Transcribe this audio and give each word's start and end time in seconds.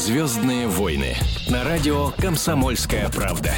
«Звездные 0.00 0.66
войны» 0.66 1.14
на 1.50 1.62
радио 1.62 2.10
«Комсомольская 2.16 3.10
правда». 3.10 3.52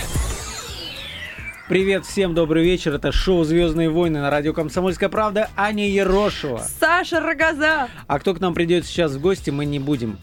Привет, 1.68 2.04
всем 2.04 2.34
добрый 2.34 2.64
вечер. 2.64 2.96
Это 2.96 3.12
шоу 3.12 3.44
«Звездные 3.44 3.88
войны» 3.88 4.20
на 4.20 4.28
радио 4.28 4.52
«Комсомольская 4.52 5.08
правда». 5.08 5.50
Аня 5.56 5.88
Ерошева. 5.88 6.60
Саша 6.80 7.20
Рогоза. 7.20 7.86
А 8.08 8.18
кто 8.18 8.34
к 8.34 8.40
нам 8.40 8.54
придет 8.54 8.84
сейчас 8.86 9.12
в 9.12 9.20
гости, 9.20 9.50
мы 9.50 9.66
не 9.66 9.78
будем 9.78 10.18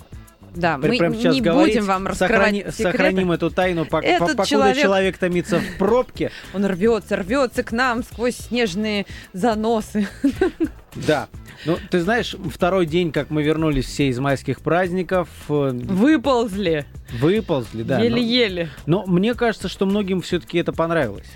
Да, 0.53 0.77
мы 0.77 0.89
прямо 0.89 1.15
сейчас 1.15 1.35
не 1.35 1.39
говорить. 1.39 1.75
будем 1.75 1.87
вам 1.87 2.05
раскрывать 2.05 2.53
Сохрани- 2.53 2.71
секреты. 2.71 2.83
Сохраним 2.83 3.31
эту 3.31 3.49
тайну, 3.49 3.85
пок- 3.85 4.01
Этот 4.03 4.19
по- 4.19 4.27
покуда 4.27 4.45
человек- 4.45 4.81
человек... 4.81 5.17
томится 5.17 5.59
в 5.61 5.77
пробке. 5.77 6.31
Он 6.53 6.65
рвется, 6.65 7.15
рвется 7.15 7.63
к 7.63 7.71
нам 7.71 8.03
сквозь 8.03 8.35
снежные 8.35 9.05
заносы. 9.31 10.09
Да. 10.95 11.27
Ну, 11.65 11.77
ты 11.91 11.99
знаешь, 11.99 12.35
второй 12.53 12.85
день, 12.85 13.11
как 13.11 13.29
мы 13.29 13.43
вернулись 13.43 13.85
все 13.85 14.07
из 14.07 14.17
майских 14.19 14.61
праздников, 14.61 15.27
э, 15.49 15.71
Выползли. 15.73 16.85
выползли, 17.19 17.83
да. 17.83 17.97
но- 17.97 18.03
Еле-еле. 18.05 18.69
Но 18.85 19.05
мне 19.05 19.33
кажется, 19.33 19.67
что 19.67 19.85
многим 19.85 20.21
все-таки 20.21 20.57
это 20.57 20.71
понравилось. 20.73 21.27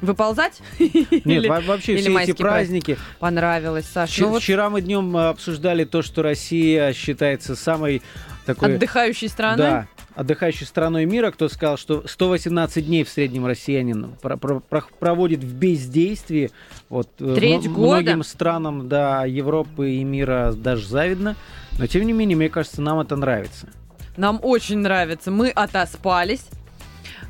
Выползать? 0.00 0.60
Нет, 0.78 1.06
Или- 1.24 1.48
во- 1.48 1.60
вообще 1.60 1.94
или 1.94 2.02
все 2.02 2.18
эти 2.20 2.32
праздники. 2.32 2.98
Понравилось, 3.20 3.86
Саша. 3.92 4.12
Вчера, 4.12 4.26
Ну 4.26 4.32
вот 4.32 4.42
вчера 4.42 4.70
мы 4.70 4.80
днем 4.82 5.16
э, 5.16 5.28
обсуждали 5.28 5.84
то, 5.84 6.02
что 6.02 6.22
Россия 6.22 6.92
считается 6.92 7.56
самой 7.56 8.02
такой... 8.44 8.74
отдыхающей 8.76 9.28
страной. 9.28 9.56
Да, 9.56 9.88
отдыхающей 10.14 10.66
страной 10.66 11.04
мира, 11.04 11.30
кто 11.30 11.48
сказал, 11.48 11.76
что 11.76 12.04
118 12.06 12.86
дней 12.86 13.04
в 13.04 13.08
среднем 13.08 13.46
россиянин 13.46 14.12
про- 14.22 14.36
про- 14.36 14.60
про- 14.60 14.84
проводит 14.98 15.40
в 15.40 15.54
бездействии. 15.54 16.50
Вот, 16.88 17.08
э, 17.20 17.34
Треть 17.34 17.68
года. 17.70 18.02
Многим 18.02 18.22
странам 18.22 18.88
да, 18.88 19.24
Европы 19.24 19.92
и 19.92 20.04
мира 20.04 20.52
даже 20.56 20.86
завидно. 20.86 21.36
Но, 21.78 21.86
тем 21.86 22.04
не 22.06 22.12
менее, 22.12 22.36
мне 22.36 22.48
кажется, 22.48 22.80
нам 22.80 23.00
это 23.00 23.16
нравится. 23.16 23.68
Нам 24.16 24.38
очень 24.42 24.78
нравится. 24.78 25.30
Мы 25.30 25.48
отоспались. 25.50 26.46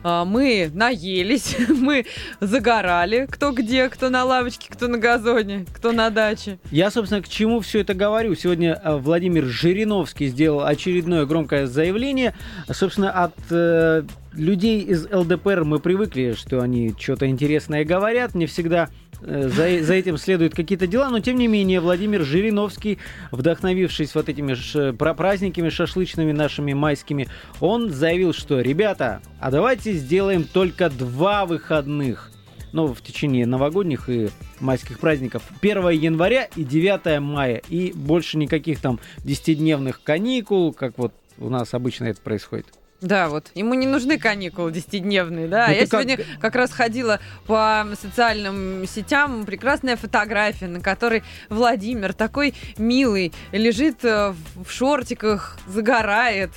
А, 0.05 0.25
Мы 0.25 0.71
наелись, 0.73 1.57
мы 1.69 2.05
загорали, 2.41 3.27
кто 3.29 3.53
где, 3.53 3.89
кто 3.89 4.11
на 4.11 4.25
лавочке, 4.25 4.69
кто 4.71 4.87
на 4.87 4.99
газоне, 4.99 5.65
кто 5.75 5.93
на 5.93 6.11
даче. 6.11 6.59
Я, 6.71 6.91
собственно, 6.91 7.23
к 7.23 7.29
чему 7.29 7.61
все 7.61 7.81
это 7.81 7.95
говорю. 7.95 8.35
Сегодня 8.35 8.81
э, 8.85 8.97
Владимир 8.97 9.45
Жириновский 9.47 10.29
сделал 10.29 10.65
очередное 10.65 11.25
громкое 11.25 11.67
заявление. 11.67 12.35
Собственно, 12.71 13.11
от 13.11 13.35
э, 13.51 14.03
людей 14.37 14.81
из 14.81 15.07
ЛДПР 15.11 15.65
мы 15.65 15.79
привыкли, 15.79 16.35
что 16.37 16.61
они 16.61 16.95
что-то 16.99 17.27
интересное 17.29 17.85
говорят. 17.85 18.35
Не 18.35 18.47
всегда 18.47 18.89
э, 19.23 19.49
за, 19.49 19.85
за 19.85 19.95
этим 19.95 20.17
следуют 20.17 20.55
какие-то 20.55 20.87
дела, 20.87 21.11
но 21.11 21.21
тем 21.21 21.37
не 21.37 21.47
менее 21.47 21.81
Владимир 21.81 22.23
Жириновский, 22.23 22.99
вдохновившись 23.31 24.15
вот 24.15 24.29
этими 24.29 24.55
ш- 24.55 24.93
пра- 24.93 25.15
праздниками 25.15 25.69
шашлычными 25.69 26.33
нашими 26.33 26.73
майскими, 26.73 27.29
он 27.61 27.91
заявил, 27.91 28.33
что, 28.33 28.61
ребята, 28.61 29.21
а 29.41 29.51
давайте 29.51 29.93
сделаем 29.93 30.45
только 30.45 30.91
два 30.91 31.47
выходных 31.47 32.31
ну, 32.73 32.93
в 32.93 33.03
течение 33.03 33.47
новогодних 33.47 34.09
и 34.09 34.31
майских 34.59 34.99
праздников. 34.99 35.45
1 35.63 35.91
января 35.91 36.49
и 36.57 36.65
9 36.65 37.21
мая. 37.21 37.63
И 37.69 37.93
больше 37.95 38.37
никаких 38.37 38.81
там 38.81 38.99
10-дневных 39.19 40.01
каникул, 40.03 40.73
как 40.73 40.99
вот 40.99 41.13
у 41.39 41.49
нас 41.49 41.73
обычно 41.73 42.07
это 42.07 42.21
происходит. 42.21 42.67
Да, 43.01 43.29
вот. 43.29 43.51
Ему 43.55 43.75
не 43.75 43.87
нужны 43.87 44.19
каникулы 44.19 44.73
десятидневные, 44.73 45.47
да. 45.49 45.67
Ну, 45.69 45.75
Я 45.75 45.81
как- 45.81 45.89
сегодня 45.91 46.19
как 46.41 46.55
раз 46.55 46.73
ходила 46.73 47.21
по 47.47 47.87
социальным 48.01 48.87
сетям, 48.87 49.45
прекрасная 49.45 49.97
фотография, 49.97 50.69
на 50.69 50.81
которой 50.81 51.23
Владимир 51.51 52.15
такой 52.15 52.55
милый, 52.79 53.33
лежит 53.53 54.05
э, 54.05 54.31
в 54.31 54.65
в 54.65 54.71
шортиках, 54.71 55.59
загорает. 55.67 56.51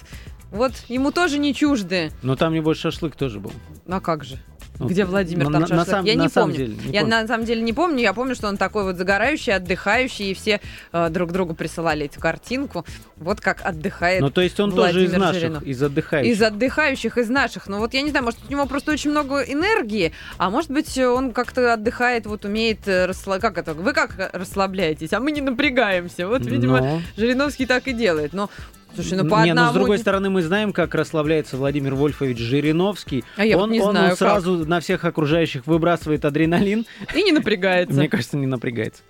Вот 0.52 0.72
ему 0.88 1.12
тоже 1.12 1.40
не 1.40 1.54
чужды. 1.54 2.12
Но 2.24 2.36
там, 2.38 2.54
небось, 2.54 2.78
шашлык 2.78 3.16
тоже 3.18 3.40
был. 3.42 3.52
А 3.88 4.00
как 4.00 4.24
же? 4.24 4.38
Ну, 4.80 4.88
Где 4.88 5.06
Владимир 5.06 5.45
на- 5.45 5.52
там 5.52 5.53
на- 5.53 5.59
на 5.59 5.67
шашлык? 5.67 5.88
сам- 5.89 6.06
Я 6.06 6.16
на 6.17 6.22
не 6.23 6.30
самом 6.30 6.52
помню. 6.52 6.67
деле, 6.67 6.77
не 6.86 6.92
я 6.93 7.02
помню. 7.02 7.15
на 7.21 7.27
самом 7.27 7.45
деле 7.45 7.61
не 7.61 7.73
помню. 7.73 7.99
Я 8.02 8.14
помню, 8.14 8.36
что 8.36 8.48
он 8.48 8.58
такой 8.58 8.83
вот 8.83 8.95
загорающий, 8.98 9.54
отдыхающий, 9.54 10.32
и 10.32 10.33
все 10.33 10.60
э, 10.93 11.10
друг 11.10 11.32
другу 11.32 11.54
присылали 11.55 12.05
эту 12.05 12.20
картинку. 12.20 12.86
Вот 13.17 13.42
как 13.42 13.66
отдыхает 13.66 14.21
Ну, 14.21 14.30
то 14.30 14.42
есть 14.42 14.60
он 14.60 14.71
тоже 14.71 15.04
из 15.04 15.10
Владимир 15.10 15.20
наших, 15.20 15.42
Жиrinов. 15.42 15.64
из 15.64 15.82
отдыхающих. 15.83 16.32
из 16.33 16.42
отдыхающих, 16.42 17.17
из 17.17 17.30
наших. 17.30 17.67
Ну 17.67 17.80
вот 17.80 17.93
я 17.93 18.02
не 18.04 18.11
знаю, 18.11 18.26
может, 18.26 18.39
у 18.48 18.52
него 18.52 18.66
просто 18.67 18.92
очень 18.92 19.11
много 19.11 19.42
энергии, 19.42 20.14
а 20.37 20.49
может 20.49 20.70
быть, 20.71 20.98
он 20.98 21.32
как-то 21.32 21.73
отдыхает, 21.73 22.26
вот 22.26 22.45
умеет 22.45 22.80
расслабляться. 22.87 23.48
Как 23.49 23.58
это? 23.58 23.73
Вы 23.73 23.93
как 23.93 24.30
расслабляетесь, 24.33 25.14
а 25.14 25.20
мы 25.20 25.32
не 25.32 25.42
напрягаемся. 25.42 26.27
Вот, 26.27 26.45
видимо, 26.45 26.80
Но- 26.82 27.02
Жириновский 27.17 27.66
так 27.66 27.87
и 27.87 27.93
делает. 27.93 28.33
Но, 28.33 28.49
слушай, 28.95 29.17
ну 29.17 29.30
по 29.30 29.43
не, 29.43 29.52
одному... 29.52 29.67
но 29.67 29.71
с 29.71 29.75
другой 29.75 29.98
стороны, 29.99 30.30
мы 30.30 30.42
знаем, 30.42 30.73
как 30.73 30.95
расслабляется 30.95 31.58
Владимир 31.58 31.95
Вольфович 31.95 32.37
Жириновский. 32.37 33.23
А 33.36 33.45
я 33.45 33.58
вот 33.58 33.64
он 33.64 33.71
не 33.71 33.81
он 33.81 33.92
знаю, 33.92 34.09
как. 34.09 34.20
сразу 34.20 34.65
на 34.65 34.80
всех 34.80 35.05
окружающих 35.05 35.67
выбрасывает 35.67 36.25
адреналин. 36.25 36.86
И 37.15 37.23
не 37.23 37.31
напрягается. 37.31 37.98
Мне 37.98 38.09
кажется, 38.09 38.37
не 38.37 38.48
напрягается. 38.48 39.02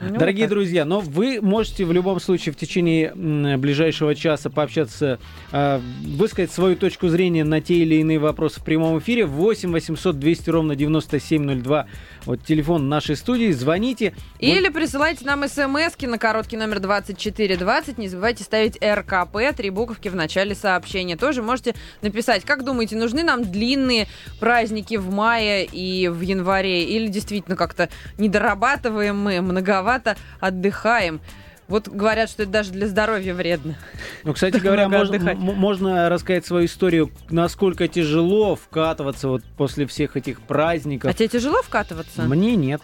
Ну, 0.00 0.08
вот 0.10 0.18
Дорогие 0.18 0.46
так. 0.46 0.50
друзья, 0.50 0.84
но 0.84 1.00
вы 1.00 1.40
можете 1.40 1.84
в 1.84 1.92
любом 1.92 2.20
случае 2.20 2.52
в 2.52 2.56
течение 2.56 3.14
ближайшего 3.56 4.14
часа 4.14 4.50
пообщаться, 4.50 5.18
э, 5.52 5.80
высказать 6.04 6.52
свою 6.52 6.76
точку 6.76 7.08
зрения 7.08 7.44
на 7.44 7.60
те 7.60 7.74
или 7.74 7.96
иные 7.96 8.18
вопросы 8.18 8.60
в 8.60 8.64
прямом 8.64 8.98
эфире. 8.98 9.26
8 9.26 9.72
800 9.72 10.18
200 10.18 10.50
ровно 10.50 10.76
9702. 10.76 11.86
Вот 12.26 12.42
телефон 12.42 12.88
нашей 12.88 13.14
студии. 13.14 13.52
Звоните. 13.52 14.12
Или 14.40 14.68
присылайте 14.68 15.24
нам 15.24 15.48
смс 15.48 15.96
на 16.00 16.18
короткий 16.18 16.56
номер 16.56 16.80
2420. 16.80 17.98
Не 17.98 18.08
забывайте 18.08 18.42
ставить 18.42 18.76
РКП, 18.82 19.56
три 19.56 19.70
буковки 19.70 20.08
в 20.08 20.16
начале 20.16 20.56
сообщения. 20.56 21.16
Тоже 21.16 21.40
можете 21.40 21.76
написать, 22.02 22.44
как 22.44 22.64
думаете, 22.64 22.96
нужны 22.96 23.22
нам 23.22 23.44
длинные 23.44 24.08
праздники 24.40 24.96
в 24.96 25.08
мае 25.10 25.64
и 25.64 26.08
в 26.08 26.20
январе? 26.20 26.84
Или 26.84 27.06
действительно 27.06 27.56
как-то 27.56 27.88
недорабатываем 28.18 29.16
мы, 29.16 29.40
многовато 29.40 30.16
отдыхаем? 30.40 31.20
Вот 31.68 31.88
говорят, 31.88 32.30
что 32.30 32.44
это 32.44 32.52
даже 32.52 32.70
для 32.70 32.86
здоровья 32.86 33.34
вредно. 33.34 33.76
Ну, 34.22 34.32
кстати 34.32 34.58
говоря, 34.58 34.88
можно, 34.88 35.34
можно 35.34 36.08
рассказать 36.08 36.46
свою 36.46 36.66
историю, 36.66 37.10
насколько 37.28 37.88
тяжело 37.88 38.54
вкатываться 38.54 39.28
вот 39.28 39.42
после 39.56 39.86
всех 39.86 40.16
этих 40.16 40.40
праздников. 40.40 41.10
А 41.10 41.14
тебе 41.14 41.28
тяжело 41.28 41.62
вкатываться? 41.62 42.22
Мне 42.22 42.54
нет. 42.54 42.82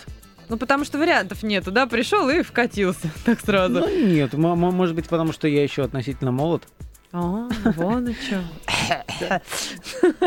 Ну, 0.48 0.56
потому 0.58 0.84
что 0.84 0.98
вариантов 0.98 1.42
нету, 1.42 1.70
да? 1.70 1.86
Пришел 1.86 2.28
и 2.28 2.42
вкатился 2.42 3.10
так 3.24 3.40
сразу. 3.40 3.80
Ну, 3.80 4.06
нет. 4.06 4.34
Может 4.34 4.94
быть, 4.94 5.08
потому 5.08 5.32
что 5.32 5.48
я 5.48 5.62
еще 5.62 5.84
относительно 5.84 6.32
молод. 6.32 6.64
А, 7.12 7.48
вон 7.76 8.08
и. 8.08 8.14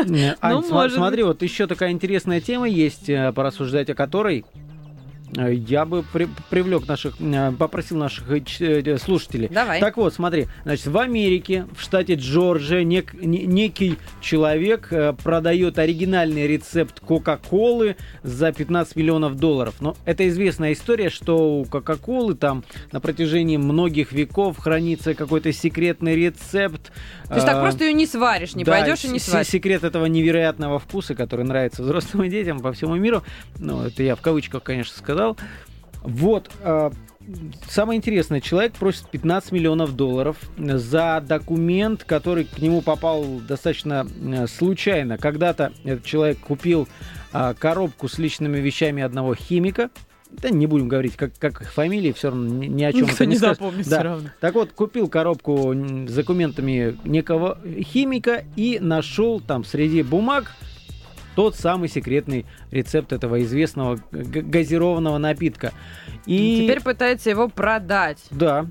Не, 0.04 0.36
Ань, 0.40 0.62
смотри, 0.90 1.24
вот 1.24 1.42
еще 1.42 1.66
такая 1.66 1.90
интересная 1.90 2.40
тема 2.40 2.68
есть, 2.68 3.08
э, 3.08 3.32
порассуждать 3.32 3.90
о 3.90 3.94
которой 3.94 4.44
я 5.36 5.84
бы 5.84 6.02
при- 6.12 6.28
привлек 6.50 6.86
наших, 6.88 7.14
э, 7.20 7.52
попросил 7.52 7.96
наших 7.98 8.30
э, 8.30 8.42
э, 8.60 8.98
слушателей. 8.98 9.48
Давай. 9.48 9.80
Так 9.80 9.96
вот, 9.96 10.14
смотри, 10.14 10.46
значит, 10.64 10.86
в 10.86 10.98
Америке, 10.98 11.66
в 11.76 11.82
штате 11.82 12.14
Джорджия, 12.14 12.82
нек- 12.82 13.16
не- 13.24 13.44
некий 13.46 13.96
человек 14.20 14.88
э, 14.92 15.12
продает 15.12 15.78
оригинальный 15.78 16.46
рецепт 16.46 17.00
Кока-Колы 17.00 17.96
за 18.22 18.52
15 18.52 18.96
миллионов 18.96 19.36
долларов. 19.36 19.74
Но 19.80 19.96
это 20.04 20.26
известная 20.28 20.72
история, 20.72 21.10
что 21.10 21.60
у 21.60 21.64
Кока-Колы 21.64 22.34
там 22.34 22.64
на 22.92 23.00
протяжении 23.00 23.56
многих 23.56 24.12
веков 24.12 24.58
хранится 24.58 25.14
какой-то 25.14 25.52
секретный 25.52 26.14
рецепт. 26.16 26.92
То 27.28 27.34
есть 27.34 27.46
так 27.46 27.56
э, 27.56 27.60
просто 27.60 27.84
ее 27.84 27.92
не 27.92 28.06
сваришь, 28.06 28.54
не 28.54 28.64
да, 28.64 28.72
пойдешь 28.72 29.04
и 29.04 29.08
не 29.08 29.18
сваришь. 29.18 29.48
секрет 29.48 29.84
этого 29.84 30.06
невероятного 30.06 30.78
вкуса, 30.78 31.14
который 31.14 31.44
нравится 31.44 31.82
взрослым 31.82 32.24
и 32.24 32.28
детям 32.36 32.60
по 32.60 32.72
всему 32.72 32.94
миру. 32.96 33.22
Ну, 33.58 33.82
это 33.82 34.02
я 34.02 34.14
в 34.16 34.20
кавычках, 34.20 34.62
конечно, 34.62 34.96
сказал. 34.96 35.25
Вот. 36.02 36.50
э, 36.60 36.90
Самое 37.68 37.96
интересное, 37.96 38.40
человек 38.40 38.74
просит 38.74 39.08
15 39.10 39.50
миллионов 39.50 39.96
долларов 39.96 40.36
за 40.56 41.20
документ, 41.26 42.04
который 42.04 42.44
к 42.44 42.58
нему 42.58 42.82
попал 42.82 43.24
достаточно 43.48 44.06
э, 44.22 44.46
случайно. 44.46 45.18
Когда-то 45.18 45.72
этот 45.82 46.04
человек 46.04 46.38
купил 46.38 46.86
а, 47.32 47.54
коробку 47.54 48.08
с 48.08 48.18
личными 48.18 48.58
вещами 48.58 49.02
одного 49.02 49.34
химика. 49.34 49.90
Да 50.30 50.50
не 50.50 50.66
будем 50.66 50.88
говорить, 50.88 51.16
как, 51.16 51.32
как 51.38 51.60
их 51.62 51.72
фамилии, 51.72 52.12
все 52.12 52.28
равно 52.30 52.46
ни, 52.46 52.66
ни 52.66 52.82
о 52.84 52.92
чем 52.92 53.02
Никто 53.02 53.14
это 53.14 53.26
не, 53.26 53.32
не 53.32 53.36
запомнит 53.38 53.88
Да. 53.88 53.96
все 53.96 54.02
равно. 54.04 54.28
Так 54.40 54.54
вот, 54.54 54.72
купил 54.72 55.08
коробку 55.08 55.74
с 55.74 56.14
документами 56.14 56.96
некого 57.04 57.58
химика 57.80 58.44
и 58.56 58.78
нашел 58.80 59.40
там 59.40 59.64
среди 59.64 60.02
бумаг 60.02 60.54
тот 61.36 61.54
самый 61.54 61.88
секретный 61.88 62.46
рецепт 62.72 63.12
этого 63.12 63.40
известного 63.42 64.00
газированного 64.10 65.18
напитка. 65.18 65.72
И 66.26 66.62
Теперь 66.64 66.82
пытается 66.82 67.30
его 67.30 67.48
продать. 67.48 68.18
да, 68.30 68.66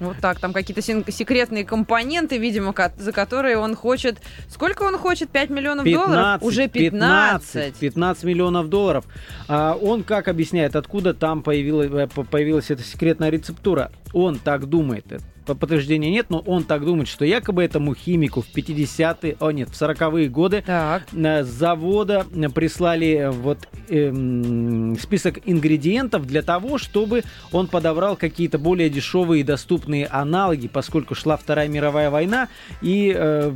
Вот 0.00 0.16
так, 0.20 0.40
там 0.40 0.52
какие-то 0.52 0.82
секретные 0.82 1.64
компоненты, 1.64 2.38
видимо, 2.38 2.74
за 2.98 3.12
которые 3.12 3.58
он 3.58 3.76
хочет... 3.76 4.18
Сколько 4.48 4.82
он 4.82 4.98
хочет? 4.98 5.30
5 5.30 5.50
миллионов 5.50 5.84
долларов? 5.84 6.42
Уже 6.42 6.68
15. 6.68 7.52
15, 7.52 7.74
15 7.76 8.24
миллионов 8.24 8.68
долларов. 8.68 9.04
А 9.46 9.74
он 9.80 10.02
как 10.02 10.28
объясняет, 10.28 10.74
откуда 10.74 11.14
там 11.14 11.42
появилась, 11.42 11.90
э, 11.92 12.06
по- 12.08 12.24
появилась 12.24 12.70
эта 12.70 12.82
секретная 12.82 13.30
рецептура? 13.30 13.92
Он 14.12 14.38
так 14.38 14.66
думает. 14.66 15.06
Э, 15.50 15.54
подтверждения 15.54 16.10
нет, 16.10 16.26
но 16.30 16.38
он 16.40 16.64
так 16.64 16.84
думает, 16.84 17.08
что 17.08 17.24
якобы 17.24 17.62
этому 17.62 17.94
химику 17.94 18.42
в 18.42 18.46
50-е, 18.54 19.36
о 19.40 19.50
нет, 19.50 19.68
в 19.68 19.80
40-е 19.80 20.28
годы 20.28 20.62
Так. 20.66 21.04
с 21.12 21.46
завода 21.46 22.26
прислали 22.54 23.30
вот 23.32 23.58
эм, 23.88 24.96
список 24.98 25.38
ингредиентов 25.44 26.26
для 26.26 26.42
того, 26.42 26.78
чтобы 26.78 27.22
он 27.52 27.66
подобрал 27.66 28.16
какие-то 28.16 28.58
более 28.58 28.90
дешевые 28.90 29.40
и 29.40 29.44
доступные 29.44 30.06
аналоги, 30.06 30.68
поскольку 30.68 31.14
шла 31.14 31.36
Вторая 31.36 31.68
мировая 31.68 32.10
война, 32.10 32.48
и 32.82 33.12
э, 33.14 33.52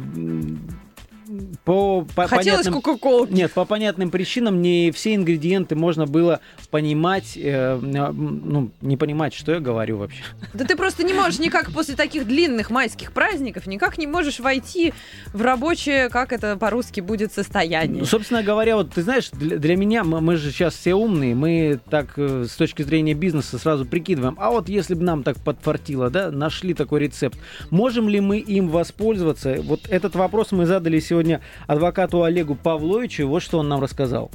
по, 1.65 2.07
по 2.15 2.27
Хотелось 2.27 2.67
понятным... 2.67 2.83
кока-колы. 2.83 3.29
Нет, 3.31 3.53
по 3.53 3.65
понятным 3.65 4.11
причинам 4.11 4.63
не 4.63 4.91
все 4.91 5.15
ингредиенты 5.15 5.75
можно 5.75 6.07
было 6.07 6.41
понимать, 6.71 7.37
э, 7.37 7.79
ну, 7.81 8.71
не 8.81 8.97
понимать, 8.97 9.35
что 9.35 9.53
я 9.53 9.61
говорю 9.61 9.99
вообще. 9.99 10.23
Да 10.53 10.65
ты 10.65 10.77
просто 10.77 11.05
не 11.05 11.15
можешь 11.15 11.39
никак 11.39 11.73
после 11.73 11.95
таких 11.95 12.27
длинных 12.27 12.71
майских 12.71 13.13
праздников, 13.13 13.67
никак 13.67 13.99
не 13.99 14.07
можешь 14.07 14.41
войти 14.41 14.93
в 15.33 15.43
рабочее, 15.43 16.09
как 16.09 16.33
это 16.33 16.57
по-русски 16.57 17.01
будет, 17.01 17.33
состояние. 17.33 18.01
Ну, 18.01 18.07
собственно 18.07 18.43
говоря, 18.43 18.77
вот 18.77 18.93
ты 18.93 19.03
знаешь, 19.03 19.31
для, 19.31 19.59
для 19.59 19.77
меня, 19.77 20.05
мы, 20.05 20.21
мы 20.21 20.37
же 20.37 20.51
сейчас 20.51 20.75
все 20.75 20.95
умные, 20.95 21.35
мы 21.35 21.81
так 21.91 22.15
э, 22.17 22.47
с 22.49 22.55
точки 22.57 22.83
зрения 22.83 23.15
бизнеса 23.15 23.59
сразу 23.59 23.85
прикидываем, 23.85 24.37
а 24.39 24.51
вот 24.51 24.69
если 24.69 24.95
бы 24.95 25.03
нам 25.03 25.23
так 25.23 25.39
подфартило, 25.39 26.11
да, 26.11 26.31
нашли 26.31 26.75
такой 26.75 27.01
рецепт, 27.01 27.39
можем 27.71 28.09
ли 28.09 28.21
мы 28.21 28.39
им 28.39 28.69
воспользоваться? 28.69 29.57
Вот 29.63 29.81
этот 29.89 30.15
вопрос 30.15 30.53
мы 30.53 30.67
задали 30.67 31.01
сегодня 31.01 31.24
сегодня 31.25 31.41
адвокату 31.67 32.23
Олегу 32.23 32.55
Павловичу. 32.55 33.27
Вот 33.27 33.43
что 33.43 33.59
он 33.59 33.69
нам 33.69 33.81
рассказал 33.81 34.31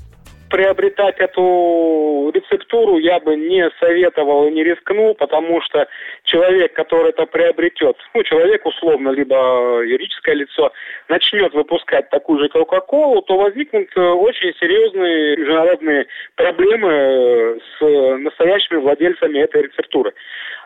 приобретать 0.50 1.18
эту 1.20 2.32
рецептуру 2.34 2.98
я 2.98 3.20
бы 3.20 3.36
не 3.36 3.70
советовал 3.80 4.48
и 4.48 4.52
не 4.52 4.64
рискнул, 4.64 5.14
потому 5.14 5.62
что 5.62 5.88
человек, 6.24 6.74
который 6.74 7.10
это 7.10 7.28
приобретет, 7.28 7.96
ну, 8.16 8.24
человек 8.24 8.66
условно, 8.66 9.10
либо 9.10 9.84
юридическое 9.86 10.36
лицо, 10.36 10.72
начнет 11.08 11.54
выпускать 11.54 12.10
такую 12.10 12.40
же 12.40 12.50
Кока-Колу, 12.50 13.22
то 13.22 13.38
возникнут 13.38 13.90
э, 13.96 14.02
очень 14.02 14.54
серьезные 14.60 15.38
международные 15.38 16.08
проблемы 16.36 16.92
э, 16.92 17.60
с 17.78 18.18
настоящими 18.24 18.78
владельцами 18.78 19.38
этой 19.38 19.64
рецептуры. 19.64 20.14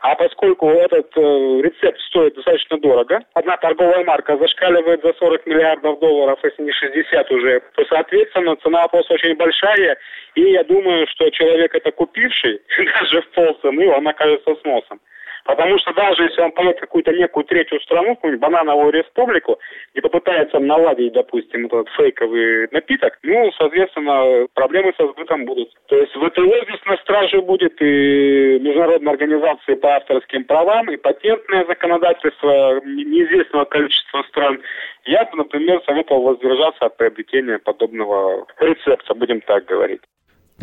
А 0.04 0.16
поскольку 0.16 0.68
этот 0.68 1.16
э, 1.16 1.22
рецепт 1.62 1.98
стоит 2.02 2.36
достаточно 2.36 2.78
дорого, 2.78 3.24
одна 3.36 3.56
торговая 3.56 4.04
марка 4.04 4.38
зашкаливает 4.38 5.02
за 5.02 5.14
40 5.14 5.46
миллиардов 5.46 5.98
долларов, 6.02 6.38
если 6.44 6.62
не 6.62 6.74
60 6.74 7.32
уже, 7.32 7.62
то, 7.74 7.86
соответственно, 7.86 8.58
цена 8.58 8.82
вопроса 8.82 9.14
очень 9.14 9.38
большая. 9.38 9.98
И 10.36 10.42
я 10.42 10.66
думаю, 10.66 11.08
что 11.08 11.30
человек 11.30 11.74
это 11.74 11.90
купивший, 11.94 12.60
даже 13.00 13.22
в 13.22 13.30
полцены, 13.30 13.88
он 13.88 14.06
окажется 14.06 14.54
с 14.56 14.64
носом. 14.66 15.00
Потому 15.46 15.78
что 15.80 15.94
даже 15.94 16.24
если 16.24 16.42
он 16.42 16.52
поедет 16.52 16.78
в 16.78 16.82
какую-то 16.82 17.12
некую 17.12 17.44
третью 17.44 17.80
страну, 17.82 18.16
какую-нибудь 18.16 18.42
банановую 18.42 18.92
республику, 18.92 19.60
и 19.94 20.02
попытается 20.02 20.60
наладить, 20.60 21.14
допустим, 21.14 21.66
этот 21.66 21.90
фейковый 21.90 22.68
напиток, 22.72 23.20
ну, 23.24 23.52
соответственно, 23.58 24.48
проблемы 24.54 24.94
со 24.98 25.08
сбытом 25.08 25.46
будут. 25.46 25.70
То 25.88 25.98
есть 25.98 26.14
ВТО 26.14 26.64
здесь 26.64 26.86
на 26.86 26.98
страже 26.98 27.42
будет, 27.42 27.82
и 27.82 28.60
международные 28.62 29.12
организации 29.12 29.76
по 29.76 29.96
авторским 29.96 30.46
правам, 30.46 30.90
и 30.90 30.98
патентное 30.98 31.66
законодательство 31.66 32.82
неизвестного 32.86 33.66
количества 33.66 34.24
стран. 34.30 34.62
Я 35.06 35.26
бы, 35.26 35.38
например, 35.38 35.82
советовал 35.86 36.24
воздержаться 36.24 36.86
от 36.86 36.96
приобретения 36.98 37.60
подобного 37.60 38.48
рецепта, 38.60 39.14
будем 39.14 39.42
так 39.42 39.66
говорить. 39.66 40.02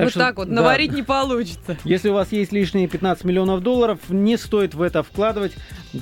Так 0.01 0.07
вот 0.07 0.11
что, 0.11 0.21
так 0.21 0.37
вот, 0.37 0.49
да. 0.49 0.55
наварить 0.55 0.93
не 0.93 1.03
получится. 1.03 1.77
Если 1.85 2.09
у 2.09 2.15
вас 2.15 2.33
есть 2.33 2.53
лишние 2.53 2.89
15 2.89 3.25
миллионов 3.25 3.63
долларов, 3.63 3.99
не 4.09 4.37
стоит 4.37 4.75
в 4.75 4.83
это 4.83 5.03
вкладывать. 5.03 5.53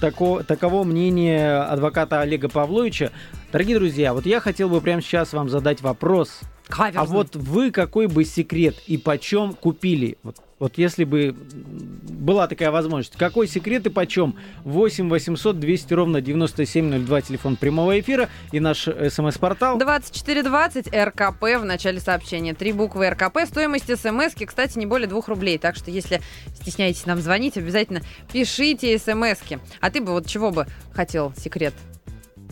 Тако, 0.01 0.43
таково 0.43 0.85
мнение 0.85 1.59
адвоката 1.59 2.21
Олега 2.21 2.49
Павловича. 2.49 3.11
Дорогие 3.53 3.77
друзья, 3.79 4.13
вот 4.13 4.27
я 4.27 4.41
хотел 4.41 4.69
бы 4.69 4.81
прямо 4.81 5.01
сейчас 5.01 5.33
вам 5.33 5.49
задать 5.49 5.81
вопрос. 5.81 6.41
Каверзный. 6.69 7.03
А 7.03 7.05
вот 7.05 7.35
вы 7.37 7.71
какой 7.71 8.07
бы 8.07 8.25
секрет 8.25 8.77
и 8.87 8.97
почем 8.99 9.55
купили? 9.55 10.19
Вот 10.23 10.37
вот 10.59 10.77
если 10.77 11.05
бы 11.05 11.37
была 11.39 12.49
такая 12.49 12.71
возможность. 12.71 13.17
Какой 13.17 13.47
секрет 13.47 13.87
и 13.87 13.91
почем? 13.91 14.37
8 14.65 15.09
800 15.09 15.61
200 15.61 15.95
ровно 15.95 16.21
9702, 16.21 17.21
телефон 17.23 17.57
прямого 17.57 17.99
эфира 18.01 18.29
и 18.51 18.59
наш 18.59 18.89
смс-портал. 18.89 19.79
2420 19.79 20.93
РКП 20.93 21.43
в 21.61 21.65
начале 21.65 22.01
сообщения. 22.01 22.55
Три 22.55 22.73
буквы 22.73 23.09
РКП. 23.11 23.39
Стоимость 23.47 23.87
смс 23.97 24.35
кстати, 24.47 24.79
не 24.79 24.87
более 24.87 25.07
двух 25.07 25.29
рублей. 25.29 25.59
Так 25.59 25.77
что 25.77 25.91
если 25.91 26.21
стесняетесь 26.55 27.07
нам 27.07 27.21
звонить, 27.21 27.57
обязательно 27.57 28.01
пишите 28.33 28.99
смс 28.99 29.41
-ки. 29.43 29.61
А 29.81 29.91
ты 29.91 30.01
бы 30.01 30.13
вот 30.13 30.27
чего 30.27 30.51
бы 30.51 30.67
хотел 30.93 31.33
секрет? 31.37 31.75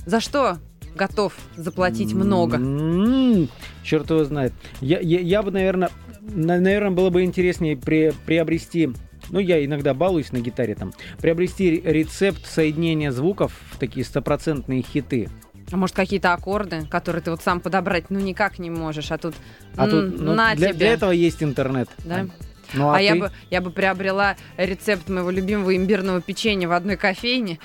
За 0.04 0.20
что 0.20 0.58
готов 0.96 1.34
заплатить 1.56 2.12
много? 2.12 2.56
М-м-м, 2.56 3.48
черт 3.82 4.10
его 4.10 4.24
знает. 4.24 4.52
Я, 4.80 4.98
я, 5.00 5.20
я 5.20 5.42
бы, 5.42 5.50
наверное, 5.50 5.90
наверное, 6.20 6.90
было 6.90 7.10
бы 7.10 7.22
интереснее 7.22 7.76
при, 7.76 8.12
приобрести 8.26 8.90
ну, 9.30 9.40
я 9.40 9.64
иногда 9.64 9.92
балуюсь 9.92 10.32
на 10.32 10.38
гитаре 10.38 10.74
там, 10.74 10.92
приобрести 11.18 11.80
рецепт 11.84 12.46
соединения 12.46 13.10
звуков 13.10 13.52
в 13.70 13.78
такие 13.78 14.04
стопроцентные 14.04 14.82
хиты. 14.82 15.28
А 15.72 15.76
может, 15.76 15.96
какие-то 15.96 16.32
аккорды, 16.32 16.86
которые 16.88 17.22
ты 17.22 17.32
вот 17.32 17.42
сам 17.42 17.60
подобрать, 17.60 18.08
ну, 18.08 18.20
никак 18.20 18.60
не 18.60 18.70
можешь, 18.70 19.10
а 19.10 19.18
тут, 19.18 19.34
а 19.76 19.88
тут 19.88 20.20
ну, 20.20 20.34
на 20.34 20.54
для, 20.54 20.68
тебе. 20.68 20.78
Для 20.78 20.92
этого 20.92 21.10
есть 21.10 21.42
интернет. 21.42 21.88
Да? 22.04 22.26
Ну, 22.74 22.88
а 22.88 22.96
а 22.96 22.98
ты? 22.98 23.04
я, 23.04 23.16
бы, 23.16 23.30
я 23.50 23.60
бы 23.60 23.70
приобрела 23.70 24.36
рецепт 24.56 25.08
моего 25.08 25.30
любимого 25.30 25.76
имбирного 25.76 26.20
печенья 26.20 26.68
в 26.68 26.72
одной 26.72 26.96
кофейне. 26.96 27.58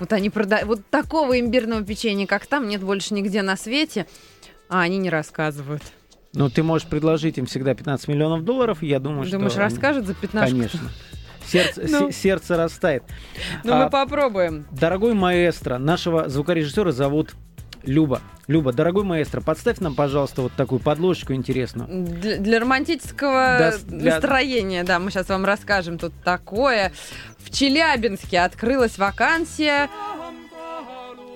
Вот 0.00 0.12
они 0.12 0.30
продают... 0.30 0.66
Вот 0.66 0.86
такого 0.90 1.38
имбирного 1.38 1.82
печенья, 1.82 2.26
как 2.26 2.46
там, 2.46 2.68
нет 2.68 2.82
больше 2.82 3.14
нигде 3.14 3.42
на 3.42 3.56
свете. 3.56 4.06
А 4.68 4.80
они 4.80 4.98
не 4.98 5.10
рассказывают. 5.10 5.82
Ну, 6.32 6.50
ты 6.50 6.62
можешь 6.62 6.86
предложить 6.86 7.38
им 7.38 7.46
всегда 7.46 7.74
15 7.74 8.08
миллионов 8.08 8.44
долларов, 8.44 8.82
я 8.82 8.98
думаю, 8.98 9.28
Думаешь, 9.28 9.28
что... 9.28 9.38
Думаешь, 9.38 9.56
расскажут 9.56 10.06
за 10.06 10.14
15? 10.14 10.52
Конечно. 10.52 10.80
Сердце, 11.46 11.86
ну, 11.88 12.10
сердце 12.10 12.56
растает. 12.56 13.04
Ну, 13.62 13.72
а, 13.72 13.84
мы 13.84 13.90
попробуем. 13.90 14.66
Дорогой 14.72 15.14
маэстро, 15.14 15.78
нашего 15.78 16.28
звукорежиссера 16.28 16.90
зовут 16.90 17.36
Люба. 17.86 18.20
Люба, 18.48 18.72
дорогой 18.72 19.04
маэстро, 19.04 19.40
подставь 19.40 19.78
нам, 19.78 19.94
пожалуйста, 19.94 20.42
вот 20.42 20.52
такую 20.52 20.80
подложечку 20.80 21.32
интересную. 21.32 22.06
Для, 22.06 22.36
для 22.36 22.60
романтического 22.60 23.56
да, 23.58 23.74
для... 23.86 24.12
настроения, 24.12 24.84
да, 24.84 24.98
мы 24.98 25.10
сейчас 25.10 25.28
вам 25.28 25.44
расскажем 25.44 25.98
тут 25.98 26.12
такое. 26.24 26.92
В 27.38 27.50
Челябинске 27.50 28.40
открылась 28.40 28.98
вакансия 28.98 29.88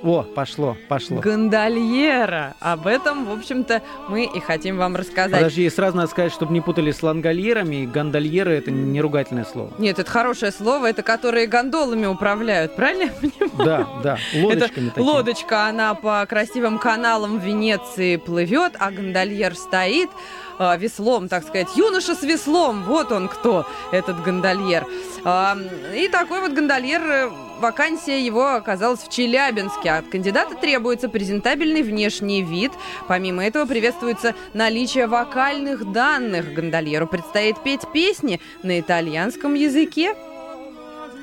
о, 0.02 0.22
пошло, 0.22 0.76
пошло. 0.88 1.20
Гондольера. 1.20 2.54
Об 2.60 2.86
этом, 2.86 3.26
в 3.26 3.32
общем-то, 3.32 3.82
мы 4.08 4.24
и 4.24 4.40
хотим 4.40 4.76
вам 4.76 4.96
рассказать. 4.96 5.32
Подожди, 5.32 5.68
сразу 5.68 5.96
надо 5.96 6.08
сказать, 6.08 6.32
чтобы 6.32 6.52
не 6.52 6.60
путали 6.60 6.90
с 6.90 7.02
лангольерами. 7.02 7.86
Гондольеры— 7.86 8.52
это 8.54 8.70
не 8.70 9.00
ругательное 9.00 9.44
слово. 9.44 9.72
Нет, 9.78 9.98
это 9.98 10.10
хорошее 10.10 10.52
слово. 10.52 10.90
Это 10.90 11.02
которые 11.02 11.46
гондолами 11.46 12.06
управляют, 12.06 12.76
правильно 12.76 13.02
я 13.02 13.12
понимаю? 13.12 13.50
Да, 13.64 13.88
да, 14.02 14.18
лодочками 14.34 14.86
это 14.86 14.94
такими. 14.94 15.04
Лодочка, 15.04 15.66
она 15.66 15.94
по 15.94 16.24
красивым 16.26 16.78
каналам 16.78 17.38
Венеции 17.38 18.16
плывет, 18.16 18.72
а 18.78 18.90
гондольер 18.90 19.54
стоит 19.54 20.10
э, 20.58 20.76
веслом, 20.78 21.28
так 21.28 21.42
сказать. 21.42 21.68
Юноша 21.76 22.14
с 22.14 22.22
веслом, 22.22 22.84
вот 22.84 23.12
он 23.12 23.28
кто, 23.28 23.66
этот 23.92 24.22
гондольер. 24.22 24.86
Э, 25.24 25.54
и 25.94 26.08
такой 26.08 26.40
вот 26.40 26.52
гондольер, 26.52 27.02
э, 27.02 27.30
вакансия 27.60 28.24
его 28.24 28.54
оказалась 28.54 29.00
в 29.00 29.10
Челябинске. 29.10 29.90
От 29.90 30.08
кандидата 30.08 30.54
требуется 30.56 31.08
презентабельный 31.08 31.82
внешний 31.82 32.42
вид. 32.42 32.72
Помимо 33.06 33.44
этого 33.44 33.66
приветствуется 33.66 34.34
наличие 34.54 35.06
вокальных 35.06 35.92
данных. 35.92 36.52
Гондольеру 36.52 37.06
предстоит 37.06 37.62
петь 37.62 37.82
песни 37.92 38.40
на 38.62 38.80
итальянском 38.80 39.54
языке. 39.54 40.14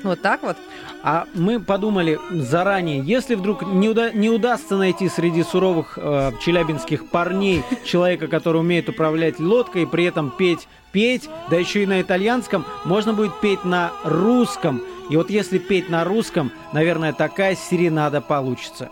Вот 0.04 0.22
так 0.22 0.42
вот. 0.42 0.56
А 1.02 1.26
мы 1.34 1.60
подумали 1.60 2.18
заранее, 2.30 3.00
если 3.00 3.34
вдруг 3.34 3.62
не, 3.62 3.88
уда- 3.88 4.12
не 4.12 4.30
удастся 4.30 4.76
найти 4.76 5.08
среди 5.08 5.42
суровых 5.42 5.96
э, 5.96 6.32
челябинских 6.40 7.08
парней 7.08 7.62
человека, 7.84 8.26
который 8.26 8.60
умеет 8.60 8.88
управлять 8.88 9.38
лодкой 9.38 9.82
и 9.82 9.86
при 9.86 10.04
этом 10.04 10.30
петь, 10.30 10.66
петь, 10.92 11.28
да 11.50 11.56
еще 11.56 11.82
и 11.82 11.86
на 11.86 12.00
итальянском, 12.00 12.64
можно 12.84 13.12
будет 13.12 13.38
петь 13.40 13.64
на 13.64 13.92
русском. 14.04 14.82
И 15.10 15.16
вот 15.16 15.30
если 15.30 15.58
петь 15.58 15.88
на 15.88 16.04
русском, 16.04 16.52
наверное, 16.72 17.12
такая 17.12 17.56
серенада 17.56 18.20
получится. 18.20 18.90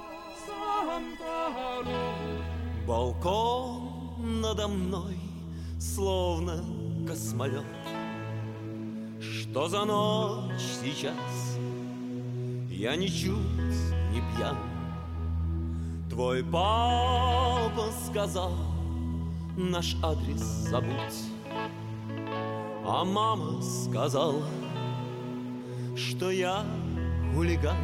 Балкон 2.86 4.40
надо 4.40 4.68
мной, 4.68 5.18
словно 5.78 6.64
космолет. 7.06 7.64
Что 9.20 9.68
за 9.68 9.84
ночь 9.84 10.60
сейчас? 10.82 11.58
Я 12.70 12.96
ничуть 12.96 13.36
не 14.12 14.22
пьян. 14.36 14.56
Твой 16.08 16.44
папа 16.44 17.90
сказал, 18.06 18.52
наш 19.56 19.96
адрес 20.02 20.40
забудь. 20.40 20.90
А 22.86 23.04
мама 23.04 23.60
сказала, 23.62 24.42
что 25.96 26.30
я 26.30 26.62
хулиган. 27.34 27.76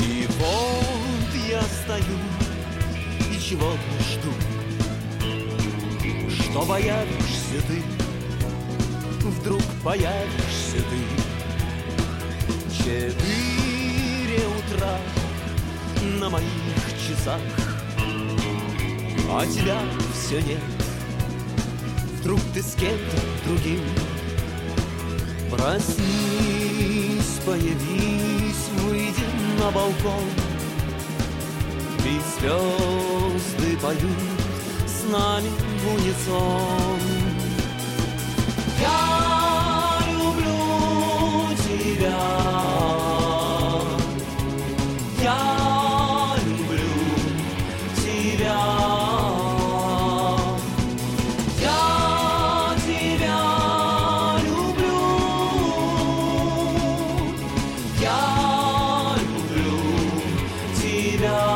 И 0.00 0.26
вот 0.38 1.34
я 1.48 1.62
стою 1.62 2.02
и 3.32 3.38
чего-то 3.40 3.78
жду, 4.00 4.32
что 6.30 6.64
боялись 6.66 7.08
боишься 7.54 7.66
ты, 7.68 7.82
вдруг 9.28 9.62
появишься 9.84 10.53
Четыре 12.84 14.42
утра 14.46 14.98
на 16.20 16.28
моих 16.28 16.46
часах, 16.98 17.40
а 19.30 19.46
тебя 19.46 19.80
все 20.12 20.42
нет. 20.42 20.60
Вдруг 22.20 22.40
ты 22.52 22.62
с 22.62 22.74
кем-то 22.74 23.16
другим 23.46 23.80
Проснись, 25.50 27.40
появись, 27.46 28.68
выйди 28.82 29.24
на 29.58 29.70
балкон. 29.70 30.28
Ведь 32.00 32.20
звезды 32.38 33.78
поют 33.78 34.10
с 34.86 35.10
нами 35.10 35.48
в 35.80 35.94
унисон. 35.94 37.00
Я 38.78 39.23
тебя 61.24 61.53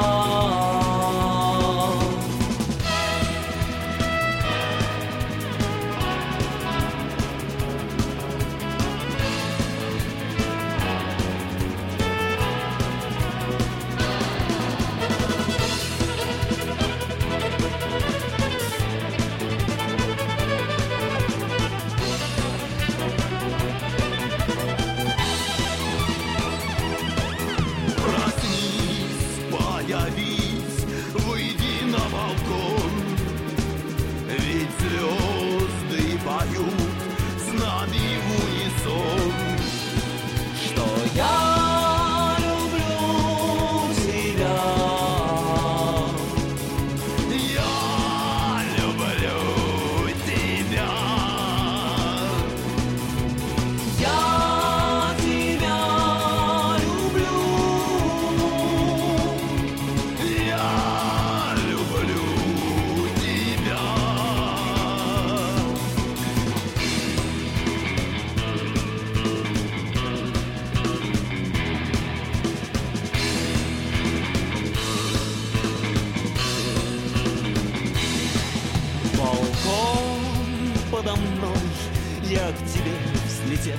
я 82.31 82.53
к 82.53 82.59
тебе 82.71 82.93
взлетел. 83.27 83.79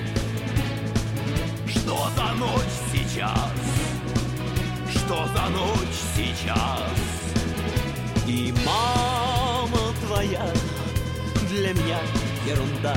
Что 1.67 2.09
за 2.15 2.33
ночь 2.33 2.75
сейчас? 2.91 3.53
Что 4.89 5.27
за 5.27 5.49
ночь 5.49 5.99
сейчас? 6.15 6.89
И 8.25 8.53
мама 8.65 9.93
твоя 10.05 10.51
для 11.49 11.73
меня 11.73 11.99
ерунда. 12.47 12.95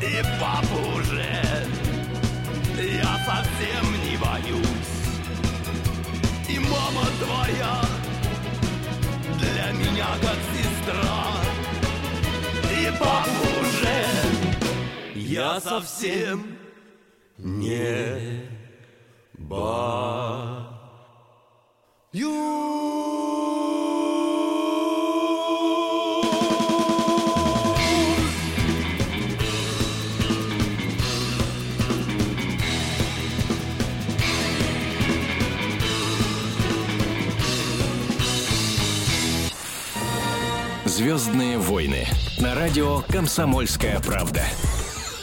И 0.00 0.22
папу 0.40 0.98
уже 0.98 1.28
я 2.78 3.18
совсем 3.26 3.84
не 4.04 4.16
боюсь. 4.16 4.96
И 6.48 6.58
мама 6.58 7.06
твоя 7.20 7.80
для 9.38 9.72
меня 9.72 10.08
как 10.20 10.38
сестра. 10.52 11.28
И 12.72 12.90
папу 12.98 13.57
уже. 13.80 14.04
Я 15.14 15.60
совсем 15.60 16.58
не 17.38 18.48
«Звездные 40.84 41.58
войны» 41.58 42.08
на 42.40 42.54
радио 42.54 43.02
«Комсомольская 43.08 44.00
правда». 44.00 44.42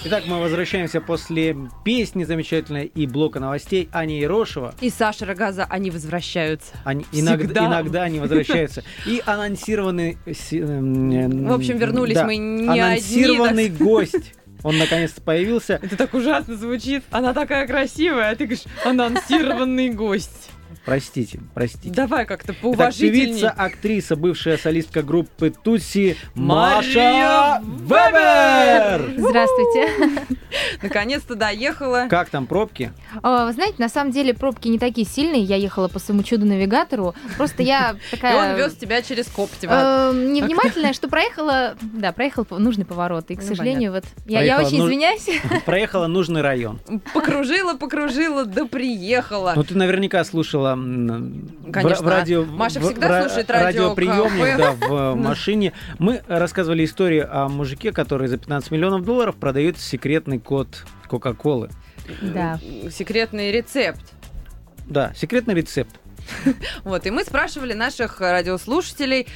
Итак, 0.08 0.24
мы 0.28 0.40
возвращаемся 0.40 1.02
после 1.02 1.56
песни 1.84 2.24
замечательной 2.26 2.86
и 2.86 3.08
блока 3.08 3.40
новостей 3.40 3.90
Ани 3.92 4.20
Ерошева. 4.20 4.76
И 4.80 4.92
Саша 4.92 5.26
Рогаза, 5.26 5.66
они 5.68 5.90
возвращаются. 5.90 6.74
Они 6.84 7.06
иногда, 7.12 7.66
иногда 7.66 8.04
они 8.04 8.20
возвращаются. 8.20 8.84
И 9.08 9.22
анонсированный... 9.26 10.18
си- 10.32 10.60
эм, 10.60 11.48
В 11.48 11.54
общем, 11.54 11.78
вернулись 11.78 12.14
да, 12.16 12.26
мы 12.26 12.36
не 12.36 12.68
одни, 12.68 12.80
Анонсированный 12.82 13.70
гость. 13.70 14.34
Он 14.64 14.78
наконец-то 14.78 15.22
появился. 15.22 15.80
Это 15.82 15.96
так 15.96 16.14
ужасно 16.14 16.56
звучит. 16.56 17.04
Она 17.12 17.34
такая 17.34 17.66
красивая, 17.68 18.32
а 18.32 18.36
ты 18.36 18.46
говоришь, 18.46 18.66
анонсированный 18.84 19.90
гость. 19.90 20.50
Простите, 20.84 21.40
простите. 21.54 21.90
Давай 21.92 22.26
как-то 22.26 22.52
Итак, 22.52 22.62
поуважительней. 22.62 23.28
певица, 23.28 23.50
актриса, 23.52 24.16
бывшая 24.16 24.58
солистка 24.58 25.02
группы 25.04 25.54
Мария 25.66 26.16
Маша 26.36 27.62
Вебер! 27.64 29.14
Здравствуйте. 29.18 30.38
Наконец-то 30.82 31.36
доехала. 31.36 32.08
Как 32.10 32.30
там 32.30 32.46
пробки? 32.48 32.92
А, 33.22 33.46
Вы 33.46 33.54
знаете, 33.54 33.76
на 33.78 33.90
самом 33.90 34.12
деле 34.12 34.34
пробки 34.34 34.68
не 34.68 34.80
такие 34.80 35.06
сильные. 35.08 35.42
Я 35.44 35.56
ехала 35.56 35.88
по 35.88 36.00
своему 36.00 36.24
чудо-навигатору. 36.24 37.14
Просто 37.38 37.64
я 37.64 37.92
И 38.12 38.16
он 38.16 38.20
такая... 38.20 38.56
вез 38.58 38.74
тебя 38.76 39.02
через 39.02 39.28
Коптево. 39.28 40.12
э, 40.14 40.14
невнимательная, 40.16 40.94
что 40.94 41.08
проехала, 41.08 41.76
да, 41.82 42.12
проехала 42.12 42.46
нужный 42.58 42.86
поворот. 42.86 43.30
И, 43.32 43.36
к 43.36 43.42
Ну, 43.42 43.48
сожалению, 43.48 43.92
вот 43.92 44.06
я, 44.26 44.60
очень 44.62 44.80
ну- 44.80 44.86
извиняюсь. 44.88 45.28
Проехала 45.66 46.08
нужный 46.08 46.42
район. 46.42 46.80
Покружила, 47.14 47.76
покружила, 47.76 48.46
да 48.46 48.66
приехала. 48.66 49.54
Ну, 49.56 49.64
ты 49.64 49.76
наверняка 49.76 50.24
слушала 50.24 50.65
в- 50.74 51.72
Конечно. 51.72 52.06
в 52.06 52.08
радио... 52.10 52.46
Маша 52.46 52.80
в- 52.80 52.84
всегда 52.86 53.20
в 53.20 53.24
слушает 53.26 53.50
радио 53.52 53.90
радиоприемник, 53.96 54.58
да, 54.58 54.72
в 54.88 54.94
э, 54.94 55.16
машине. 55.16 55.74
Мы 56.00 56.22
рассказывали 56.28 56.84
историю 56.86 57.28
о 57.32 57.48
мужике, 57.50 57.92
который 57.92 58.28
за 58.28 58.38
15 58.38 58.72
миллионов 58.72 59.04
долларов 59.04 59.36
продает 59.36 59.78
секретный 59.78 60.40
код 60.40 60.86
Кока-Колы. 61.08 61.70
Да. 62.22 62.60
Секретный 62.90 63.52
рецепт. 63.52 64.02
Да, 64.88 65.14
секретный 65.16 65.54
рецепт. 65.54 66.00
Вот, 66.84 67.06
и 67.06 67.12
мы 67.12 67.24
спрашивали 67.24 67.74
наших 67.74 68.20
радиослушателей, 68.20 69.28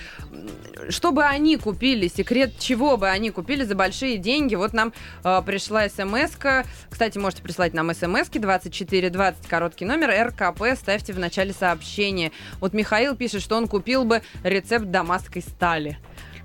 что 0.89 1.11
бы 1.11 1.23
они 1.23 1.57
купили, 1.57 2.07
секрет 2.07 2.53
чего 2.59 2.97
бы 2.97 3.09
они 3.09 3.31
купили 3.31 3.63
за 3.63 3.75
большие 3.75 4.17
деньги. 4.17 4.55
Вот 4.55 4.73
нам 4.73 4.93
э, 5.23 5.41
пришла 5.45 5.87
смс 5.89 6.35
-ка. 6.37 6.65
Кстати, 6.89 7.17
можете 7.17 7.41
прислать 7.41 7.73
нам 7.73 7.93
смс 7.93 8.29
2420, 8.29 9.47
короткий 9.47 9.85
номер, 9.85 10.27
РКП, 10.27 10.63
ставьте 10.75 11.13
в 11.13 11.19
начале 11.19 11.53
сообщения. 11.53 12.31
Вот 12.59 12.73
Михаил 12.73 13.15
пишет, 13.15 13.41
что 13.41 13.57
он 13.57 13.67
купил 13.67 14.05
бы 14.05 14.21
рецепт 14.43 14.85
дамасской 14.85 15.41
стали. 15.41 15.99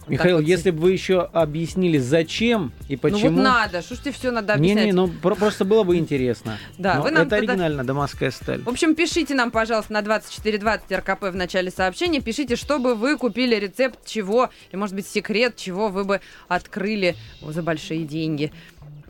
Михаил, 0.08 0.36
вот 0.36 0.44
если 0.46 0.70
бы 0.70 0.80
вы 0.82 0.92
еще 0.92 1.22
объяснили, 1.32 1.98
зачем 1.98 2.72
и 2.88 2.94
Ну 2.94 2.98
почему... 2.98 3.30
вот 3.36 3.42
надо, 3.42 3.82
что 3.82 3.94
ж 3.94 3.98
тебе 3.98 4.12
все 4.12 4.30
надо 4.30 4.54
объяснять. 4.54 4.84
Не-не, 4.86 4.92
ну 4.92 5.08
про- 5.08 5.34
просто 5.34 5.64
было 5.64 5.82
бы 5.84 5.96
интересно. 5.98 6.58
Да, 6.78 6.96
Но 6.96 7.02
вы 7.02 7.10
нам 7.10 7.22
это 7.26 7.30
тогда- 7.36 7.52
оригинально, 7.52 7.84
дамасская 7.84 8.30
сталь. 8.30 8.62
В 8.62 8.68
общем, 8.68 8.94
пишите 8.94 9.34
нам, 9.34 9.50
пожалуйста, 9.50 9.92
на 9.92 10.02
2420 10.02 10.92
РКП 10.92 11.22
в 11.30 11.34
начале 11.36 11.70
сообщения. 11.70 12.20
Пишите, 12.20 12.56
чтобы 12.56 12.94
вы 12.94 13.16
купили 13.16 13.54
рецепт 13.56 13.98
чего, 14.06 14.50
или, 14.70 14.78
может 14.78 14.94
быть, 14.94 15.06
секрет, 15.06 15.56
чего 15.56 15.88
вы 15.88 16.04
бы 16.04 16.20
открыли 16.48 17.16
за 17.42 17.62
большие 17.62 18.04
деньги. 18.04 18.52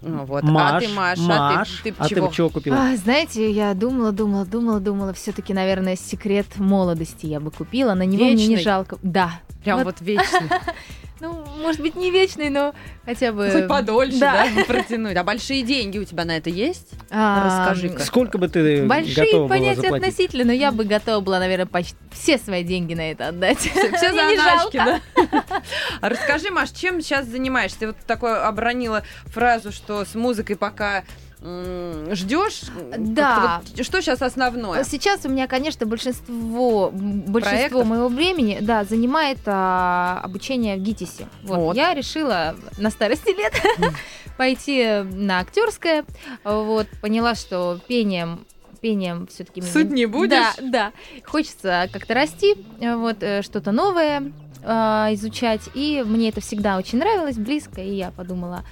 Ну, 0.04 0.24
Вот. 0.24 0.42
Маш, 0.44 0.72
а 0.72 0.80
ты, 0.86 0.88
Маш, 0.94 1.18
Маш, 1.18 1.80
а 1.80 1.82
ты, 1.82 1.92
ты 1.92 1.94
а 1.98 2.04
ты 2.08 2.14
чего? 2.14 2.28
бы 2.28 2.34
чего 2.34 2.50
купила? 2.50 2.76
А, 2.76 2.96
знаете, 2.96 3.50
я 3.50 3.74
думала, 3.74 4.12
думала, 4.12 4.44
думала, 4.44 4.80
думала, 4.80 5.12
все-таки, 5.12 5.54
наверное, 5.54 5.96
секрет 5.96 6.46
молодости 6.56 7.26
я 7.26 7.40
бы 7.40 7.50
купила. 7.50 7.94
На 7.94 8.04
него 8.04 8.24
мне 8.24 8.34
Вечный? 8.34 8.48
не 8.48 8.56
жалко. 8.58 8.98
Да. 9.02 9.40
Прям 9.62 9.78
Вот, 9.78 9.86
вот 9.86 10.00
вечный. 10.00 10.50
Ну, 11.24 11.42
может 11.62 11.80
быть, 11.80 11.96
не 11.96 12.10
вечный, 12.10 12.50
но 12.50 12.74
хотя 13.06 13.32
бы. 13.32 13.48
Хоть 13.50 13.66
подольше, 13.66 14.18
да. 14.18 14.46
да, 14.54 14.64
протянуть. 14.64 15.16
А 15.16 15.24
большие 15.24 15.62
деньги 15.62 15.96
у 15.98 16.04
тебя 16.04 16.26
на 16.26 16.36
это 16.36 16.50
есть? 16.50 16.90
А, 17.10 17.46
Расскажи-ка. 17.46 18.02
Сколько 18.02 18.36
бы 18.36 18.48
ты 18.48 18.84
Большие 18.86 19.24
готова 19.24 19.46
была 19.46 19.48
понятия 19.48 19.80
заплатить? 19.80 20.08
относительно, 20.08 20.44
но 20.44 20.52
я 20.52 20.70
бы 20.70 20.84
готова 20.84 21.20
была, 21.20 21.38
наверное, 21.38 21.64
почти 21.64 21.96
все 22.12 22.36
свои 22.36 22.62
деньги 22.62 22.92
на 22.92 23.10
это 23.10 23.28
отдать. 23.28 23.58
Все 23.58 23.70
Мне 23.88 23.98
за 23.98 24.12
не 24.12 24.36
заначки, 24.36 24.76
жалко. 24.76 25.00
да? 25.16 25.62
А 26.02 26.08
расскажи, 26.10 26.50
Маш, 26.50 26.70
чем 26.72 27.00
сейчас 27.00 27.24
занимаешься? 27.26 27.78
Ты 27.78 27.86
вот 27.88 27.96
такое 28.06 28.46
обронила 28.46 29.02
фразу, 29.26 29.72
что 29.72 30.04
с 30.04 30.14
музыкой 30.14 30.56
пока 30.56 31.04
ждешь. 31.44 32.62
Да. 32.96 33.62
Вот 33.76 33.84
Что 33.84 34.00
сейчас 34.00 34.22
основное? 34.22 34.82
Сейчас 34.84 35.24
у 35.24 35.28
меня, 35.28 35.46
конечно, 35.46 35.84
большинство, 35.86 36.90
большинство 36.90 37.40
Проектов? 37.40 37.86
моего 37.86 38.08
времени 38.08 38.58
да, 38.60 38.84
занимает 38.84 39.38
а, 39.46 40.20
обучение 40.22 40.76
в 40.76 40.80
ГИТИСе. 40.80 41.28
Вот. 41.42 41.56
Вот. 41.58 41.76
Я 41.76 41.92
решила 41.92 42.56
на 42.78 42.90
старости 42.90 43.36
лет 43.36 43.52
пойти 44.38 45.02
на 45.02 45.40
актерское. 45.40 46.04
Вот, 46.44 46.86
поняла, 47.00 47.34
что 47.34 47.78
пением 47.86 48.46
пением 48.80 49.26
все-таки 49.28 49.62
Суть 49.62 49.88
не 49.88 50.04
будешь? 50.04 50.30
Да, 50.30 50.52
да. 50.60 50.92
Хочется 51.24 51.88
как-то 51.90 52.12
расти, 52.12 52.54
вот 52.78 53.22
э, 53.22 53.40
что-то 53.40 53.72
новое 53.72 54.30
а, 54.62 55.08
изучать. 55.12 55.62
И 55.72 56.02
мне 56.04 56.28
это 56.28 56.42
всегда 56.42 56.76
очень 56.76 56.98
нравилось, 56.98 57.36
близко. 57.36 57.80
И 57.80 57.94
я 57.94 58.10
подумала, 58.10 58.62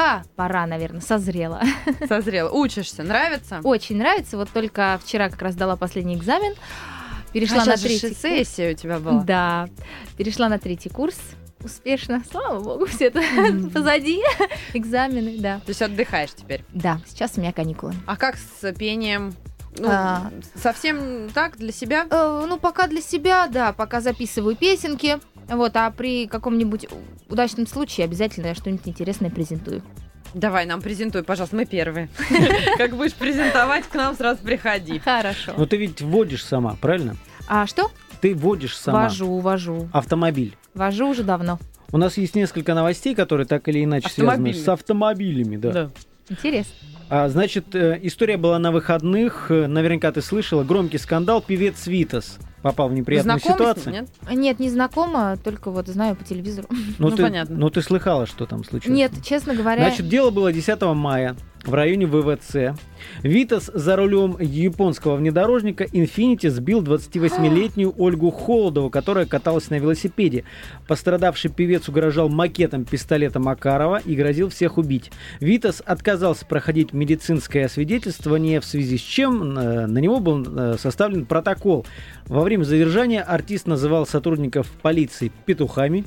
а, 0.00 0.22
пора, 0.36 0.64
наверное, 0.66 1.00
созрела. 1.00 1.60
Созрела. 2.08 2.50
Учишься, 2.50 3.02
нравится? 3.02 3.60
Очень 3.64 3.96
нравится. 3.96 4.36
Вот 4.36 4.48
только 4.50 5.00
вчера 5.04 5.28
как 5.28 5.42
раз 5.42 5.56
дала 5.56 5.74
последний 5.74 6.14
экзамен. 6.14 6.54
Перешла 7.32 7.62
А 7.62 7.66
на 7.66 7.76
же 7.76 7.82
третий 7.82 8.08
курс. 8.08 8.20
сессия 8.20 8.72
у 8.72 8.74
тебя 8.74 9.00
была. 9.00 9.22
Да. 9.24 9.68
Перешла 10.16 10.48
на 10.48 10.58
третий 10.60 10.88
курс. 10.88 11.16
Успешно, 11.64 12.22
слава 12.30 12.60
богу, 12.60 12.86
все 12.86 13.06
это 13.06 13.20
позади. 13.74 14.22
Экзамены, 14.72 15.38
да. 15.40 15.56
То 15.58 15.70
есть 15.70 15.82
отдыхаешь 15.82 16.32
теперь. 16.32 16.64
Да, 16.72 17.00
сейчас 17.06 17.32
у 17.36 17.40
меня 17.40 17.52
каникулы. 17.52 17.94
А 18.06 18.16
как 18.16 18.36
с 18.36 18.72
пением? 18.74 19.34
Ну, 19.76 19.88
А. 19.90 20.30
совсем 20.54 21.28
так, 21.34 21.56
для 21.56 21.72
себя? 21.72 22.06
Э, 22.10 22.44
ну, 22.48 22.58
пока 22.58 22.86
для 22.86 23.00
себя, 23.00 23.48
да, 23.48 23.72
пока 23.72 24.00
записываю 24.00 24.54
песенки. 24.54 25.18
Вот, 25.48 25.76
а 25.76 25.90
при 25.90 26.26
каком-нибудь 26.26 26.86
удачном 27.28 27.66
случае 27.66 28.04
обязательно 28.04 28.48
я 28.48 28.54
что-нибудь 28.54 28.86
интересное 28.86 29.30
презентую. 29.30 29.82
Давай, 30.34 30.66
нам 30.66 30.82
презентуй, 30.82 31.22
пожалуйста, 31.22 31.56
мы 31.56 31.64
первые. 31.64 32.10
Как 32.76 32.94
будешь 32.94 33.14
презентовать, 33.14 33.86
к 33.86 33.94
нам 33.94 34.14
сразу 34.14 34.42
приходи. 34.42 34.98
Хорошо. 34.98 35.54
Но 35.56 35.64
ты 35.64 35.78
ведь 35.78 36.02
водишь 36.02 36.44
сама, 36.44 36.76
правильно? 36.80 37.16
А 37.48 37.66
что? 37.66 37.90
Ты 38.20 38.34
водишь 38.34 38.76
сама 38.76 39.04
Вожу, 39.04 39.38
вожу. 39.38 39.88
автомобиль. 39.92 40.56
Вожу 40.74 41.08
уже 41.08 41.22
давно. 41.22 41.58
У 41.92 41.96
нас 41.96 42.18
есть 42.18 42.34
несколько 42.34 42.74
новостей, 42.74 43.14
которые 43.14 43.46
так 43.46 43.66
или 43.68 43.82
иначе 43.82 44.10
связаны 44.10 44.52
с 44.52 44.68
автомобилями. 44.68 45.56
Да. 45.56 45.90
Интересно. 46.28 46.74
А, 47.08 47.28
значит, 47.30 47.74
э, 47.74 47.98
история 48.02 48.36
была 48.36 48.58
на 48.58 48.70
выходных. 48.70 49.46
Э, 49.50 49.66
Наверняка 49.66 50.12
ты 50.12 50.20
слышала. 50.20 50.62
Громкий 50.62 50.98
скандал. 50.98 51.40
Певец 51.40 51.86
Витас 51.86 52.38
попал 52.62 52.88
в 52.88 52.92
неприятную 52.92 53.38
Знакомы 53.38 53.54
с 53.54 53.58
ситуацию. 53.58 53.92
ним, 53.92 54.02
нет? 54.02 54.38
Нет, 54.38 54.60
не 54.60 54.70
знакома, 54.70 55.36
только 55.42 55.70
вот 55.70 55.88
знаю 55.88 56.16
по 56.16 56.24
телевизору. 56.24 56.68
Ну, 56.98 57.10
ты, 57.10 57.22
понятно. 57.22 57.56
Ну, 57.56 57.70
ты 57.70 57.82
слыхала, 57.82 58.26
что 58.26 58.46
там 58.46 58.64
случилось? 58.64 58.96
Нет, 58.96 59.12
честно 59.22 59.54
говоря, 59.54 59.82
Значит, 59.82 60.08
дело 60.08 60.30
было 60.30 60.52
10 60.52 60.80
мая 60.94 61.36
в 61.68 61.74
районе 61.74 62.06
ВВЦ. 62.06 62.78
Витас 63.22 63.70
за 63.72 63.96
рулем 63.96 64.36
японского 64.40 65.16
внедорожника 65.16 65.84
Infiniti 65.84 66.48
сбил 66.48 66.82
28-летнюю 66.82 67.94
Ольгу 67.96 68.30
Холодову, 68.30 68.90
которая 68.90 69.26
каталась 69.26 69.70
на 69.70 69.78
велосипеде. 69.78 70.44
Пострадавший 70.86 71.50
певец 71.50 71.88
угрожал 71.88 72.28
макетом 72.28 72.84
пистолета 72.84 73.38
Макарова 73.38 74.00
и 74.04 74.14
грозил 74.16 74.48
всех 74.48 74.78
убить. 74.78 75.12
Витас 75.40 75.82
отказался 75.84 76.46
проходить 76.46 76.92
медицинское 76.92 77.66
освидетельствование, 77.66 78.60
в 78.60 78.64
связи 78.64 78.96
с 78.98 79.02
чем 79.02 79.58
э, 79.58 79.86
на 79.86 79.98
него 79.98 80.20
был 80.20 80.44
э, 80.44 80.76
составлен 80.78 81.26
протокол. 81.26 81.86
Во 82.26 82.42
время 82.42 82.64
задержания 82.64 83.22
артист 83.22 83.66
называл 83.66 84.06
сотрудников 84.06 84.68
полиции 84.82 85.30
петухами 85.46 86.04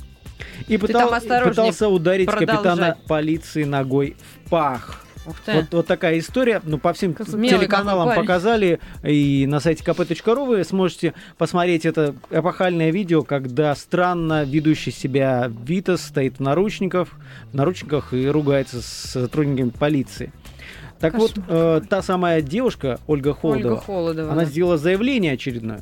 и 0.67 0.78
пытал- 0.78 1.10
пытался 1.50 1.88
ударить 1.88 2.28
продолжай. 2.28 2.56
капитана 2.56 2.97
полиции 3.08 3.63
ногой 3.63 4.15
в 4.45 4.50
пах. 4.50 5.06
Вот, 5.25 5.67
вот 5.71 5.88
такая 5.88 6.19
история. 6.19 6.62
Ну, 6.63 6.77
по 6.77 6.93
всем 6.93 7.15
смелый 7.15 7.49
телеканалам 7.49 8.15
показали. 8.15 8.79
И 9.03 9.45
на 9.47 9.60
сайте 9.60 9.84
kp.ru 9.84 10.45
вы 10.45 10.63
сможете 10.63 11.13
посмотреть 11.38 11.86
это 11.86 12.15
эпохальное 12.29 12.91
видео, 12.91 13.23
когда 13.23 13.75
странно 13.75 14.43
ведущий 14.43 14.91
себя 14.91 15.51
Витас 15.63 16.01
стоит 16.03 16.38
в 16.38 16.39
наручниках, 16.39 17.10
в 17.51 17.53
наручниках 17.53 18.13
и 18.13 18.27
ругается 18.27 18.81
с 18.81 18.86
сотрудниками 18.86 19.69
полиции. 19.69 20.31
Так 20.99 21.15
вот, 21.15 21.34
э, 21.47 21.81
та 21.89 22.03
самая 22.03 22.41
девушка, 22.41 22.99
Ольга 23.07 23.34
Холодова, 23.34 23.73
Ольга 23.73 23.84
Холодова. 23.84 24.31
она 24.31 24.41
да. 24.41 24.45
сделала 24.45 24.77
заявление 24.77 25.34
очередное. 25.34 25.81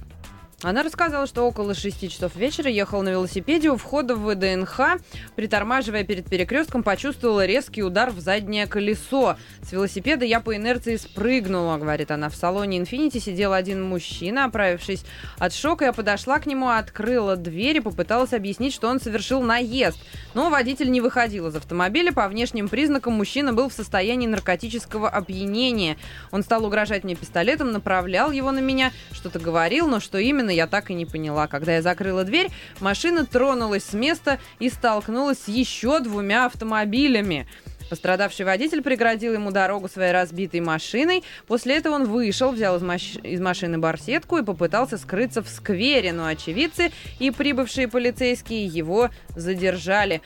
Она 0.62 0.84
рассказала, 0.84 1.26
что 1.26 1.44
около 1.44 1.74
6 1.74 2.12
часов 2.12 2.36
вечера 2.36 2.70
ехала 2.70 3.02
на 3.02 3.10
велосипеде 3.10 3.70
у 3.70 3.78
входа 3.78 4.16
в 4.16 4.26
ВДНХ, 4.26 5.00
притормаживая 5.38 6.04
перед 6.04 6.26
перекрестком, 6.26 6.84
почувствовала 6.84 7.46
резкий 7.46 7.82
удар 7.82 8.10
в 8.10 8.20
заднее 8.20 8.68
колесо. 8.68 9.38
С 9.62 9.72
велосипеда 9.72 10.26
я 10.26 10.42
по 10.42 10.54
инерции 10.54 10.98
спрыгнула, 10.98 11.78
говорит 11.78 12.12
она. 12.12 12.28
В 12.28 12.36
салоне 12.36 12.80
Infinity 12.80 13.22
сидел 13.22 13.54
один 13.54 13.82
мужчина, 13.82 14.46
оправившись 14.46 15.06
от 15.38 15.54
шока, 15.54 15.86
я 15.86 15.94
подошла 15.94 16.40
к 16.40 16.46
нему, 16.46 16.68
открыла 16.68 17.38
дверь 17.38 17.78
и 17.78 17.82
попыталась 17.82 18.34
объяснить, 18.34 18.74
что 18.74 18.90
он 18.90 19.00
совершил 19.00 19.42
наезд. 19.42 19.98
Но 20.34 20.50
водитель 20.50 20.92
не 20.92 21.00
выходил 21.00 21.48
из 21.48 21.56
автомобиля. 21.56 22.12
По 22.12 22.28
внешним 22.28 22.68
признакам 22.68 23.14
мужчина 23.14 23.54
был 23.54 23.70
в 23.70 23.74
состоянии 23.74 24.28
наркотического 24.28 25.10
опьянения. 25.10 25.96
Он 26.32 26.44
стал 26.44 26.66
угрожать 26.66 27.06
мне 27.06 27.16
пистолетом, 27.16 27.72
направлял 27.72 28.32
его 28.32 28.52
на 28.52 28.60
меня, 28.60 28.92
что-то 29.14 29.40
говорил, 29.40 29.88
но 29.88 30.02
что 30.02 30.18
именно, 30.18 30.49
я 30.50 30.68
так 30.68 30.90
и 30.90 30.94
не 30.94 31.06
поняла. 31.06 31.48
Когда 31.48 31.76
я 31.76 31.82
закрыла 31.82 32.24
дверь, 32.24 32.50
машина 32.80 33.26
тронулась 33.26 33.84
с 33.84 33.94
места 33.94 34.40
и 34.60 34.70
столкнулась 34.70 35.40
с 35.40 35.48
еще 35.48 36.00
двумя 36.00 36.46
автомобилями. 36.46 37.48
Пострадавший 37.90 38.46
водитель 38.46 38.84
преградил 38.84 39.34
ему 39.34 39.50
дорогу 39.50 39.90
своей 39.90 40.12
разбитой 40.12 40.60
машиной. 40.60 41.24
После 41.48 41.76
этого 41.78 41.96
он 41.96 42.06
вышел, 42.06 42.52
взял 42.52 42.78
из, 42.78 42.84
маш- 42.84 43.20
из 43.24 43.42
машины 43.42 43.80
барсетку 43.80 44.38
и 44.38 44.44
попытался 44.44 45.00
скрыться 45.00 45.42
в 45.42 45.50
сквере. 45.50 46.14
Но 46.14 46.28
очевидцы 46.28 46.92
и 47.18 47.32
прибывшие 47.32 47.88
полицейские 47.88 48.68
его 48.68 49.10
задержали. 49.36 50.22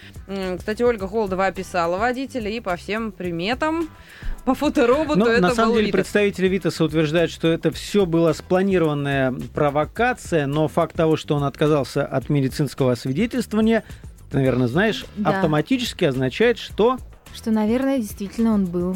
Кстати, 0.57 0.83
Ольга 0.83 1.07
Холодова 1.07 1.45
описала 1.45 1.97
водителя 1.97 2.51
и 2.51 2.59
по 2.59 2.75
всем 2.75 3.13
приметам, 3.13 3.89
по 4.45 4.55
фотороботу 4.55 5.19
Но 5.19 5.27
это 5.27 5.41
на 5.41 5.55
самом 5.55 5.69
был 5.71 5.75
деле 5.77 5.87
Витас. 5.87 5.95
представители 5.95 6.47
Витаса 6.47 6.83
утверждают, 6.83 7.31
что 7.31 7.47
это 7.47 7.71
все 7.71 8.05
была 8.05 8.33
спланированная 8.33 9.33
провокация, 9.53 10.47
но 10.47 10.67
факт 10.67 10.95
того, 10.95 11.15
что 11.17 11.35
он 11.35 11.43
отказался 11.43 12.05
от 12.05 12.29
медицинского 12.29 12.91
освидетельствования, 12.93 13.83
ты, 14.31 14.37
наверное, 14.37 14.67
знаешь, 14.67 15.05
Да. 15.15 15.29
автоматически 15.31 16.05
означает, 16.05 16.57
что 16.57 16.97
что, 17.33 17.49
наверное, 17.49 17.97
действительно 17.97 18.53
он 18.53 18.65
был. 18.65 18.95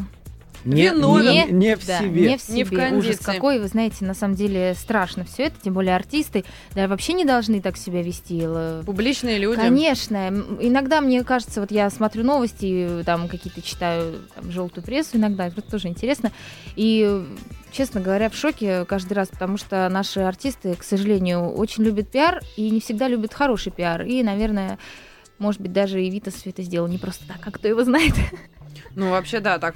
Не, 0.74 0.84
Виновен. 0.90 1.48
не- 1.58 1.68
не 1.68 1.76
в 1.76 1.86
Да, 1.86 2.00
себе. 2.00 2.22
не 2.30 2.38
в 2.38 2.50
Не 2.50 2.64
в 2.64 2.68
себе. 2.70 2.78
Ужас 2.78 2.90
кондиции. 2.90 3.24
какой, 3.24 3.60
вы 3.60 3.68
знаете, 3.68 4.06
на 4.06 4.14
самом 4.14 4.36
деле 4.36 4.74
страшно 4.76 5.24
все 5.26 5.44
это, 5.44 5.56
тем 5.64 5.74
более 5.74 5.96
артисты, 5.96 6.44
да, 6.76 6.88
вообще 6.88 7.14
не 7.14 7.26
должны 7.26 7.62
так 7.62 7.78
себя 7.78 8.02
вести. 8.04 8.44
Публичные 8.86 9.38
люди. 9.38 9.60
Конечно. 9.62 10.28
Иногда 10.60 11.02
мне 11.02 11.24
кажется, 11.24 11.62
вот 11.62 11.72
я 11.72 11.90
смотрю 11.90 12.24
новости, 12.24 13.04
там 13.06 13.28
какие-то 13.28 13.62
читаю 13.62 14.16
там, 14.36 14.52
желтую 14.52 14.84
прессу, 14.84 15.18
иногда 15.18 15.48
это 15.48 15.62
тоже 15.62 15.88
интересно. 15.88 16.32
И, 16.76 17.24
честно 17.72 18.02
говоря, 18.02 18.30
в 18.30 18.36
шоке 18.36 18.86
каждый 18.86 19.14
раз, 19.14 19.30
потому 19.30 19.58
что 19.58 19.88
наши 19.90 20.20
артисты, 20.20 20.76
к 20.76 20.84
сожалению, 20.84 21.50
очень 21.52 21.84
любят 21.84 22.10
пиар 22.10 22.42
и 22.56 22.70
не 22.70 22.80
всегда 22.82 23.08
любят 23.08 23.34
хороший 23.34 23.72
пиар. 23.72 24.04
И, 24.04 24.22
наверное, 24.24 24.78
может 25.40 25.62
быть, 25.62 25.72
даже 25.72 26.04
и 26.04 26.10
Витас 26.10 26.34
все 26.34 26.50
это 26.50 26.64
сделал 26.64 26.88
не 26.88 26.98
просто 26.98 27.28
так, 27.28 27.38
а 27.46 27.52
кто 27.52 27.68
его 27.68 27.84
знает. 27.84 28.14
Ну, 28.96 29.12
вообще, 29.12 29.40
да, 29.40 29.60
так 29.60 29.76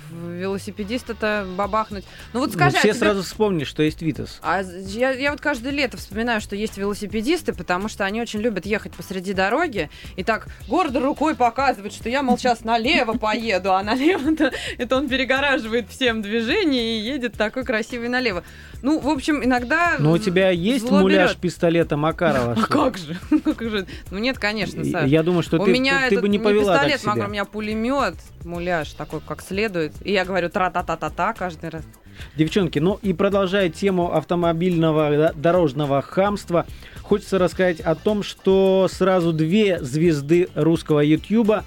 велосипедиста-то 0.56 1.46
бабахнуть. 1.56 2.06
Ну, 2.34 2.40
вот 2.40 2.48
Ну, 2.50 2.54
скажи, 2.54 2.76
а 2.78 2.80
все 2.80 2.90
тебе- 2.90 3.00
сразу 3.00 3.24
вспомнили, 3.24 3.64
что 3.64 3.84
есть 3.84 4.02
Витас. 4.02 4.40
А 4.44 4.62
я, 4.62 5.12
я 5.12 5.32
вот 5.32 5.42
каждое 5.42 5.72
лето 5.72 5.98
вспоминаю, 5.98 6.42
что 6.42 6.56
есть 6.56 6.78
велосипедисты, 6.78 7.54
потому 7.54 7.88
что 7.90 8.06
они 8.06 8.22
очень 8.22 8.40
любят 8.42 8.66
ехать 8.66 8.94
посреди 8.94 9.34
дороги 9.34 9.90
и 10.16 10.24
так 10.24 10.48
гордо 10.68 11.00
рукой 11.00 11.36
показывать, 11.36 11.94
что 11.94 12.10
я, 12.10 12.22
мол, 12.24 12.38
сейчас 12.38 12.64
налево 12.64 13.14
поеду, 13.14 13.74
а 13.74 13.84
налево-то 13.84 14.52
это 14.78 14.96
он 14.98 15.08
перегораживает 15.10 15.90
всем 15.90 16.22
движение 16.22 17.00
и 17.00 17.02
едет 17.02 17.34
такой 17.34 17.64
красивый 17.64 18.10
налево. 18.10 18.44
Ну, 18.82 19.00
в 19.00 19.08
общем, 19.10 19.44
иногда... 19.44 19.96
Но 20.00 20.12
у 20.14 20.18
тебя 20.18 20.50
есть 20.50 20.90
муляж 20.90 21.30
берет. 21.32 21.42
пистолета 21.42 21.98
Макарова? 21.98 22.54
А 22.62 22.66
как 22.68 22.98
же? 22.98 23.18
Как 23.44 23.62
же? 23.70 23.86
Ну 24.10 24.18
нет, 24.18 24.40
конечно, 24.40 24.82
И- 24.82 24.92
Саш. 24.92 25.08
Я 25.10 25.22
думаю, 25.24 25.44
что 25.44 25.58
у 25.62 25.66
ты, 25.66 25.72
меня 25.72 26.10
ты, 26.10 26.16
ты 26.16 26.22
бы 26.22 26.30
не 26.30 26.40
повела 26.40 26.74
так 26.78 26.86
пистолет, 26.86 27.04
Макар, 27.06 27.18
себя. 27.18 27.28
у 27.28 27.32
меня 27.32 27.46
пулемет, 27.46 28.16
муляж 28.44 28.91
такой, 28.98 29.20
как 29.22 29.42
следует. 29.42 29.94
И 30.06 30.12
я 30.12 30.26
говорю 30.26 30.50
тра-та-та-та-та 30.50 31.34
каждый 31.34 31.70
раз. 31.70 31.84
Девчонки, 32.36 32.80
ну 32.80 33.00
и 33.02 33.14
продолжая 33.14 33.70
тему 33.70 34.14
автомобильного 34.14 35.32
дорожного 35.34 36.02
хамства, 36.02 36.66
хочется 37.02 37.40
рассказать 37.40 37.80
о 37.80 37.96
том, 37.96 38.22
что 38.24 38.88
сразу 38.92 39.34
две 39.34 39.82
звезды 39.82 40.50
русского 40.56 41.00
Ютьюба 41.00 41.64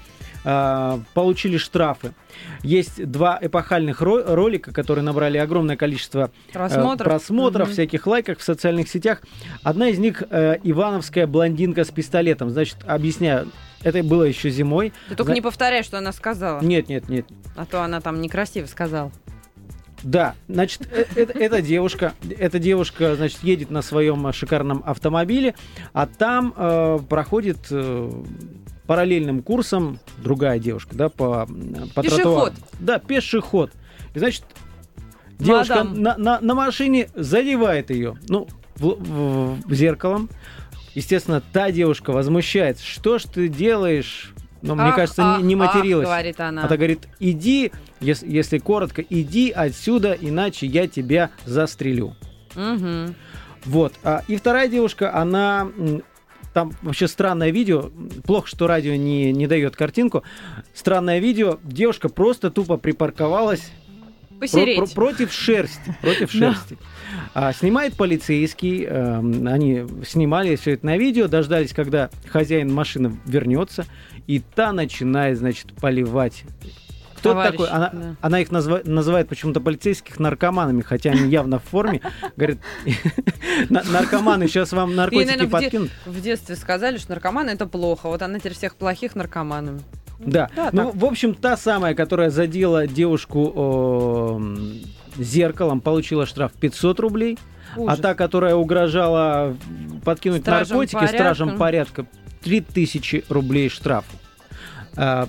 а, 0.47 0.99
получили 1.15 1.57
штрафы. 1.57 2.13
Есть 2.61 3.03
два 3.09 3.39
эпохальных 3.41 4.01
ро- 4.01 4.23
ролика, 4.33 4.71
которые 4.71 5.03
набрали 5.03 5.37
огромное 5.39 5.75
количество 5.75 6.29
э, 6.49 6.53
Просмотров. 6.53 7.07
просмотров, 7.07 7.67
Мгм. 7.67 7.73
всяких 7.73 8.05
лайков 8.05 8.37
в 8.39 8.43
социальных 8.43 8.87
сетях. 8.87 9.21
Одна 9.63 9.87
из 9.89 9.97
них 9.97 10.21
э, 10.29 10.57
Ивановская 10.63 11.25
блондинка 11.25 11.83
с 11.83 11.89
пистолетом. 11.89 12.51
Значит, 12.51 12.77
объясняю, 12.85 13.49
это 13.85 14.03
было 14.03 14.23
еще 14.23 14.49
зимой. 14.49 14.91
Ты 15.07 15.15
только 15.15 15.29
Зна- 15.29 15.35
не 15.35 15.41
повторяй, 15.41 15.83
что 15.83 15.97
она 15.97 16.11
сказала. 16.11 16.61
Нет, 16.61 16.89
нет, 16.89 17.07
нет. 17.07 17.25
А 17.55 17.65
то 17.65 17.81
она 17.83 18.01
там 18.01 18.19
некрасиво 18.21 18.65
сказала. 18.65 19.11
Да, 20.03 20.35
значит, 20.47 20.87
э- 20.91 21.05
эта 21.15 21.61
девушка, 21.61 22.13
эта 22.37 22.59
девушка, 22.59 23.15
значит, 23.15 23.39
едет 23.43 23.71
на 23.71 23.81
своем 23.81 24.31
шикарном 24.33 24.83
автомобиле, 24.85 25.55
а 25.93 26.05
там 26.05 26.53
э, 26.55 26.99
проходит 27.09 27.57
э, 27.71 28.11
параллельным 28.85 29.41
курсом 29.41 29.99
другая 30.17 30.59
девушка, 30.59 30.95
да, 30.95 31.09
по, 31.09 31.47
по 31.95 32.03
Пешеход. 32.03 32.21
тротуару. 32.21 32.53
Да, 32.79 32.99
пешеход. 32.99 33.71
И, 34.13 34.19
значит, 34.19 34.43
девушка 35.39 35.83
Мадам. 35.83 36.01
на, 36.01 36.17
на, 36.17 36.39
на 36.41 36.53
машине 36.55 37.09
задевает 37.15 37.89
ее, 37.89 38.15
ну, 38.29 38.47
в- 38.75 38.95
в- 38.99 39.61
в- 39.67 39.73
зеркалом. 39.73 40.29
Естественно, 40.95 41.41
та 41.53 41.71
девушка 41.71 42.11
возмущается. 42.11 42.83
Что 42.83 43.19
ж 43.19 43.23
ты 43.23 43.47
делаешь? 43.49 44.33
Ну, 44.61 44.73
мне 44.75 44.85
Ах, 44.85 44.95
кажется, 44.95 45.21
ах, 45.35 45.41
не, 45.41 45.53
не 45.53 45.61
ах, 45.61 45.75
материлась. 45.75 46.07
говорит 46.07 46.39
она. 46.39 46.63
А 46.63 46.67
говорит, 46.67 47.07
иди, 47.19 47.71
если, 47.99 48.27
если 48.27 48.57
коротко, 48.57 49.03
иди 49.07 49.51
отсюда, 49.51 50.17
иначе 50.19 50.65
я 50.65 50.87
тебя 50.87 51.29
застрелю. 51.45 52.15
Мгм. 52.55 53.13
Вот. 53.65 53.93
А, 54.03 54.23
и 54.27 54.37
вторая 54.37 54.67
девушка, 54.67 55.13
она... 55.13 55.69
Там 56.53 56.71
вообще 56.81 57.09
странное 57.09 57.51
видео. 57.51 57.91
Плохо, 58.23 58.47
что 58.47 58.65
радио 58.65 58.95
не, 58.95 59.33
не 59.33 59.45
дает 59.45 59.75
картинку. 59.75 60.23
Странное 60.73 61.19
видео. 61.19 61.59
Девушка 61.63 62.07
просто 62.07 62.49
тупо 62.49 62.77
припарковалась 62.77 63.69
Посереть. 64.51 64.77
про- 64.77 64.87
против 64.87 65.31
шерсти. 65.33 65.95
Против 66.01 66.31
шерсти. 66.31 66.77
А, 67.33 67.53
снимает 67.53 67.95
полицейский. 67.95 68.85
эм, 68.85 69.47
они 69.47 69.85
снимали 70.05 70.55
все 70.55 70.71
это 70.73 70.85
на 70.85 70.97
видео, 70.97 71.27
дождались, 71.27 71.73
когда 71.73 72.09
хозяин 72.29 72.73
машины 72.73 73.17
вернется, 73.25 73.85
и 74.27 74.39
та 74.39 74.71
начинает, 74.73 75.37
значит, 75.37 75.73
поливать. 75.75 76.43
Кто 77.17 77.31
Товарищ, 77.31 77.51
такой? 77.53 77.69
Она, 77.69 77.89
да. 77.91 78.15
она 78.21 78.39
их 78.39 78.49
назва- 78.51 78.87
называет 78.87 79.27
почему-то 79.29 79.59
полицейских 79.59 80.19
наркоманами, 80.19 80.81
хотя 80.81 81.09
они 81.11 81.27
явно 81.29 81.57
в 81.59 81.63
форме. 81.63 82.01
Говорит, 82.37 82.59
«На- 83.69 83.83
наркоманы, 83.83 84.47
сейчас 84.47 84.71
вам 84.73 84.95
наркотики 84.95 85.45
подкинут. 85.47 85.89
в 86.05 86.21
детстве 86.21 86.55
сказали, 86.55 86.97
что 86.97 87.11
наркоманы 87.13 87.49
это 87.51 87.65
плохо. 87.65 88.07
Вот 88.07 88.21
она 88.21 88.37
теперь 88.39 88.53
всех 88.53 88.75
плохих 88.75 89.15
наркоманами. 89.15 89.81
Да. 90.19 90.49
Да, 90.55 90.69
ну, 90.71 90.85
так. 90.91 90.95
в 90.95 91.05
общем, 91.05 91.33
та 91.33 91.57
самая, 91.57 91.93
которая 91.95 92.29
задела 92.29 92.87
девушку 92.87 94.37
м, 94.39 94.79
зеркалом, 95.17 95.81
получила 95.81 96.25
штраф 96.25 96.51
500 96.53 96.99
рублей. 96.99 97.37
Ужас. 97.77 97.99
А 97.99 98.01
та, 98.01 98.13
которая 98.15 98.55
угрожала 98.55 99.55
подкинуть 100.03 100.41
Стражам 100.43 100.77
наркотики 100.77 100.95
порядка. 100.95 101.17
стражам 101.17 101.57
порядка, 101.57 102.05
3000 102.43 103.25
рублей 103.29 103.69
штрафа. 103.69 104.15
А, 104.95 105.27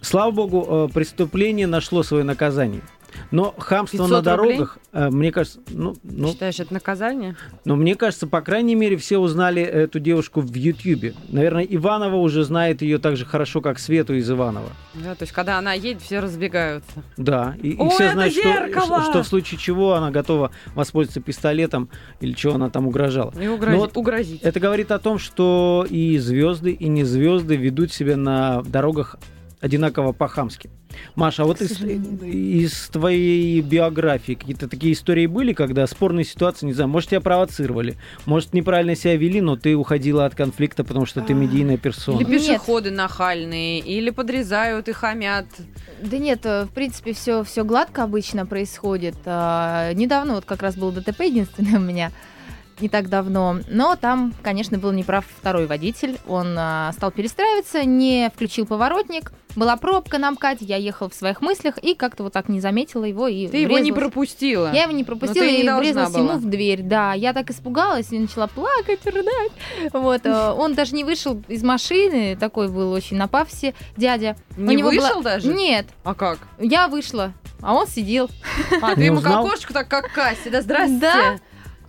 Слава 0.00 0.30
богу, 0.30 0.66
э, 0.68 0.92
преступление 0.94 1.66
нашло 1.66 2.02
свое 2.02 2.22
наказание. 2.22 2.82
Но 3.30 3.54
хамство 3.58 3.98
500 4.08 4.24
на 4.24 4.36
рублей? 4.36 4.52
дорогах, 4.56 4.78
э, 4.92 5.10
мне 5.10 5.30
кажется, 5.32 5.60
ну, 5.68 5.94
ну, 6.02 6.28
Считаешь, 6.28 6.60
это 6.60 6.72
наказание? 6.72 7.36
но 7.64 7.76
мне 7.76 7.94
кажется, 7.94 8.26
по 8.26 8.40
крайней 8.40 8.74
мере, 8.74 8.96
все 8.96 9.18
узнали 9.18 9.62
эту 9.62 10.00
девушку 10.00 10.40
в 10.40 10.54
Ютьюбе. 10.54 11.14
Наверное, 11.28 11.64
Иванова 11.64 12.16
уже 12.16 12.44
знает 12.44 12.80
ее 12.80 12.98
так 12.98 13.16
же 13.16 13.26
хорошо, 13.26 13.60
как 13.60 13.78
Свету 13.78 14.14
из 14.14 14.30
Иванова. 14.30 14.70
Да, 14.94 15.14
то 15.14 15.24
есть, 15.24 15.32
когда 15.32 15.58
она 15.58 15.74
едет, 15.74 16.00
все 16.02 16.20
разбегаются. 16.20 16.90
Да, 17.16 17.54
и, 17.62 17.72
и 17.72 17.76
О, 17.78 17.90
все 17.90 18.04
это 18.04 18.12
знают, 18.14 18.32
что, 18.32 18.42
зеркало! 18.42 19.02
что, 19.02 19.10
что 19.10 19.22
в 19.22 19.26
случае 19.28 19.58
чего 19.60 19.94
она 19.94 20.10
готова 20.10 20.50
воспользоваться 20.74 21.20
пистолетом 21.20 21.90
или 22.20 22.32
чего 22.32 22.54
она 22.54 22.70
там 22.70 22.86
угрожала. 22.86 23.32
И 23.32 23.44
угрози- 23.46 23.76
вот 23.76 23.96
угрозить. 23.96 24.40
Это 24.42 24.58
говорит 24.58 24.90
о 24.90 24.98
том, 24.98 25.18
что 25.18 25.86
и 25.88 26.16
звезды, 26.18 26.72
и 26.72 26.88
не 26.88 27.04
звезды 27.04 27.56
ведут 27.56 27.92
себя 27.92 28.16
на 28.16 28.62
дорогах 28.62 29.16
одинаково 29.60 30.12
по-хамски. 30.12 30.70
Маша, 31.14 31.42
а 31.42 31.46
вот 31.46 31.60
из, 31.60 31.80
из 31.80 32.88
твоей 32.88 33.60
биографии 33.60 34.34
какие-то 34.34 34.68
такие 34.68 34.92
истории 34.94 35.26
были, 35.26 35.52
когда 35.52 35.86
спорные 35.86 36.24
ситуации, 36.24 36.66
не 36.66 36.72
знаю, 36.72 36.88
может, 36.88 37.10
тебя 37.10 37.20
провоцировали, 37.20 37.96
может, 38.26 38.52
неправильно 38.52 38.94
себя 38.96 39.16
вели, 39.16 39.40
но 39.40 39.56
ты 39.56 39.76
уходила 39.76 40.24
от 40.24 40.34
конфликта, 40.34 40.84
потому 40.84 41.06
что 41.06 41.20
ты 41.20 41.32
А. 41.32 41.36
медийная 41.36 41.76
персона. 41.76 42.20
Или 42.20 42.38
пешеходы 42.38 42.90
нахальные, 42.90 43.80
или 43.80 44.10
подрезают 44.10 44.88
и 44.88 44.92
хамят. 44.92 45.46
Да 46.02 46.18
нет, 46.18 46.40
э, 46.44 46.64
в 46.64 46.70
принципе, 46.70 47.12
все, 47.12 47.42
все 47.44 47.64
гладко 47.64 48.04
обычно 48.04 48.46
происходит. 48.46 49.16
А, 49.26 49.92
Недавно 49.92 50.34
вот 50.34 50.44
как 50.44 50.62
раз 50.62 50.76
был 50.76 50.90
ДТП 50.92 51.20
единственное 51.22 51.78
у 51.78 51.82
меня, 51.82 52.12
не 52.80 52.88
так 52.88 53.08
давно. 53.08 53.58
Но 53.68 53.96
там, 53.96 54.32
конечно, 54.42 54.78
был 54.78 54.92
неправ 54.92 55.24
второй 55.40 55.66
водитель. 55.66 56.18
Он 56.26 56.54
а, 56.56 56.92
стал 56.92 57.10
перестраиваться, 57.10 57.84
не 57.84 58.30
включил 58.34 58.66
поворотник. 58.66 59.32
Была 59.58 59.76
пробка 59.76 60.18
на 60.18 60.30
МКАДе, 60.30 60.64
я 60.66 60.76
ехала 60.76 61.08
в 61.10 61.14
своих 61.14 61.40
мыслях 61.40 61.78
и 61.78 61.94
как-то 61.96 62.22
вот 62.22 62.32
так 62.32 62.48
не 62.48 62.60
заметила 62.60 63.02
его 63.02 63.26
и 63.26 63.48
Ты 63.48 63.56
его 63.56 63.78
не 63.78 63.90
врезалась. 63.90 63.98
пропустила. 64.12 64.72
Я 64.72 64.82
его 64.84 64.92
не 64.92 65.02
пропустила 65.02 65.42
не 65.44 65.62
и 65.62 65.66
должна 65.66 65.80
врезалась 65.80 66.12
была. 66.12 66.20
ему 66.34 66.38
в 66.38 66.44
дверь. 66.48 66.82
Да, 66.82 67.12
я 67.14 67.32
так 67.32 67.50
испугалась 67.50 68.12
и 68.12 68.18
начала 68.20 68.46
плакать, 68.46 69.04
рыдать. 69.04 69.50
Вот, 69.92 70.24
э, 70.26 70.50
он 70.56 70.74
даже 70.74 70.94
не 70.94 71.02
вышел 71.02 71.42
из 71.48 71.64
машины, 71.64 72.36
такой 72.38 72.68
был 72.68 72.92
очень 72.92 73.16
на 73.16 73.26
пафосе 73.26 73.74
дядя. 73.96 74.36
Не 74.56 74.76
У 74.76 74.78
него 74.78 74.90
была- 74.92 75.00
вышел 75.08 75.22
даже? 75.22 75.48
Нет, 75.52 75.86
А 76.04 76.14
как? 76.14 76.38
я 76.60 76.86
вышла, 76.86 77.32
а 77.60 77.74
он 77.74 77.88
сидел. 77.88 78.30
А, 78.80 78.94
ты 78.94 79.00
Не 79.00 79.06
ему 79.06 79.20
к 79.20 79.26
окошку 79.26 79.72
так, 79.72 79.88
как 79.88 80.12
Касси, 80.12 80.50
да 80.50 80.62
здрасте. 80.62 80.98
Да. 81.00 81.38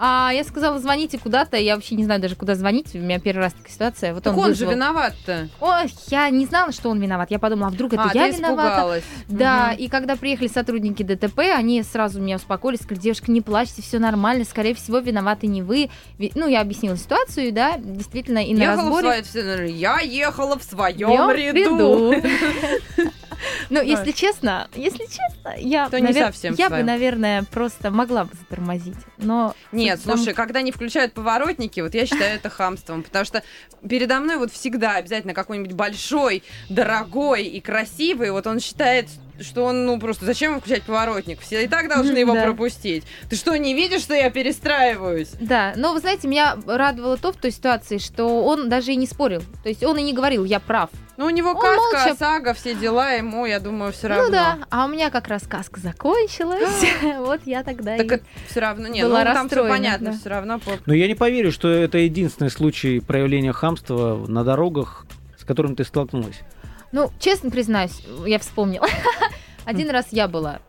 А 0.02 0.32
я 0.34 0.46
сказала, 0.46 0.80
звоните 0.80 1.18
куда-то, 1.20 1.58
я 1.58 1.76
вообще 1.76 1.96
не 1.96 2.06
знаю 2.06 2.22
даже, 2.22 2.36
куда 2.38 2.56
звонить, 2.56 2.96
у 2.96 3.00
меня 3.00 3.20
первый 3.20 3.42
раз 3.42 3.54
такая 3.54 3.72
ситуация. 3.74 4.14
Вот 4.14 4.24
Так 4.24 4.38
он, 4.38 4.46
он 4.46 4.56
же 4.56 4.66
виноват-то. 4.66 5.50
Ой, 5.60 5.94
я 6.08 6.30
не 6.30 6.46
знала, 6.46 6.72
что 6.72 6.90
он 6.90 7.02
виноват. 7.02 7.30
Я 7.32 7.38
подумала, 7.38 7.68
а 7.68 7.72
вдруг 7.72 7.92
это 7.94 8.04
а, 8.04 8.12
я 8.14 8.30
виновата? 8.30 8.70
испугалась. 8.70 9.04
Да, 9.28 9.68
Мгм. 9.74 9.78
и 9.78 9.88
когда 9.90 10.16
приехали 10.16 10.48
сотрудники 10.48 11.04
ДТП, 11.04 11.40
они 11.54 11.84
сразу 11.84 12.22
меня 12.22 12.38
успокоились, 12.38 12.80
сказали, 12.80 13.02
девушка, 13.04 13.30
не 13.30 13.42
плачьте, 13.42 13.82
все 13.82 14.00
нормально, 14.00 14.46
скорее 14.46 14.74
всего, 14.74 15.00
виноваты 15.00 15.48
не 15.48 15.62
вы. 15.62 15.90
Ну, 16.34 16.48
я 16.48 16.62
объяснила 16.62 16.96
ситуацию, 16.96 17.52
да, 17.52 17.78
действительно, 17.78 18.40
и 18.40 18.54
на 18.54 18.60
Ехала 18.62 18.76
в 18.76 18.80
разборе... 18.86 19.24
своей- 19.24 19.24
все, 19.24 19.66
Я 19.76 20.00
ехала 20.00 20.58
в 20.58 20.64
своем 20.64 21.30
ряду. 21.30 22.16
Ну, 23.70 23.82
если 23.82 24.12
честно, 24.12 24.68
если 24.76 25.06
честно, 25.06 25.54
я, 25.58 25.90
То 25.90 26.00
не 26.00 26.14
совсем 26.14 26.56
я 26.56 26.70
бы, 26.70 26.84
наверное, 26.84 27.44
просто 27.44 27.92
могла 27.92 28.26
бы 28.26 28.32
затормозить. 28.36 28.98
Но 29.18 29.56
Нет, 29.72 30.00
слушай, 30.02 30.34
когда 30.34 30.62
не 30.62 30.72
включают 30.72 31.14
поворотники, 31.14 31.80
вот 31.80 31.94
я 31.94 32.06
считаю 32.06 32.36
это 32.36 32.50
хамством, 32.50 33.04
потому 33.04 33.26
что 33.26 33.44
передо 33.88 34.20
мной 34.20 34.38
вот 34.38 34.52
всегда 34.52 34.96
обязательно 34.96 35.34
какой-нибудь 35.34 35.74
большой, 35.74 36.44
дорогой 36.70 37.44
и 37.44 37.60
красивый, 37.60 38.32
вот 38.32 38.48
он 38.48 38.60
считает, 38.60 39.08
что 39.42 39.66
он, 39.66 39.86
ну, 39.86 40.00
просто 40.00 40.26
зачем 40.26 40.52
ему 40.52 40.60
включать 40.60 40.84
поворотник? 40.84 41.40
Все 41.42 41.64
и 41.64 41.68
так 41.68 41.90
должны 41.90 42.18
его 42.18 42.34
да. 42.34 42.44
пропустить. 42.44 43.04
Ты 43.30 43.36
что, 43.36 43.56
не 43.58 43.74
видишь, 43.74 44.02
что 44.02 44.14
я 44.14 44.30
перестраиваюсь? 44.30 45.32
Да, 45.40 45.74
но 45.76 45.94
вы 45.94 46.00
знаете, 46.00 46.28
меня 46.28 46.58
радовало 46.66 47.18
то 47.18 47.32
в 47.32 47.38
той 47.38 47.52
ситуации, 47.52 47.98
что 47.98 48.44
он 48.46 48.70
даже 48.70 48.92
и 48.92 48.96
не 48.96 49.08
спорил. 49.08 49.42
То 49.64 49.70
есть 49.70 49.84
он 49.84 49.98
и 49.98 50.02
не 50.02 50.14
говорил, 50.14 50.46
я 50.46 50.60
прав. 50.60 50.90
Ну, 51.18 51.26
у 51.26 51.30
него 51.32 51.50
Он 51.50 51.60
каска, 51.60 51.98
молча- 51.98 52.12
ОСАГО, 52.14 52.54
все 52.54 52.76
дела, 52.76 53.12
ему, 53.12 53.46
я 53.46 53.60
думаю, 53.60 53.92
все 53.92 54.08
равно. 54.08 54.26
Ну 54.28 54.32
да, 54.32 54.60
а 54.70 54.86
у 54.86 54.88
меня 54.88 55.10
как 55.10 55.28
раз 55.28 55.44
сказка 55.44 55.80
закончилась. 55.82 56.86
вот 57.20 57.42
я 57.46 57.64
тогда 57.64 57.98
Так 57.98 58.22
все 58.50 58.62
равно, 58.62 58.88
нет, 58.88 59.06
была 59.06 59.26
ну, 59.26 59.34
там 59.34 59.50
все 59.50 59.68
понятно, 59.68 60.12
да. 60.12 60.18
все 60.18 60.30
равно. 60.30 60.62
Но 60.86 60.94
я 60.94 61.08
не 61.08 61.16
поверю, 61.16 61.52
что 61.52 61.68
это 61.68 61.98
единственный 61.98 62.50
случай 62.50 63.02
проявления 63.02 63.52
хамства 63.52 64.26
на 64.28 64.46
дорогах, 64.46 65.06
с 65.38 65.44
которым 65.44 65.76
ты 65.76 65.84
столкнулась. 65.84 66.40
Ну, 66.92 67.12
честно 67.20 67.52
признаюсь, 67.52 68.02
я 68.26 68.40
вспомнила. 68.40 68.88
Один 69.66 69.90
раз 69.90 70.08
я 70.12 70.28
была 70.28 70.60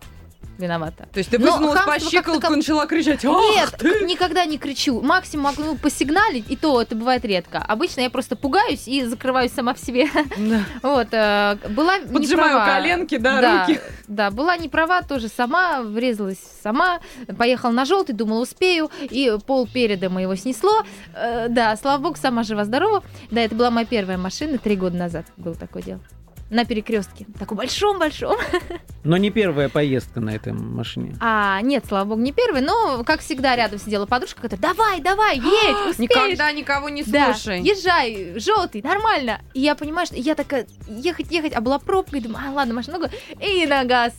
виновата. 0.60 1.08
То 1.12 1.18
есть 1.18 1.30
ты 1.30 1.38
высунулась 1.38 1.80
по 1.80 1.98
щиколотку, 1.98 2.46
таково- 2.48 2.56
начала 2.56 2.86
кричать 2.86 3.24
«Ах 3.24 3.36
Нет, 3.54 3.74
ты!» 3.78 4.04
никогда 4.04 4.44
не 4.44 4.58
кричу. 4.58 5.00
Максимум 5.00 5.52
могу 5.56 5.76
посигналить, 5.76 6.44
и 6.48 6.56
то 6.56 6.80
это 6.80 6.94
бывает 6.94 7.24
редко. 7.24 7.58
Обычно 7.58 8.02
я 8.02 8.10
просто 8.10 8.36
пугаюсь 8.36 8.86
и 8.86 9.04
закрываюсь 9.04 9.52
сама 9.52 9.74
в 9.74 9.78
себе. 9.78 10.08
Да. 10.36 10.60
Вот, 10.82 11.08
э, 11.12 11.56
была 11.70 11.98
Поджимаю 12.12 12.56
права. 12.56 12.74
коленки, 12.74 13.16
да, 13.18 13.40
да, 13.40 13.66
руки. 13.66 13.80
Да, 14.08 14.30
была 14.30 14.56
не 14.56 14.68
права, 14.68 15.02
тоже 15.02 15.28
сама, 15.28 15.82
врезалась 15.82 16.38
сама, 16.62 17.00
поехала 17.38 17.70
на 17.70 17.84
желтый, 17.84 18.14
думала, 18.14 18.40
успею, 18.40 18.90
и 19.00 19.36
пол 19.46 19.66
переда 19.72 20.10
моего 20.10 20.34
снесло. 20.34 20.82
Э, 21.14 21.46
да, 21.48 21.76
слава 21.76 22.00
богу, 22.02 22.16
сама 22.20 22.42
жива-здорова. 22.42 23.02
Да, 23.30 23.40
это 23.40 23.54
была 23.54 23.70
моя 23.70 23.86
первая 23.86 24.18
машина, 24.18 24.58
три 24.58 24.76
года 24.76 24.96
назад 24.96 25.26
было 25.36 25.54
такое 25.54 25.82
дело. 25.82 26.00
На 26.50 26.64
перекрестке. 26.64 27.26
Таком 27.38 27.56
большом-большом. 27.58 28.36
Но 29.04 29.16
не 29.16 29.30
первая 29.30 29.68
поездка 29.68 30.20
на 30.20 30.30
этой 30.30 30.52
машине. 30.52 31.16
А, 31.20 31.60
нет, 31.62 31.84
слава 31.86 32.08
богу, 32.08 32.20
не 32.20 32.32
первый, 32.32 32.60
но, 32.60 33.02
как 33.04 33.20
всегда, 33.20 33.56
рядом 33.56 33.78
сидела 33.78 34.04
подружка, 34.04 34.42
которая, 34.42 34.60
давай, 34.60 35.00
давай, 35.00 35.36
едь, 35.36 35.76
успеешь. 35.90 36.10
Никогда 36.10 36.52
никого 36.52 36.88
не 36.88 37.02
Да, 37.04 37.32
слушай. 37.32 37.60
езжай, 37.62 38.38
желтый, 38.38 38.82
нормально. 38.82 39.40
И 39.54 39.60
я 39.60 39.74
понимаю, 39.74 40.06
что 40.06 40.16
я 40.16 40.34
такая, 40.34 40.66
ехать, 40.88 41.30
ехать, 41.30 41.54
а 41.54 41.60
была 41.60 41.78
пробка, 41.78 42.16
и 42.18 42.20
думаю, 42.20 42.44
а, 42.48 42.52
ладно, 42.52 42.74
машина 42.74 42.98
ногу, 42.98 43.10
и 43.40 43.64
на 43.66 43.84
газ. 43.84 44.12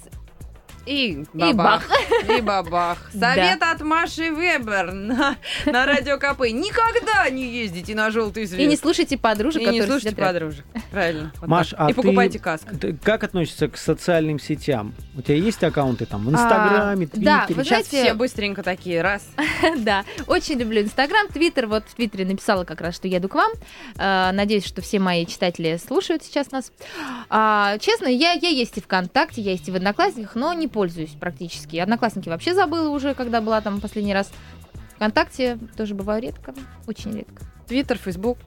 И 0.85 1.23
И 1.33 1.53
бабах. 1.53 1.83
И 2.37 2.41
бабах. 2.41 2.97
Да. 3.13 3.33
Совет 3.35 3.61
от 3.61 3.81
Маши 3.81 4.29
Вебер 4.31 4.91
на, 4.93 5.35
на 5.65 5.85
радио 5.85 6.17
КП. 6.17 6.41
Никогда 6.49 7.29
не 7.29 7.45
ездите 7.45 7.93
на 7.95 8.09
желтый 8.11 8.47
свет. 8.47 8.59
И 8.59 8.65
не 8.65 8.75
слушайте 8.77 9.17
подружек, 9.17 9.61
И 9.61 9.65
не 9.67 9.81
слушайте 9.83 10.09
сидят 10.11 10.19
рядом. 10.19 10.33
подружек. 10.49 10.65
Правильно. 10.91 11.31
Вот 11.39 11.47
Маш, 11.49 11.69
так. 11.69 11.79
а 11.81 11.91
И 11.91 11.93
покупайте 11.93 12.37
ты- 12.39 12.43
каску. 12.43 12.75
Ты 12.77 12.93
как 13.03 13.23
относишься 13.23 13.67
к 13.67 13.77
социальным 13.77 14.39
сетям? 14.39 14.93
У 15.15 15.21
тебя 15.21 15.35
есть 15.37 15.63
аккаунты 15.63 16.05
там 16.05 16.25
в 16.25 16.31
Инстаграме, 16.31 17.07
А, 17.13 17.17
да, 17.17 17.45
Твиттере? 17.45 17.55
вы 17.55 17.63
Сейчас 17.63 17.87
знаете- 17.87 18.03
все 18.07 18.13
быстренько 18.13 18.63
такие, 18.63 19.01
раз. 19.01 19.23
Да, 19.77 20.03
очень 20.27 20.57
люблю 20.57 20.81
Инстаграм, 20.81 21.27
Твиттер. 21.27 21.67
Вот 21.67 21.83
в 21.87 21.95
Твиттере 21.95 22.25
написала 22.25 22.63
как 22.63 22.81
раз, 22.81 22.95
что 22.95 23.07
еду 23.07 23.29
к 23.29 23.35
вам. 23.35 23.51
Э, 23.97 24.31
Надеюсь, 24.31 24.65
что 24.65 24.81
все 24.81 24.99
мои 24.99 25.25
читатели 25.25 25.77
слушают 25.85 26.23
сейчас 26.23 26.51
нас. 26.51 26.71
А, 27.29 27.77
Честно, 27.79 28.07
я, 28.07 28.31
я 28.33 28.49
есть 28.49 28.77
и 28.77 28.81
ВКонтакте, 28.81 29.41
я 29.41 29.51
есть 29.51 29.67
и 29.67 29.71
в 29.71 29.75
Одноклассниках, 29.75 30.35
но 30.35 30.53
не 30.53 30.67
пользуюсь 30.71 31.12
практически. 31.19 31.77
Одноклассники 31.77 32.29
вообще 32.29 32.53
забыла 32.53 32.89
уже, 32.89 33.13
когда 33.13 33.41
была 33.41 33.62
там 33.62 33.81
последний 33.81 34.13
раз. 34.13 34.31
ВКонтакте 34.95 35.57
тоже 35.75 35.95
бываю 35.95 36.21
редко, 36.21 36.53
очень 36.88 37.15
редко. 37.15 37.43
Твиттер, 37.67 37.97
Фейсбук, 37.97 38.38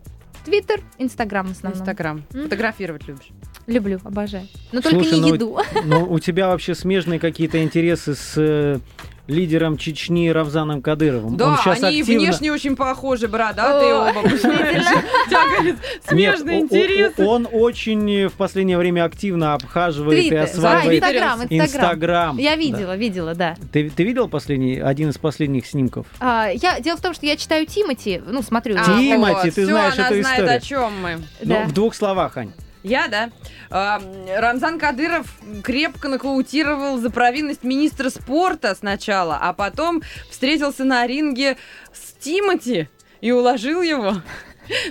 Твиттер, 0.44 0.80
Инстаграм 0.98 1.46
в 1.46 1.52
основном. 1.52 1.80
Инстаграм. 1.80 2.22
Фотографировать 2.30 3.06
любишь. 3.08 3.30
Люблю, 3.66 3.98
обожаю. 4.04 4.46
Но 4.72 4.82
только 4.82 5.00
Слушай, 5.00 5.14
не 5.14 5.20
ну, 5.20 5.34
еду. 5.34 5.58
Ну, 5.84 6.04
у 6.04 6.18
тебя 6.18 6.48
вообще 6.48 6.74
смежные 6.74 7.18
какие-то 7.18 7.62
интересы 7.62 8.14
с 8.14 8.34
э, 8.36 8.78
лидером 9.26 9.78
Чечни 9.78 10.28
Равзаном 10.28 10.82
Кадыровым. 10.82 11.36
Да, 11.36 11.52
Он 11.52 11.56
щас 11.58 11.82
они 11.82 12.00
активно- 12.00 12.24
внешне 12.26 12.52
очень 12.52 12.76
похожи, 12.76 13.26
бородатые 13.26 13.94
О, 13.94 14.10
оба. 14.10 14.22
понимаешь? 14.22 14.84
У 15.26 15.28
тебя, 15.30 15.44
говорит, 15.54 15.76
Нет, 15.76 16.02
смежные 16.06 16.58
о- 16.58 16.60
о- 16.60 16.64
интересы. 16.64 17.24
Он 17.24 17.48
очень 17.50 18.28
в 18.28 18.32
последнее 18.34 18.76
время 18.76 19.04
активно 19.04 19.54
обхаживает 19.54 20.18
и 20.18 20.28
Твиттер, 20.28 20.38
да, 20.38 20.44
осваивает 20.44 21.02
Инстаграм. 21.50 22.36
Я 22.38 22.50
Да. 22.50 22.56
видела, 22.56 22.96
видела, 22.96 23.34
да. 23.34 23.56
Ты, 23.72 23.82
видел 24.04 24.28
последний, 24.28 24.78
один 24.78 25.08
из 25.10 25.16
последних 25.18 25.66
снимков? 25.66 26.06
А, 26.20 26.48
я, 26.52 26.80
дело 26.80 26.96
в 26.96 27.00
том, 27.00 27.14
что 27.14 27.24
я 27.24 27.36
читаю 27.36 27.66
Тимати, 27.66 28.20
ну, 28.26 28.42
смотрю. 28.42 28.76
А, 28.78 28.84
Тимати, 28.84 29.50
ты 29.50 29.64
знаешь 29.64 29.94
она 29.98 30.08
эту 30.10 30.20
знает, 30.20 30.38
историю. 30.40 30.56
о 30.56 30.60
чем 30.60 30.92
мы. 31.02 31.18
Да. 31.42 31.60
Ну, 31.62 31.68
в 31.68 31.72
двух 31.72 31.94
словах, 31.94 32.36
Ань. 32.36 32.52
Я, 32.84 33.08
да. 33.08 33.30
А, 33.70 34.00
Рамзан 34.36 34.78
Кадыров 34.78 35.26
крепко 35.64 36.08
нокаутировал 36.08 36.98
за 36.98 37.10
провинность 37.10 37.64
министра 37.64 38.10
спорта 38.10 38.74
сначала, 38.74 39.38
а 39.40 39.54
потом 39.54 40.02
встретился 40.30 40.84
на 40.84 41.06
ринге 41.06 41.56
с 41.94 42.12
Тимати 42.12 42.90
и 43.22 43.32
уложил 43.32 43.80
его. 43.80 44.16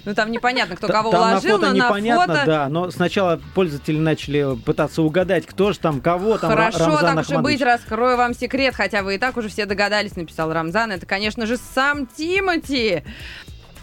Ну, 0.06 0.14
там 0.14 0.32
непонятно, 0.32 0.76
кто 0.76 0.88
кого 0.88 1.12
там 1.12 1.22
уложил, 1.22 1.58
на 1.58 1.68
фото 1.68 1.70
но 1.70 1.86
непонятно, 1.88 2.28
на 2.28 2.34
фото... 2.34 2.46
да, 2.46 2.70
но 2.70 2.92
сначала 2.92 3.42
пользователи 3.56 3.98
начали 3.98 4.56
пытаться 4.56 5.02
угадать, 5.02 5.46
кто 5.46 5.72
же 5.72 5.80
там, 5.80 6.02
кого 6.02 6.38
там, 6.38 6.52
Хорошо, 6.52 6.80
Рамзан 6.80 7.16
так 7.16 7.26
Ахмадович. 7.26 7.60
быть, 7.60 7.62
раскрою 7.62 8.18
вам 8.18 8.34
секрет, 8.34 8.76
хотя 8.76 9.02
вы 9.02 9.16
и 9.16 9.18
так 9.18 9.38
уже 9.38 9.50
все 9.50 9.66
догадались, 9.66 10.16
написал 10.16 10.52
Рамзан. 10.54 10.92
Это, 10.92 11.06
конечно 11.06 11.46
же, 11.46 11.58
сам 11.58 12.06
Тимати. 12.06 13.04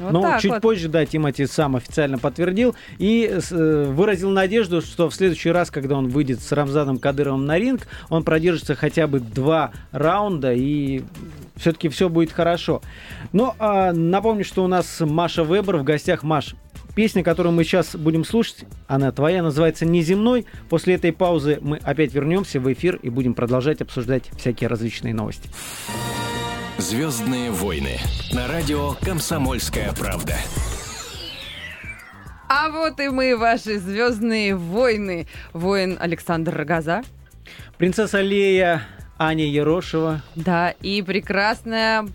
Вот 0.01 0.13
Но 0.13 0.23
так 0.23 0.41
чуть 0.41 0.51
вот. 0.51 0.63
позже, 0.63 0.89
да, 0.89 1.05
Тимати 1.05 1.47
сам 1.47 1.77
официально 1.77 2.17
подтвердил 2.17 2.75
и 2.99 3.31
э, 3.31 3.85
выразил 3.93 4.31
надежду, 4.31 4.81
что 4.81 5.11
в 5.11 5.15
следующий 5.15 5.51
раз, 5.51 5.71
когда 5.71 5.97
он 5.97 6.09
выйдет 6.09 6.41
с 6.41 6.51
Рамзаном 6.53 6.99
Кадыровым 6.99 7.45
на 7.45 7.59
ринг, 7.59 7.87
он 8.09 8.25
продержится 8.25 8.75
хотя 8.75 9.07
бы 9.07 9.21
два 9.21 9.73
раунда 9.93 10.55
и 10.55 11.03
все-таки 11.57 11.91
все 11.91 12.09
будет 12.09 12.33
хорошо. 12.33 12.81
Но 13.33 13.55
а, 13.59 13.93
напомню, 13.93 14.45
что 14.45 14.65
у 14.65 14.69
нас 14.69 15.01
Маша 15.01 15.45
Вебер 15.45 15.77
в 15.77 15.85
гостях. 15.85 16.23
Маш, 16.23 16.55
песня, 16.95 17.23
которую 17.23 17.53
мы 17.53 17.65
сейчас 17.65 17.95
будем 17.95 18.25
слушать, 18.25 18.65
она 18.87 19.13
твоя, 19.13 19.43
называется 19.43 19.85
«Неземной». 19.85 20.47
После 20.71 20.95
этой 20.95 21.13
паузы 21.13 21.59
мы 21.61 21.77
опять 21.77 22.15
вернемся 22.15 22.59
в 22.59 22.73
эфир 22.73 22.97
и 22.97 23.11
будем 23.11 23.35
продолжать 23.35 23.83
обсуждать 23.83 24.31
всякие 24.39 24.69
различные 24.69 25.13
новости. 25.13 25.51
Звездные 26.81 27.51
войны 27.51 27.99
на 28.33 28.49
радио 28.49 28.95
Комсомольская 29.03 29.93
правда. 29.93 30.37
А 32.49 32.71
вот 32.71 32.99
и 33.01 33.11
мы, 33.11 33.37
ваши 33.37 33.79
звездные 33.79 34.57
войны. 34.57 35.27
Воин 35.53 35.99
Александр 36.01 36.57
Рогоза. 36.57 37.03
Принцесса 37.77 38.23
Лея, 38.23 38.81
Аня 39.19 39.45
Ерошева, 39.45 40.23
Да, 40.37 40.71
и 40.71 41.03
прекрасная 41.03 42.09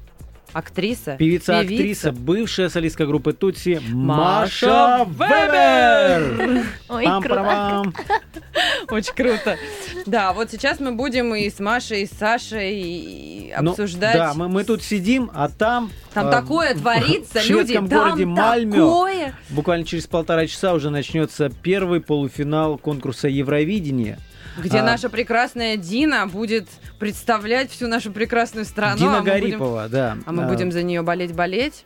актриса. 0.55 1.17
Певица-актриса, 1.17 2.13
бывшая 2.13 2.69
солистка 2.69 3.05
группы 3.05 3.33
Тутси 3.33 3.81
Маша 3.89 4.67
Маша 4.67 5.05
Вебер. 5.05 6.63
Ой, 6.87 7.05
круто. 7.21 7.83
Очень 8.89 9.13
круто. 9.13 9.57
Да, 10.05 10.31
вот 10.31 10.51
сейчас 10.51 10.79
мы 10.79 10.93
будем 10.93 11.35
и 11.35 11.49
с 11.49 11.59
Машей, 11.59 12.03
и 12.03 12.05
с 12.05 12.11
Сашей 12.11 12.71
и 12.73 13.53
Ну, 13.59 13.71
обсуждать. 13.71 14.15
Да, 14.15 14.33
мы, 14.33 14.47
мы 14.47 14.63
тут 14.63 14.81
сидим, 14.81 15.29
а 15.33 15.49
там... 15.49 15.91
Там 16.13 16.27
э, 16.27 16.31
такое 16.31 16.73
творится, 16.73 17.39
в 17.41 17.49
люди. 17.49 17.65
шведском 17.73 17.89
там 17.89 17.99
городе 17.99 18.25
Мальмё. 18.25 18.75
такое. 18.87 19.35
Буквально 19.49 19.85
через 19.85 20.07
полтора 20.07 20.47
часа 20.47 20.73
уже 20.73 20.89
начнется 20.89 21.49
первый 21.49 21.99
полуфинал 21.99 22.77
конкурса 22.77 23.27
Евровидения. 23.27 24.19
Где 24.57 24.79
А. 24.79 24.83
наша 24.83 25.09
прекрасная 25.09 25.77
Дина 25.77 26.27
будет 26.27 26.67
представлять 26.99 27.71
всю 27.71 27.87
нашу 27.87 28.11
прекрасную 28.11 28.65
страну. 28.65 28.97
Дина 28.97 29.17
а 29.17 29.21
мы 29.21 29.31
будем- 29.31 29.33
Гарипова, 29.41 29.87
да. 29.89 30.17
А 30.25 30.31
мы 30.31 30.43
А, 30.43 30.47
будем 30.47 30.71
за 30.71 30.83
нее 30.83 31.01
болеть-болеть. 31.01 31.85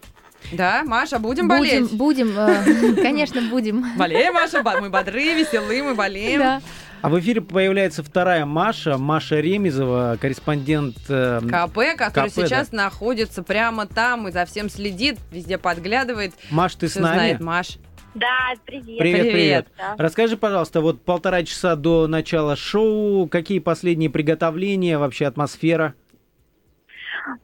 Да, 0.54 0.84
Маша, 0.86 1.20
будем, 1.20 1.48
Будем, 1.50 1.60
болеть? 1.88 1.92
будем, 1.92 2.34
э, 2.38 2.94
конечно, 3.02 3.42
будем. 3.42 3.86
Болеем, 3.98 4.34
Маша, 4.34 4.64
мы 4.64 4.90
бодры, 4.90 5.34
веселы, 5.34 5.84
мы 5.84 5.96
болеем. 5.96 6.40
Да. 6.40 6.62
А 7.02 7.10
в 7.10 7.18
эфире 7.20 7.42
появляется 7.42 8.04
вторая 8.04 8.46
Маша, 8.46 8.98
Маша 8.98 9.40
Ремезова, 9.40 10.18
корреспондент... 10.20 10.98
э, 11.10 11.40
КП, 11.42 11.98
который 11.98 12.30
КП, 12.30 12.36
да. 12.36 12.48
сейчас 12.48 12.72
находится 12.72 13.42
прямо 13.44 13.86
там 13.86 14.28
и 14.28 14.32
за 14.32 14.46
всем 14.46 14.70
следит, 14.70 15.18
везде 15.32 15.58
подглядывает. 15.58 16.34
Маш, 16.52 16.76
ты 16.76 16.88
с 16.88 16.92
Всё 16.92 17.02
нами? 17.02 17.16
знает 17.16 17.40
Маш. 17.42 17.78
Да, 18.20 18.54
привет. 18.66 19.00
Привет, 19.00 19.22
привет. 19.22 19.32
Привет. 19.32 19.68
Да. 19.78 19.96
Расскажи, 19.98 20.36
пожалуйста, 20.36 20.82
вот 20.82 21.02
полтора 21.02 21.44
часа 21.44 21.76
до 21.76 22.08
начала 22.08 22.56
шоу, 22.56 23.28
какие 23.28 23.60
последние 23.60 24.10
приготовления, 24.10 24.98
вообще 24.98 25.26
атмосфера? 25.26 25.96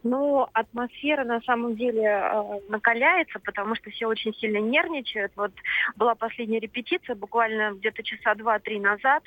Ну, 0.04 0.48
атмосфера 0.54 1.24
на 1.24 1.42
самом 1.42 1.76
деле 1.76 2.04
э, 2.04 2.60
накаляется, 2.70 3.40
потому 3.40 3.76
что 3.76 3.90
все 3.90 4.08
очень 4.08 4.34
сильно 4.36 4.58
нервничают. 4.58 5.32
Вот 5.36 5.52
была 5.96 6.16
последняя 6.16 6.60
репетиция 6.60 7.16
буквально 7.16 7.74
где-то 7.74 8.04
часа 8.04 8.36
два-три 8.36 8.80
назад. 8.80 9.24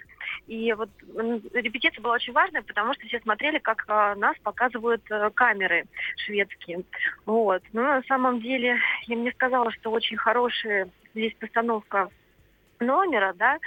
И 0.47 0.73
вот 0.73 0.91
репетиция 1.55 2.03
была 2.03 2.15
очень 2.15 2.33
важная, 2.33 2.63
потому 2.63 2.95
что 2.95 3.07
все 3.07 3.21
смотрели, 3.21 3.59
как 3.59 3.85
э, 3.89 4.15
нас 4.17 4.37
показывают 4.43 5.03
э, 5.11 5.31
камеры 5.35 5.85
шведские. 6.17 6.85
Вот. 7.27 7.63
Но 7.73 7.83
на 7.83 8.03
самом 8.03 8.41
деле 8.41 8.79
я 9.07 9.17
мне 9.17 9.33
сказала, 9.33 9.71
что 9.73 9.91
очень 9.91 10.17
хорошая 10.17 10.89
здесь 11.15 11.35
постановка 11.41 12.09
номера, 12.81 13.33
да, 13.35 13.59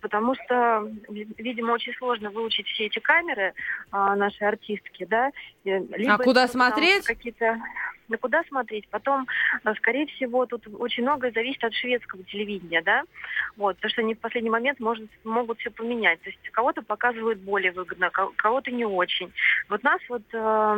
потому 0.00 0.34
что, 0.34 0.88
ви- 1.08 1.28
видимо, 1.36 1.72
очень 1.72 1.92
сложно 1.94 2.30
выучить 2.30 2.66
все 2.68 2.86
эти 2.86 2.98
камеры 3.00 3.52
а, 3.90 4.16
нашей 4.16 4.46
артистки, 4.48 5.04
да. 5.04 5.30
либо 5.64 6.14
А 6.14 6.18
куда 6.18 6.48
смотреть? 6.48 7.04
Какие-то 7.06 7.58
на 8.08 8.16
куда 8.16 8.42
смотреть? 8.44 8.88
Потом, 8.88 9.26
а, 9.64 9.74
скорее 9.74 10.06
всего, 10.06 10.46
тут 10.46 10.66
очень 10.78 11.02
многое 11.02 11.32
зависит 11.32 11.62
от 11.64 11.74
шведского 11.74 12.22
телевидения, 12.24 12.80
да, 12.80 13.02
вот, 13.58 13.76
потому 13.76 13.90
что 13.90 14.00
они 14.00 14.14
в 14.14 14.20
последний 14.20 14.48
момент 14.50 14.80
может, 14.80 15.08
могут 15.24 15.58
все 15.58 15.70
поменять. 15.70 16.20
То 16.22 16.30
есть 16.30 16.40
кого-то 16.50 16.80
показывают 16.82 17.38
более 17.40 17.72
выгодно, 17.72 18.08
ко- 18.10 18.32
кого-то 18.36 18.70
не 18.70 18.86
очень. 18.86 19.30
Вот 19.68 19.82
нас 19.82 20.00
вот 20.08 20.22
э, 20.32 20.76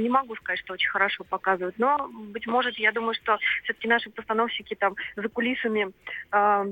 не 0.00 0.10
могу 0.10 0.36
сказать, 0.36 0.60
что 0.60 0.74
очень 0.74 0.90
хорошо 0.90 1.24
показывают, 1.24 1.78
но, 1.78 2.08
быть 2.08 2.46
может, 2.46 2.78
я 2.78 2.92
думаю, 2.92 3.14
что 3.14 3.38
все-таки 3.64 3.88
наши 3.88 4.10
постановщики 4.10 4.74
там 4.74 4.94
за 5.16 5.28
кулисами 5.30 5.90
э, 6.32 6.64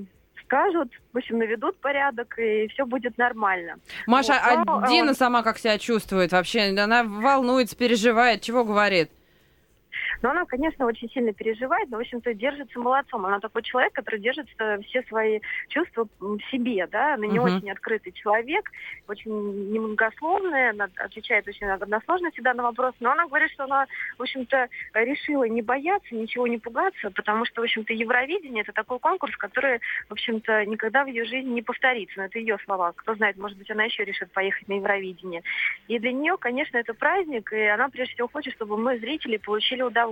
скажут, 0.47 0.93
в 1.13 1.19
общем, 1.19 1.39
наведут 1.39 1.79
порядок, 1.81 2.39
и 2.39 2.69
все 2.69 2.87
будет 2.87 3.19
нормально. 3.19 3.77
Маша, 4.07 4.41
Вот, 4.57 4.67
но, 4.67 4.79
а 4.85 4.89
Дина 4.89 5.15
сама 5.15 5.43
как 5.43 5.59
себя 5.59 5.79
чувствует 5.79 6.33
вообще? 6.33 6.75
Она 6.79 7.05
волнуется, 7.05 7.77
переживает, 7.77 8.43
чего 8.43 8.65
говорит? 8.65 9.11
Но 10.23 10.31
она, 10.31 10.45
конечно, 10.45 10.87
очень 10.87 11.11
сильно 11.11 11.33
переживает, 11.33 11.91
но, 11.91 11.99
в 11.99 12.01
общем-то, 12.01 12.35
держится 12.35 12.79
молодцом. 12.79 13.27
Она 13.27 13.41
такой 13.41 13.63
человек, 13.63 13.93
который 13.93 14.21
держит 14.21 14.49
все 14.87 15.03
свои 15.05 15.41
чувства 15.69 16.09
в 16.21 16.41
себе, 16.51 16.87
да. 16.87 17.15
Она 17.15 17.27
не 17.27 17.39
Мгм. 17.39 17.57
очень 17.57 17.71
открытый 17.71 18.13
человек, 18.13 18.71
очень 19.09 19.71
немногословная, 19.73 20.71
она 20.71 20.89
отвечает 20.97 21.47
очень 21.49 21.67
односложно 21.67 22.31
всегда 22.31 22.55
на 22.55 22.63
вопрос, 22.63 22.95
но 23.01 23.13
она 23.13 23.27
говорит, 23.27 23.51
что 23.53 23.65
она, 23.65 23.87
в 24.19 24.23
общем-то, 24.23 24.69
решила 24.95 25.45
не 25.45 25.63
бояться, 25.63 26.15
ничего 26.15 26.47
не 26.47 26.59
пугаться, 26.59 27.11
потому 27.11 27.45
что, 27.45 27.61
в 27.61 27.65
общем-то, 27.65 27.93
Евровидение– 27.93 28.63
это 28.63 28.73
такой 28.73 28.99
конкурс, 28.99 29.37
который, 29.37 29.81
в 30.09 30.13
общем-то, 30.13 30.65
никогда 30.67 31.05
в 31.05 31.09
ее 31.09 31.25
жизни 31.25 31.51
не 31.51 31.63
повторится. 31.63 32.19
Но 32.19 32.25
это 32.25 32.39
ее 32.39 32.59
слова. 32.65 32.93
Кто 32.97 33.15
знает, 33.15 33.37
может 33.37 33.59
быть, 33.59 33.71
она 33.71 33.85
еще 33.85 34.05
решит 34.05 34.31
поехать 34.33 34.69
на 34.69 34.75
Евровидение. 34.75 35.43
И 35.89 35.99
для 35.99 36.13
нее, 36.13 36.37
конечно, 36.39 36.77
это 36.77 36.95
праздник, 36.95 37.53
и 37.53 37.65
она 37.65 37.89
прежде 37.89 38.15
всего 38.15 38.29
хочет, 38.29 38.55
чтобы 38.55 38.77
мы, 38.77 38.99
зрители, 38.99 39.37
получили 39.37 39.83
удовольствие. 39.83 40.06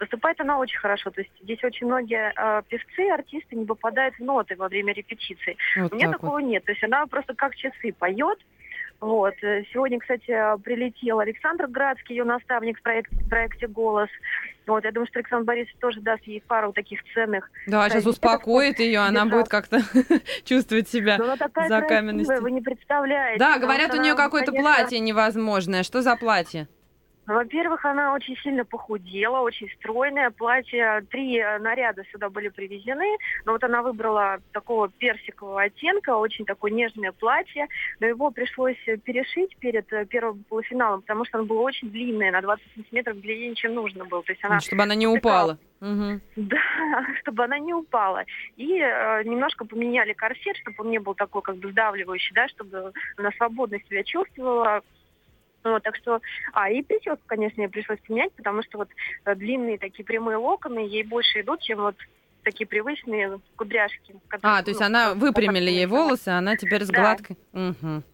Выступает 0.00 0.40
она 0.40 0.58
очень 0.58 0.78
хорошо. 0.78 1.10
То 1.10 1.20
есть 1.20 1.32
здесь 1.42 1.62
очень 1.64 1.86
многие 1.86 2.32
э, 2.36 2.62
певцы, 2.68 3.08
артисты 3.10 3.56
не 3.56 3.64
попадают 3.66 4.14
в 4.16 4.20
ноты 4.20 4.56
во 4.56 4.68
время 4.68 4.92
репетиции. 4.92 5.56
Вот 5.76 5.92
У 5.92 5.96
меня 5.96 6.10
так 6.10 6.22
вот. 6.22 6.26
такого 6.28 6.38
нет. 6.38 6.64
То 6.64 6.72
есть 6.72 6.84
она 6.84 7.06
просто 7.06 7.34
как 7.34 7.54
часы 7.54 7.92
поет. 7.92 8.38
Вот. 9.00 9.34
Сегодня, 9.72 10.00
кстати, 10.00 10.26
прилетел 10.62 11.18
Александр 11.18 11.66
Градский, 11.66 12.16
ее 12.16 12.24
наставник 12.24 12.78
в 12.78 12.82
проекте, 12.82 13.14
в 13.14 13.28
проекте 13.28 13.66
«Голос». 13.66 14.08
Вот, 14.66 14.84
я 14.84 14.90
думаю, 14.90 15.06
что 15.06 15.18
Александр 15.20 15.44
Борисович 15.44 15.76
тоже 15.80 16.00
даст 16.00 16.24
ей 16.24 16.40
пару 16.40 16.72
таких 16.72 17.00
ценных. 17.14 17.50
Да, 17.66 17.88
сейчас 17.88 18.06
успокоит 18.06 18.80
ее, 18.80 19.00
она 19.00 19.24
держал. 19.24 19.38
будет 19.38 19.48
как-то 19.48 19.80
чувствовать 20.44 20.88
себя 20.88 21.18
Но 21.18 21.24
она 21.24 21.36
такая 21.36 21.68
за 21.68 21.82
каменностью. 21.82 22.40
вы 22.40 22.50
не 22.50 22.60
представляете. 22.62 23.38
Да, 23.38 23.58
говорят, 23.58 23.94
у 23.94 24.00
нее 24.00 24.14
какое-то 24.14 24.52
платье 24.52 24.98
невозможное. 24.98 25.82
Что 25.82 26.02
за 26.02 26.16
платье? 26.16 26.66
Во-первых, 27.26 27.84
она 27.84 28.14
очень 28.14 28.36
сильно 28.38 28.64
похудела, 28.64 29.40
очень 29.40 29.68
стройная. 29.78 30.30
Платье, 30.30 31.04
три 31.10 31.38
э, 31.38 31.58
наряда 31.58 32.04
сюда 32.12 32.30
были 32.30 32.48
привезены. 32.48 33.16
Но 33.44 33.52
вот 33.52 33.64
она 33.64 33.82
выбрала 33.82 34.38
такого 34.52 34.88
персикового 34.88 35.62
оттенка, 35.62 36.16
очень 36.16 36.44
такое 36.44 36.70
нежное 36.70 37.10
платье. 37.10 37.66
Но 37.98 38.06
его 38.06 38.30
пришлось 38.30 38.76
э, 38.86 38.96
перешить 38.96 39.56
перед 39.56 39.92
э, 39.92 40.06
первым 40.06 40.44
полуфиналом, 40.48 41.00
потому 41.00 41.24
что 41.24 41.38
оно 41.38 41.46
было 41.48 41.62
очень 41.62 41.90
длинное, 41.90 42.30
на 42.30 42.40
20 42.42 42.64
сантиметров 42.74 43.20
длиннее, 43.20 43.56
чем 43.56 43.74
нужно 43.74 44.04
было. 44.04 44.22
То 44.22 44.32
есть 44.32 44.44
она 44.44 44.60
Чтобы 44.60 44.84
она 44.84 44.94
не 44.94 45.08
упала. 45.08 45.58
Мгм. 45.80 46.20
Да, 46.36 47.06
чтобы 47.20 47.44
она 47.44 47.58
не 47.58 47.74
упала. 47.74 48.24
И 48.56 48.78
э, 48.78 49.22
немножко 49.24 49.64
поменяли 49.64 50.12
корсет, 50.12 50.56
чтобы 50.58 50.76
он 50.84 50.90
не 50.90 50.98
был 50.98 51.14
такой 51.14 51.42
как 51.42 51.56
бы 51.56 51.72
сдавливающий, 51.72 52.32
да, 52.34 52.46
чтобы 52.48 52.92
она 53.16 53.32
свободно 53.32 53.78
себя 53.88 54.04
чувствовала. 54.04 54.82
Вот, 55.64 55.82
так 55.82 55.96
что, 55.96 56.20
а, 56.52 56.70
и 56.70 56.82
прическу, 56.82 57.22
конечно, 57.26 57.60
ей 57.60 57.68
пришлось 57.68 57.98
поменять, 58.06 58.32
потому 58.34 58.62
что 58.62 58.78
вот 58.78 58.88
э, 59.24 59.34
длинные 59.34 59.78
такие 59.78 60.04
прямые 60.04 60.36
локоны 60.36 60.78
ей 60.80 61.02
больше 61.02 61.40
идут, 61.40 61.60
чем 61.62 61.80
вот 61.80 61.96
такие 62.44 62.66
привычные 62.66 63.40
кудряшки. 63.56 64.14
которые, 64.28 64.58
А, 64.58 64.62
то 64.62 64.70
есть 64.70 64.80
ну, 64.80 64.86
она 64.86 65.14
выпрямили 65.14 65.70
ей 65.70 65.86
волосы, 65.86 66.28
а 66.28 66.38
она 66.38 66.56
теперь 66.56 66.84
с 66.84 66.88
Да. 66.88 67.00
гладкой. 67.00 67.36
Мгм. 67.52 68.04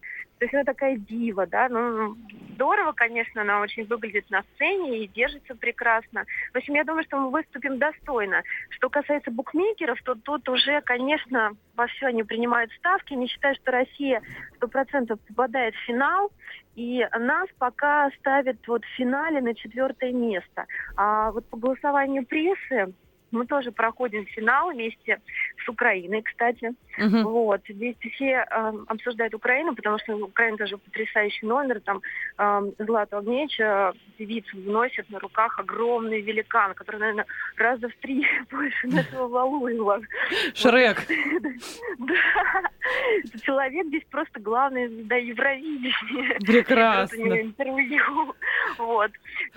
То 0.43 0.45
есть 0.45 0.55
она 0.55 0.65
такая 0.65 0.97
дива, 0.97 1.47
да, 1.47 1.69
ну, 1.69 2.17
здорово, 2.55 2.91
конечно, 2.91 3.43
она 3.43 3.61
очень 3.61 3.85
выглядит 3.85 4.29
на 4.29 4.43
сцене 4.55 5.05
и 5.05 5.07
держится 5.07 5.55
прекрасно. 5.55 6.25
В 6.51 6.57
общем, 6.57 6.73
я 6.73 6.83
думаю, 6.83 7.05
что 7.05 7.15
мы 7.15 7.31
выступим 7.31 7.77
достойно. 7.77 8.43
Что 8.67 8.89
касается 8.89 9.31
букмекеров, 9.31 10.01
то 10.01 10.15
тут 10.15 10.49
уже, 10.49 10.81
конечно, 10.81 11.53
во 11.77 11.87
все 11.87 12.07
они 12.07 12.23
принимают 12.23 12.73
ставки. 12.73 13.13
Не 13.13 13.27
считаю, 13.27 13.55
что 13.55 13.71
Россия 13.71 14.21
сто 14.57 14.67
процентов 14.67 15.17
попадает 15.29 15.75
в 15.75 15.85
финал. 15.85 16.29
И 16.75 17.07
нас 17.17 17.47
пока 17.57 18.11
ставят 18.19 18.57
вот 18.67 18.83
в 18.83 18.97
финале 18.97 19.39
на 19.39 19.55
четвертое 19.55 20.11
место. 20.11 20.65
А 20.97 21.31
вот 21.31 21.47
по 21.47 21.55
голосованию 21.55 22.25
прессы 22.25 22.91
мы 23.33 23.45
тоже 23.45 23.71
проходим 23.71 24.25
финал 24.25 24.71
вместе 24.71 25.19
с 25.63 25.69
Украиной, 25.69 26.21
кстати. 26.21 26.73
Мгм. 26.97 27.23
Вот. 27.23 27.61
Здесь 27.67 27.95
все 28.13 28.45
э, 28.49 28.73
обсуждают 28.87 29.33
Украину, 29.33 29.75
потому 29.75 29.97
что 29.99 30.15
Украина 30.15 30.57
тоже 30.57 30.77
потрясающий 30.77 31.45
номер. 31.45 31.81
Там 31.81 32.01
э, 32.37 32.71
Злата 32.79 33.17
Огнеча 33.17 33.93
певицу 34.17 34.57
вносит 34.57 35.09
на 35.09 35.19
руках 35.19 35.59
огромный 35.59 36.21
великан, 36.21 36.73
который, 36.75 36.99
наверное, 36.99 37.25
раза 37.57 37.89
в 37.89 37.95
три 37.95 38.25
больше 38.51 38.87
нашего 38.87 39.27
Валуева. 39.27 40.01
Шрек. 40.53 41.03
Да. 41.99 42.13
Человек 43.43 43.87
здесь 43.87 44.03
просто 44.09 44.39
главная 44.39 44.89
звезда 44.89 45.15
Евровидения. 45.15 46.37
Прекрасно. 46.39 47.53
Вот. 48.77 49.11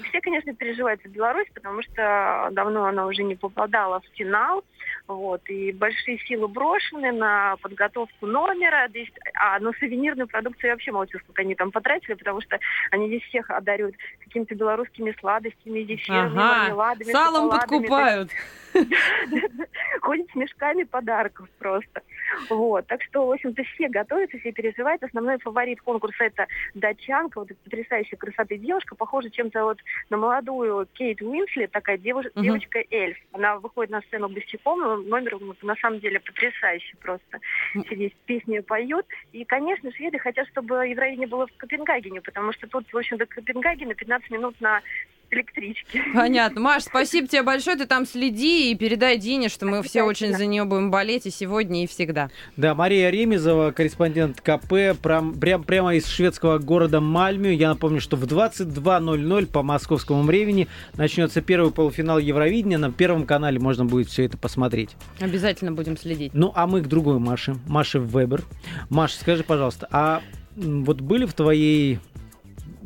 Все, 0.08 0.20
конечно, 0.20 0.54
переживают 0.54 1.02
за 1.02 1.08
Беларусь, 1.08 1.48
потому 1.52 1.82
что 1.82 2.48
давно 2.52 2.84
она 2.84 3.06
уже 3.06 3.22
не 3.22 3.34
попадала 3.66 4.00
в 4.00 4.16
финал. 4.16 4.64
Вот. 5.08 5.42
И 5.48 5.72
большие 5.72 6.18
силы 6.20 6.48
брошены 6.48 7.12
на 7.12 7.56
подготовку 7.60 8.26
номера. 8.26 8.88
Здесь, 8.88 9.10
а 9.34 9.58
на 9.60 9.72
сувенирную 9.72 10.28
продукцию 10.28 10.68
я 10.68 10.74
вообще 10.74 10.92
молчу, 10.92 11.18
сколько 11.18 11.42
они 11.42 11.54
там 11.54 11.70
потратили, 11.70 12.14
потому 12.14 12.40
что 12.40 12.58
они 12.90 13.08
здесь 13.08 13.22
всех 13.24 13.50
одаривают 13.50 13.96
какими-то 14.24 14.54
белорусскими 14.54 15.14
сладостями, 15.20 15.82
зефирами, 15.82 16.26
Ага. 16.38 16.54
мармеладами, 16.58 17.12
Салом 17.12 17.50
подкупают. 17.50 18.30
Ходит 20.02 20.30
с 20.30 20.34
мешками 20.34 20.82
подарков 20.84 21.48
просто. 21.58 22.02
Вот. 22.50 22.86
Так 22.86 23.02
что, 23.04 23.26
в 23.26 23.30
общем-то, 23.32 23.62
все 23.64 23.88
готовятся, 23.88 24.38
все 24.38 24.52
переживают. 24.52 25.02
Основной 25.02 25.38
фаворит 25.38 25.80
конкурса 25.80 26.24
это 26.24 26.46
датчанка, 26.74 27.38
вот 27.40 27.50
эта 27.50 27.58
потрясающей 27.64 28.16
красоты 28.16 28.58
девушка, 28.58 28.94
похожа 28.94 29.30
чем-то 29.30 29.64
вот 29.64 29.78
на 30.10 30.16
молодую 30.18 30.86
Кейт 30.92 31.22
Уинслет, 31.22 31.70
такая 31.72 31.96
девуш- 31.96 32.30
Мгм. 32.34 32.42
девочка-эльф. 32.44 33.16
Она 33.32 33.55
выходит 33.58 33.90
на 33.90 34.00
сцену 34.02 34.28
босиком, 34.28 34.80
но 34.80 34.96
номер 34.96 35.38
на 35.62 35.76
самом 35.76 36.00
деле 36.00 36.20
потрясающий 36.20 36.96
просто. 36.96 37.40
Здесь 37.74 38.12
песни 38.26 38.60
поют. 38.60 39.06
И, 39.32 39.44
конечно, 39.44 39.92
шведы 39.92 40.18
хотят, 40.18 40.48
чтобы 40.48 40.86
Евровидение 40.86 41.28
было 41.28 41.46
в 41.46 41.56
Копенгагене, 41.56 42.20
потому 42.20 42.52
что 42.52 42.66
тут, 42.66 42.92
в 42.92 42.96
общем, 42.96 43.16
до 43.18 43.26
Копенгагена 43.26 43.94
15 43.94 44.30
минут 44.30 44.60
на 44.60 44.82
электричке. 45.30 46.02
Понятно. 46.14 46.60
Маш, 46.60 46.84
спасибо 46.84 47.28
тебе 47.28 47.42
большое. 47.42 47.76
Ты 47.76 47.86
там 47.86 48.06
следи 48.06 48.70
и 48.70 48.74
передай 48.74 49.18
Дине, 49.18 49.48
что 49.48 49.66
мы 49.66 49.82
все 49.82 50.02
очень 50.02 50.36
за 50.36 50.46
нее 50.46 50.64
будем 50.64 50.90
болеть 50.90 51.26
и 51.26 51.30
сегодня, 51.30 51.84
и 51.84 51.86
всегда. 51.86 52.30
Да, 52.56 52.74
Мария 52.74 53.10
Ремезова, 53.10 53.70
корреспондент 53.72 54.40
КП, 54.40 54.98
прям, 55.02 55.34
прям, 55.34 55.62
прямо 55.64 55.94
из 55.94 56.06
шведского 56.06 56.58
города 56.58 57.00
Мальмю. 57.00 57.50
Я 57.50 57.70
напомню, 57.70 58.00
что 58.00 58.16
в 58.16 58.24
22.00 58.24 59.46
по 59.46 59.62
московскому 59.62 60.22
времени 60.22 60.68
начнется 60.94 61.40
первый 61.40 61.72
полуфинал 61.72 62.18
Евровидения. 62.18 62.78
На 62.78 62.92
Первом 62.92 63.26
канале 63.26 63.58
можно 63.58 63.84
будет 63.84 64.08
все 64.08 64.24
это 64.24 64.38
посмотреть. 64.38 64.96
Обязательно 65.20 65.72
будем 65.72 65.96
следить. 65.96 66.32
Ну, 66.34 66.52
а 66.54 66.66
мы 66.66 66.80
к 66.82 66.86
другой 66.86 67.18
Маше, 67.18 67.56
Маше 67.66 67.98
Вебер. 67.98 68.42
Маша, 68.88 69.18
скажи, 69.18 69.42
пожалуйста, 69.44 69.88
а 69.90 70.22
вот 70.56 71.00
были 71.00 71.26
в 71.26 71.34
твоей 71.34 71.98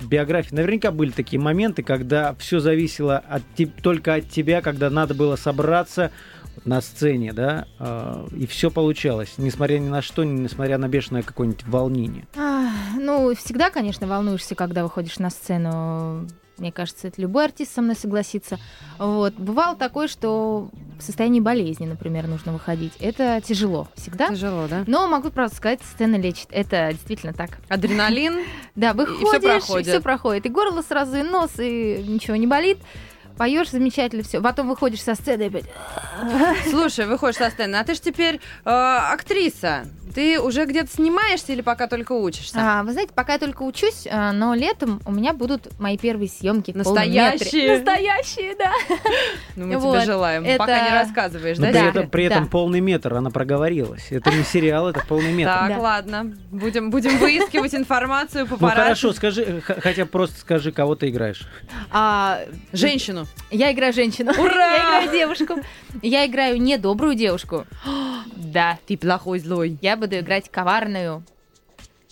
биографии, 0.05 0.55
наверняка 0.55 0.91
были 0.91 1.11
такие 1.11 1.41
моменты, 1.41 1.83
когда 1.83 2.35
все 2.35 2.61
зависело 2.61 3.19
от, 3.19 3.43
только 3.83 4.15
от 4.15 4.29
тебя, 4.29 4.61
когда 4.61 4.91
надо 4.91 5.15
было 5.15 5.37
собраться 5.37 6.11
на 6.65 6.81
сцене, 6.81 7.33
да, 7.33 7.67
а, 7.79 8.27
и 8.37 8.47
все 8.47 8.71
получалось, 8.71 9.35
несмотря 9.39 9.79
ни 9.79 9.89
на 9.89 10.03
что, 10.03 10.25
несмотря 10.25 10.79
на 10.79 10.89
бешеное 10.89 11.23
какое-нибудь 11.23 11.67
волнение. 11.67 12.27
Ну, 12.99 13.35
всегда, 13.35 13.71
конечно, 13.71 14.07
волнуешься, 14.07 14.55
когда 14.55 14.83
выходишь 14.83 15.19
на 15.19 15.31
сцену. 15.31 16.29
Мне 16.61 16.71
кажется, 16.71 17.09
это 17.09 17.21
любой 17.21 17.47
артист 17.47 17.75
со 17.75 17.81
мной 17.83 17.97
согласится. 17.97 18.59
Вот. 18.99 19.35
Бывало 19.35 19.77
такое, 19.77 20.09
что 20.09 20.69
в 20.99 21.03
состоянии 21.03 21.41
болезни, 21.41 21.87
например, 21.87 22.27
нужно 22.29 22.53
выходить. 22.53 22.93
Это 23.01 23.41
тяжело 23.41 23.89
всегда. 23.97 24.29
Тяжело, 24.29 24.69
да? 24.69 24.85
Но 24.87 25.09
могу 25.09 25.31
просто 25.31 25.57
сказать, 25.57 25.81
сцена 25.83 26.17
лечит. 26.17 26.49
Это 26.51 26.91
действительно 26.93 27.33
так. 27.33 27.59
Адреналин. 27.69 28.45
Да, 28.77 28.95
выходишь, 28.95 29.43
проходит. 29.43 29.89
все 29.89 30.01
проходит. 30.01 30.47
И 30.47 30.49
горло 30.49 30.81
сразу, 30.83 31.17
и 31.17 31.23
нос, 31.23 31.51
и 31.59 32.03
ничего 32.07 32.37
не 32.37 32.47
болит. 32.47 32.79
Поешь 33.41 33.71
замечательно 33.71 34.23
все. 34.23 34.43
Потом 34.43 34.69
выходишь 34.69 35.01
со 35.03 35.15
сцены 35.15 35.45
и 35.45 35.47
опять... 35.47 35.65
Слушай, 36.69 37.07
выходишь 37.07 37.39
со 37.39 37.49
сцены, 37.49 37.77
а 37.77 37.85
ты 37.85 37.95
же 37.95 38.01
теперь 38.03 38.39
э, 38.67 38.71
актриса. 38.71 39.87
Ты 40.15 40.41
уже 40.41 40.65
где-то 40.65 40.91
снимаешься 40.91 41.53
или 41.53 41.61
пока 41.63 41.87
только 41.87 42.13
учишься? 42.13 42.59
А, 42.61 42.83
вы 42.83 42.93
знаете, 42.93 43.13
пока 43.15 43.35
я 43.35 43.39
только 43.39 43.63
учусь, 43.63 44.09
а, 44.11 44.33
но 44.33 44.55
летом 44.55 45.01
у 45.07 45.13
меня 45.13 45.33
будут 45.33 45.69
мои 45.79 45.97
первые 45.97 46.29
съемки. 46.29 46.73
Настоящие? 46.73 47.77
Настоящие, 47.77 48.57
да. 48.57 48.73
Ну, 49.57 49.67
мы 49.69 49.79
вот, 49.79 49.97
тебе 49.97 50.07
желаем. 50.07 50.45
это- 50.45 50.59
Пока 50.59 50.89
не 50.89 50.91
рассказываешь, 50.91 51.59
Но 51.59 51.67
да? 51.67 51.73
при 51.73 51.89
этом, 51.89 52.11
при 52.11 52.25
этом 52.25 52.45
да. 52.45 52.51
полный 52.51 52.81
метр, 52.81 53.15
она 53.15 53.31
проговорилась. 53.31 54.09
Это 54.11 54.33
не 54.33 54.43
сериал, 54.43 54.89
это 54.89 55.05
полный 55.07 55.33
метр. 55.33 55.53
Так, 55.53 55.69
Да. 55.69 55.79
ладно. 55.79 56.37
Будем, 56.51 56.91
будем 56.91 57.17
выискивать 57.19 57.75
информацию 57.75 58.47
по 58.49 58.57
Ну 58.61 58.69
хорошо, 58.69 59.13
скажи, 59.13 59.61
х- 59.61 59.81
хотя 59.81 60.07
просто 60.07 60.41
скажи, 60.41 60.73
кого 60.73 60.97
ты 60.97 61.09
играешь. 61.09 61.47
А, 61.91 62.41
Женщину. 62.73 63.27
Я 63.51 63.73
играю 63.73 63.93
женщину. 63.93 64.33
Ура! 64.33 64.71
Я 64.75 64.79
играю 64.79 65.13
девушку. 65.13 65.55
Я 66.03 66.27
играю 66.27 66.61
не 66.61 66.79
добрую 66.79 67.15
девушку. 67.15 67.67
Да. 68.37 68.79
Ты 68.87 68.97
плохой, 68.97 69.39
злой. 69.39 69.79
Я 69.81 69.97
буду 69.97 70.19
играть 70.19 70.51
коварную. 70.51 71.23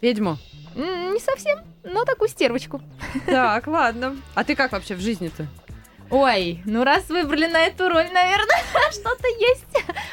Ведьму. 0.01 0.39
Не 0.77 1.19
совсем, 1.19 1.59
но 1.83 2.05
такую 2.05 2.29
стервочку. 2.29 2.81
Так, 3.27 3.67
ладно. 3.67 4.17
А 4.35 4.45
ты 4.45 4.55
как 4.55 4.71
вообще 4.71 4.95
в 4.95 5.01
жизни-то? 5.01 5.47
Ой, 6.11 6.63
ну 6.65 6.85
раз 6.85 7.09
выбрали 7.09 7.47
на 7.47 7.61
эту 7.61 7.89
роль, 7.89 8.09
наверное, 8.13 8.63
что-то 8.93 9.29
есть 9.29 9.67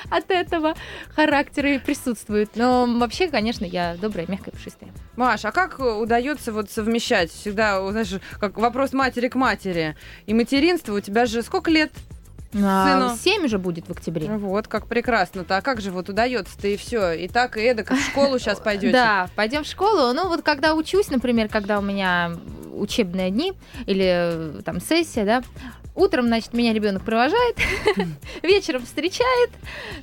от 0.10 0.30
этого 0.30 0.76
характера 1.16 1.76
и 1.76 1.80
присутствует. 1.80 2.52
Но 2.56 2.86
вообще, 3.00 3.30
конечно, 3.30 3.66
я 3.66 3.96
добрая, 3.96 4.26
мягкая, 4.28 4.52
пушистая. 4.52 4.92
Маш, 5.16 5.46
а 5.46 5.52
как 5.52 5.80
удается 5.80 6.52
вот 6.52 6.70
совмещать? 6.70 7.32
Всегда, 7.32 7.86
знаешь, 7.92 8.14
как 8.40 8.58
вопрос 8.58 8.92
матери 8.94 9.30
к 9.30 9.36
матери. 9.36 9.96
И 10.26 10.34
материнство 10.34 10.94
у 10.94 11.00
тебя 11.00 11.26
же 11.26 11.42
сколько 11.42 11.72
лет? 11.72 11.92
А, 12.64 12.88
Сыну. 12.88 13.18
Семь 13.18 13.46
уже 13.46 13.58
будет 13.58 13.88
в 13.88 13.92
октябре. 13.92 14.28
Вот, 14.28 14.68
как 14.68 14.88
прекрасно-то. 14.88 15.58
А 15.58 15.62
как 15.62 15.82
же 15.82 15.92
вот 15.92 16.10
удается-то 16.10 16.68
и 16.68 16.78
все? 16.78 17.12
И 17.12 17.28
так, 17.28 17.58
и 17.58 17.62
эдак, 17.62 17.92
в 17.92 18.00
школу 18.00 18.40
сейчас 18.40 18.60
пойдете. 18.64 18.94
Да, 18.94 19.30
пойдем 19.36 19.64
в 19.64 19.68
школу. 19.68 20.14
Ну, 20.14 20.28
вот 20.28 20.42
когда 20.42 20.74
учусь, 20.74 21.10
например, 21.10 21.50
когда 21.50 21.80
у 21.80 21.82
меня 21.82 22.32
учебные 22.74 23.32
дни 23.32 23.54
или 23.86 24.58
э, 24.58 24.62
там 24.64 24.80
сессия, 24.80 25.26
да, 25.26 25.44
утром, 25.96 26.28
значит, 26.28 26.54
меня 26.54 26.74
ребенок 26.74 27.04
провожает, 27.04 27.58
вечером 28.44 28.86
встречает, 28.86 29.50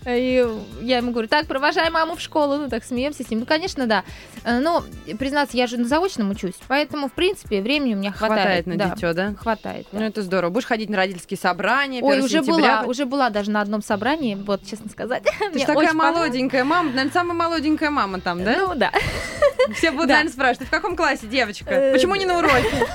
и 0.06 0.46
я 0.80 0.96
ему 0.98 1.12
говорю, 1.12 1.28
так, 1.28 1.46
провожай 1.46 1.90
маму 1.90 2.16
в 2.16 2.20
школу, 2.20 2.56
ну, 2.56 2.68
так 2.68 2.84
смеемся 2.84 3.24
с 3.24 3.30
ним. 3.30 3.40
Ну, 3.40 3.46
конечно, 3.46 3.86
да. 3.86 4.04
Э, 4.44 4.58
Но, 4.60 4.84
признаться, 5.18 5.56
я 5.56 5.66
же 5.66 5.76
на 5.76 5.86
заочном 5.86 6.30
учусь, 6.30 6.54
поэтому, 6.66 7.08
в 7.08 7.12
принципе, 7.12 7.60
времени 7.60 7.94
у 7.94 7.98
меня 7.98 8.12
Хватает 8.12 8.64
хватает. 8.64 8.66
на 8.66 8.76
да, 8.76 8.94
дитё, 8.94 9.12
да? 9.12 9.34
Хватает. 9.34 9.86
да. 9.92 9.98
Ну, 10.00 10.04
это 10.06 10.22
здорово. 10.22 10.50
Будешь 10.50 10.66
ходить 10.66 10.88
на 10.88 10.96
родительские 10.96 11.38
собрания, 11.38 12.02
Ой, 12.02 12.14
1 12.14 12.24
уже 12.24 12.38
сентября. 12.38 12.80
была, 12.80 12.90
уже 12.90 13.04
была 13.06 13.30
даже 13.30 13.50
на 13.50 13.60
одном 13.60 13.82
собрании, 13.82 14.34
вот, 14.34 14.66
честно 14.66 14.90
сказать. 14.90 15.22
Ты 15.52 15.58
же 15.58 15.66
такая 15.66 15.92
молоденькая 15.92 16.64
мама, 16.64 16.88
наверное, 16.90 17.12
самая 17.12 17.34
молоденькая 17.36 17.90
мама 17.90 18.20
там, 18.20 18.42
да? 18.44 18.56
Ну, 18.58 18.74
да. 18.74 18.90
Все 19.76 19.90
будут, 19.90 20.08
да. 20.08 20.14
наверное, 20.14 20.32
спрашивать, 20.32 20.58
ты 20.60 20.64
в 20.66 20.70
каком 20.70 20.96
классе, 20.96 21.26
девочка? 21.26 21.70
Э, 21.70 21.92
Почему 21.92 22.16
не 22.16 22.26
на 22.26 22.38
уроке? 22.38 22.86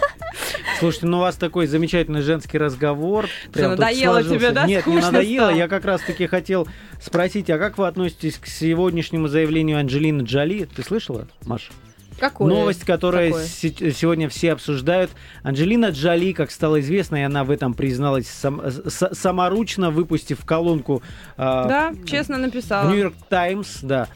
Слушайте, 0.79 1.05
ну 1.07 1.17
у 1.17 1.21
вас 1.21 1.35
такой 1.35 1.65
замечательный 1.67 2.21
женский 2.21 2.57
разговор. 2.57 2.86
Прям 3.51 3.71
тут 3.71 3.79
надоело 3.79 4.23
тебе, 4.23 4.51
да? 4.51 4.65
Нет, 4.67 4.85
не 4.87 4.97
надоело. 4.97 5.45
стало? 5.47 5.57
Я 5.57 5.67
как 5.67 5.85
раз-таки 5.85 6.27
хотел 6.27 6.67
спросить, 7.01 7.49
а 7.49 7.57
как 7.57 7.77
вы 7.77 7.87
относитесь 7.87 8.37
к 8.37 8.47
сегодняшнему 8.47 9.27
заявлению 9.27 9.79
Анджелины 9.79 10.21
Джоли? 10.23 10.67
Ты 10.75 10.83
слышала, 10.83 11.27
Маша? 11.45 11.71
Какое? 12.19 12.49
Новость, 12.49 12.83
Какое? 13.29 13.45
се- 13.45 13.91
сегодня 13.91 14.27
все 14.27 14.53
обсуждают. 14.53 15.11
Анджелина 15.43 15.89
Джоли, 15.89 16.33
как 16.33 16.49
стало 16.49 16.79
известно, 16.79 17.15
и 17.17 17.21
она 17.21 17.43
в 17.43 17.51
этом 17.51 17.75
призналась 17.75 18.27
сам- 18.27 18.59
с- 18.65 19.13
саморучно, 19.13 19.91
выпустив 19.91 20.43
колонку 20.43 21.03
а, 21.37 21.65
Да, 21.67 21.93
честно 22.07 22.37
в 22.37 22.39
написала. 22.39 22.89
Нью-Йорк 22.89 23.13
Таймс, 23.29 23.81
да, 23.83 24.07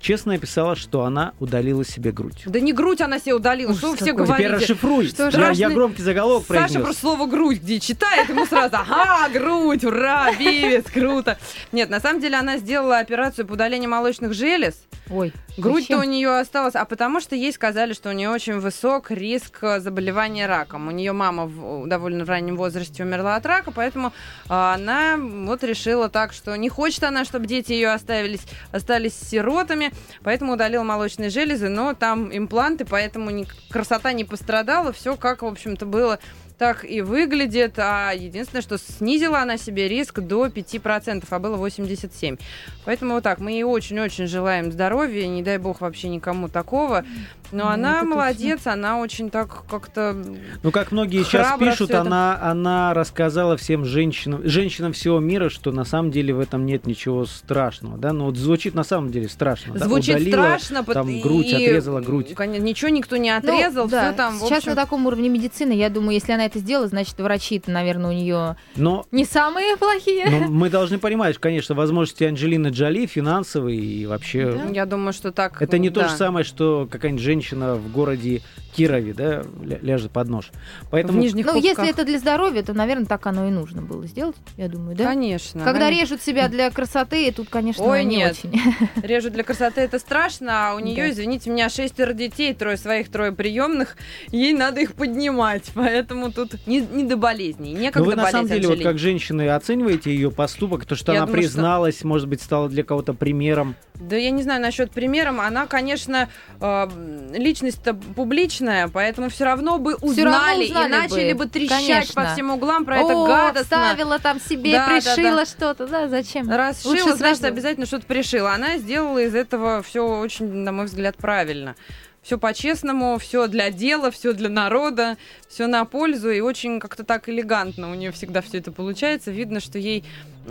честно 0.00 0.32
написала, 0.32 0.76
что 0.76 1.04
она 1.04 1.32
удалила 1.40 1.84
себе 1.84 2.12
грудь. 2.12 2.42
Да 2.46 2.60
не 2.60 2.72
грудь 2.72 3.00
она 3.00 3.18
себе 3.18 3.34
удалила, 3.34 3.74
что 3.74 3.90
вы 3.90 3.96
все 3.96 4.06
Теперь 4.06 4.16
говорите? 4.26 4.48
расшифруй. 4.48 5.06
Что 5.08 5.24
Я, 5.24 5.30
страшный- 5.30 5.60
я 5.60 5.70
громкий 5.70 6.02
заголовок 6.02 6.44
Саша 6.46 6.58
произнес. 6.60 6.82
просто 6.82 7.00
слово 7.00 7.26
«грудь» 7.26 7.58
где 7.60 7.78
читает, 7.80 8.28
ему 8.28 8.46
сразу 8.46 8.76
«Ага, 8.76 9.28
грудь, 9.32 9.84
ура, 9.84 10.32
певец, 10.38 10.86
круто». 10.92 11.38
Нет, 11.72 11.90
на 11.90 12.00
самом 12.00 12.20
деле 12.20 12.36
она 12.36 12.58
сделала 12.58 12.98
операцию 12.98 13.46
по 13.46 13.52
удалению 13.52 13.90
молочных 13.90 14.34
желез. 14.34 14.74
Ой, 15.10 15.32
Грудь-то 15.56 15.98
у 15.98 16.02
нее 16.02 16.38
осталась, 16.38 16.74
а 16.74 16.84
потому 16.84 17.20
что 17.20 17.34
ей 17.34 17.52
сказали, 17.52 17.92
что 17.94 18.10
у 18.10 18.12
нее 18.12 18.28
очень 18.28 18.58
высок 18.58 19.10
риск 19.10 19.58
э, 19.62 19.80
заболевания 19.80 20.46
раком. 20.46 20.88
У 20.88 20.90
нее 20.90 21.12
мама 21.12 21.46
в 21.46 21.86
довольно 21.86 22.24
раннем 22.24 22.56
возрасте 22.56 23.02
умерла 23.02 23.36
от 23.36 23.46
рака, 23.46 23.70
поэтому 23.70 24.12
а, 24.48 24.74
она 24.74 25.16
вот 25.16 25.64
решила 25.64 26.08
так, 26.08 26.32
что 26.32 26.54
не 26.56 26.68
хочет 26.68 27.04
она, 27.04 27.24
чтобы 27.24 27.46
дети 27.46 27.72
ее 27.72 27.90
оставились, 27.90 28.42
остались 28.72 29.14
сиротами, 29.14 29.92
поэтому 30.22 30.54
удалила 30.54 30.82
молочные 30.82 31.30
железы, 31.30 31.68
но 31.68 31.94
там 31.94 32.36
импланты, 32.36 32.84
поэтому 32.84 33.46
красота 33.70 34.12
не 34.12 34.24
пострадала, 34.24 34.92
все 34.92 35.16
как, 35.16 35.42
в 35.42 35.46
общем-то, 35.46 35.86
было 35.86 36.18
так 36.58 36.84
и 36.88 37.02
выглядит, 37.02 37.78
а 37.78 38.12
единственное, 38.12 38.62
что 38.62 38.78
снизила 38.78 39.40
она 39.40 39.58
себе 39.58 39.88
риск 39.88 40.20
до 40.20 40.46
5%, 40.46 41.24
а 41.28 41.38
было 41.38 41.56
87%. 41.66 42.40
Поэтому 42.84 43.14
вот 43.14 43.24
так, 43.24 43.40
мы 43.40 43.52
ей 43.52 43.64
очень-очень 43.64 44.26
желаем 44.26 44.72
здоровья, 44.72 45.26
не 45.26 45.42
дай 45.42 45.58
бог 45.58 45.80
вообще 45.80 46.08
никому 46.08 46.48
такого. 46.48 47.04
Но 47.52 47.64
Ну, 47.64 47.70
она 47.70 48.02
молодец, 48.04 48.66
она 48.66 48.98
очень 48.98 49.30
так 49.30 49.64
как-то... 49.70 50.16
Ну, 50.62 50.70
как 50.70 50.92
многие 50.92 51.22
сейчас 51.22 51.58
пишут, 51.58 51.74
всё 51.74 51.98
это. 51.98 52.00
она, 52.02 52.38
она 52.40 52.94
рассказала 52.94 53.56
всем 53.56 53.84
женщинам, 53.84 54.42
женщинам 54.44 54.92
всего 54.92 55.18
мира, 55.20 55.48
что 55.48 55.72
на 55.72 55.84
самом 55.84 56.10
деле 56.10 56.34
в 56.34 56.40
этом 56.40 56.66
нет 56.66 56.86
ничего 56.86 57.24
страшного, 57.24 57.96
да? 57.98 58.12
Ну, 58.12 58.26
вот 58.26 58.36
звучит 58.36 58.74
на 58.74 58.84
самом 58.84 59.10
деле 59.10 59.28
страшно, 59.28 59.74
да? 59.74 59.84
Звучит 59.86 60.16
Удалила, 60.16 60.32
страшно, 60.32 60.84
там 60.84 61.20
грудь, 61.20 61.46
и, 61.46 61.54
отрезала 61.54 62.00
грудь. 62.00 62.34
Конечно, 62.34 62.64
ничего 62.64 62.88
никто 62.90 63.16
не 63.16 63.30
Ну, 63.30 63.38
отрезал, 63.38 63.88
да, 63.88 64.08
все 64.08 64.16
там, 64.16 64.36
в 64.36 64.40
Сейчас 64.40 64.58
общем... 64.58 64.70
на 64.70 64.76
таком 64.76 65.06
уровне 65.06 65.28
медицины, 65.28 65.72
я 65.72 65.88
думаю, 65.88 66.14
если 66.14 66.32
она 66.32 66.46
это 66.46 66.58
сделала, 66.58 66.88
значит, 66.88 67.18
врачи-то, 67.18 67.70
наверное, 67.70 68.10
у 68.10 68.14
нее 68.14 68.56
Но 68.76 69.06
не 69.12 69.24
самые 69.24 69.76
плохие. 69.76 70.28
но 70.30 70.48
мы 70.48 70.68
должны 70.70 70.98
понимать, 70.98 71.38
конечно, 71.38 71.74
возможности 71.74 72.24
Анджелины 72.24 72.68
Джоли 72.68 73.06
финансовые 73.06 73.78
и 73.80 74.06
вообще... 74.06 74.60
Я 74.72 74.86
думаю, 74.86 75.12
что 75.12 75.32
так... 75.32 75.62
Это 75.62 75.78
не 75.78 75.90
то 75.90 76.00
да. 76.02 76.08
же 76.08 76.16
самое, 76.16 76.44
что 76.44 76.88
какая-нибудь 76.90 77.22
женщина 77.22 77.35
в 77.40 77.90
городе 77.92 78.42
Кирове, 78.74 79.14
да, 79.14 79.40
ля- 79.62 79.78
ляжет 79.82 80.10
под 80.12 80.28
нож. 80.28 80.50
В 80.82 80.90
Поэтому 80.90 81.18
нижних 81.20 81.46
Ну, 81.46 81.52
пупках. 81.54 81.70
если 81.70 81.88
это 81.90 82.04
для 82.04 82.18
здоровья, 82.18 82.62
то, 82.62 82.74
наверное, 82.74 83.06
так 83.06 83.26
оно 83.26 83.48
и 83.48 83.50
нужно 83.50 83.80
было 83.80 84.06
сделать, 84.06 84.36
я 84.58 84.68
думаю, 84.68 84.94
да? 84.96 85.04
Конечно. 85.04 85.64
Когда 85.64 85.86
конечно. 85.86 86.02
режут 86.02 86.22
себя 86.22 86.48
для 86.48 86.70
красоты, 86.70 87.32
тут, 87.32 87.48
конечно, 87.48 87.84
Ой, 87.84 88.04
не 88.04 88.16
нет. 88.16 88.32
очень. 88.38 88.60
Режут 89.02 89.32
для 89.32 89.44
красоты, 89.44 89.80
это 89.80 89.98
страшно, 89.98 90.70
а 90.70 90.74
у 90.74 90.78
нее, 90.80 90.96
Да. 91.04 91.10
извините 91.10 91.48
меня, 91.48 91.70
шестеро 91.70 92.12
детей, 92.12 92.52
трое 92.52 92.76
своих, 92.76 93.08
трое 93.10 93.32
приемных, 93.32 93.96
ей 94.30 94.52
надо 94.52 94.80
их 94.82 94.92
поднимать, 94.94 95.70
поэтому 95.74 96.30
тут 96.30 96.56
не, 96.66 96.80
не 96.80 97.04
до 97.04 97.16
болезней, 97.16 97.72
Но 97.74 97.80
некогда 97.80 98.00
Ну, 98.00 98.10
вы 98.10 98.16
на 98.16 98.22
болеть, 98.24 98.32
самом 98.32 98.48
деле, 98.48 98.60
вот 98.62 98.72
Анжелине. 98.72 98.90
как 98.90 98.98
женщины, 98.98 99.48
оцениваете 99.48 100.10
ее 100.14 100.30
поступок, 100.30 100.84
то, 100.84 100.96
что 100.96 101.12
Я 101.12 101.20
она 101.20 101.26
думаю, 101.28 101.42
что- 101.42 101.50
призналась, 101.52 102.04
может 102.04 102.28
быть, 102.28 102.42
стала 102.42 102.68
для 102.68 102.84
кого-то 102.84 103.14
примером. 103.14 103.74
Да 103.94 104.16
я 104.16 104.30
не 104.30 104.42
знаю 104.42 104.60
насчет 104.60 104.90
примером, 104.90 105.40
она, 105.40 105.66
конечно, 105.66 106.28
э, 106.60 107.25
личность-то 107.32 107.94
публичная, 107.94 108.88
поэтому 108.88 109.28
все 109.28 109.44
равно 109.44 109.78
бы 109.78 109.96
Всё 109.96 110.24
равно 110.24 110.38
узнали, 110.38 110.64
узнали 110.64 110.86
и 110.86 110.90
начали 110.90 111.32
бы, 111.32 111.44
бы, 111.44 111.50
трещать 111.50 111.86
конечно. 111.86 112.22
по 112.22 112.32
всем 112.32 112.50
углам 112.50 112.84
про 112.84 112.98
это 112.98 113.14
О, 113.14 113.26
гадостно. 113.26 113.62
вставила 113.62 114.18
там 114.18 114.40
себе, 114.40 114.72
Да, 114.72 114.86
да, 114.88 114.94
пришила 114.94 115.36
да. 115.36 115.46
что-то, 115.46 115.86
да, 115.86 116.08
зачем? 116.08 116.50
Раз 116.50 116.84
Лучше 116.84 117.04
шила, 117.04 117.16
значит, 117.16 117.44
обязательно 117.44 117.86
что-то 117.86 118.06
пришила. 118.06 118.52
Она 118.52 118.78
сделала 118.78 119.18
из 119.18 119.34
этого 119.34 119.82
все 119.82 120.06
очень, 120.06 120.46
на 120.46 120.72
мой 120.72 120.86
взгляд, 120.86 121.16
правильно. 121.16 121.76
Все 122.22 122.38
по-честному, 122.38 123.18
все 123.18 123.46
для 123.46 123.70
дела, 123.70 124.10
все 124.10 124.32
для 124.32 124.48
народа, 124.48 125.16
все 125.48 125.68
на 125.68 125.84
пользу 125.84 126.28
и 126.30 126.40
очень 126.40 126.80
как-то 126.80 127.04
так 127.04 127.28
элегантно 127.28 127.88
у 127.88 127.94
нее 127.94 128.10
всегда 128.10 128.40
все 128.42 128.58
это 128.58 128.72
получается. 128.72 129.30
Видно, 129.30 129.60
что 129.60 129.78
ей 129.78 130.04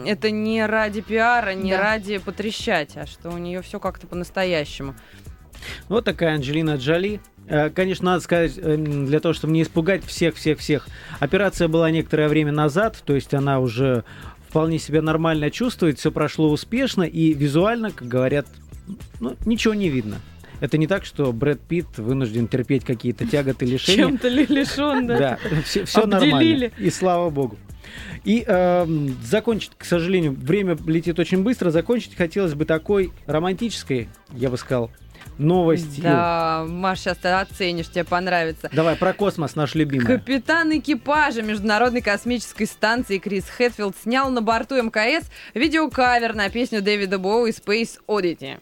это 0.05 0.31
не 0.31 0.65
ради 0.65 1.01
пиара, 1.01 1.53
не 1.53 1.71
Да. 1.71 1.81
ради 1.81 2.17
потрещать, 2.19 2.95
а 2.95 3.05
что 3.05 3.29
у 3.29 3.37
нее 3.37 3.61
все 3.61 3.81
как-то 3.81 4.07
по-настоящему. 4.07 4.95
Вот 5.89 6.05
такая 6.05 6.35
Анджелина 6.35 6.75
Джоли. 6.75 7.19
Э, 7.47 7.69
Конечно, 7.69 8.05
надо 8.05 8.21
сказать, 8.23 8.53
эм, 8.57 9.05
для 9.05 9.19
того, 9.19 9.33
чтобы 9.33 9.53
не 9.53 9.61
испугать 9.61 10.03
всех-всех-всех, 10.05 10.87
операция 11.19 11.67
была 11.67 11.91
некоторое 11.91 12.27
время 12.27 12.51
назад, 12.51 13.01
то 13.05 13.13
есть 13.13 13.33
она 13.33 13.59
уже 13.59 14.03
вполне 14.49 14.79
себя 14.79 15.01
нормально 15.01 15.51
чувствует, 15.51 15.99
все 15.99 16.11
прошло 16.11 16.49
успешно, 16.49 17.03
и 17.03 17.33
визуально, 17.33 17.91
как 17.91 18.07
говорят, 18.07 18.47
ну, 19.19 19.35
ничего 19.45 19.73
не 19.73 19.89
видно. 19.89 20.17
Это 20.61 20.77
не 20.77 20.87
так, 20.87 21.05
что 21.05 21.33
Брэд 21.33 21.59
Питт 21.59 21.97
вынужден 21.97 22.47
терпеть 22.47 22.85
какие-то 22.85 23.27
тяготы 23.27 23.65
лишения. 23.67 24.05
Чем-то 24.05 24.27
ли 24.29 24.45
лишен, 24.45 25.05
да? 25.07 25.17
Да, 25.17 25.39
все, 25.65 25.81
Обделили. 25.99 26.29
нормально. 26.31 26.71
И 26.79 26.89
слава 26.89 27.29
богу. 27.29 27.57
И 28.23 28.43
эм, 28.47 29.15
закончить, 29.23 29.71
к 29.77 29.85
сожалению, 29.85 30.31
время 30.31 30.77
летит 30.87 31.19
очень 31.19 31.43
быстро. 31.43 31.69
Закончить 31.69 32.15
хотелось 32.15 32.53
бы 32.55 32.65
такой 32.65 33.11
романтической, 33.27 34.09
я 34.33 34.49
бы 34.49 34.57
сказал, 34.57 34.89
новостью. 35.37 36.03
Да, 36.03 36.65
Маш, 36.67 36.99
сейчас 36.99 37.17
ты 37.17 37.29
оценишь, 37.29 37.89
тебе 37.89 38.03
понравится. 38.03 38.69
Давай 38.71 38.95
про 38.95 39.13
космос, 39.13 39.55
наш 39.55 39.75
любимый. 39.75 40.05
Капитан 40.05 40.77
экипажа 40.77 41.41
Международной 41.41 42.01
космической 42.01 42.65
станции 42.65 43.17
Крис 43.17 43.45
Хэтфилд 43.49 43.95
снял 44.01 44.29
на 44.29 44.41
борту 44.41 44.75
МКС 44.75 45.29
видеокавер 45.53 46.33
на 46.35 46.49
песню 46.49 46.81
Дэвида 46.81 47.19
Боуи 47.19 47.51
«Space 47.51 47.97
Oddity». 48.07 48.59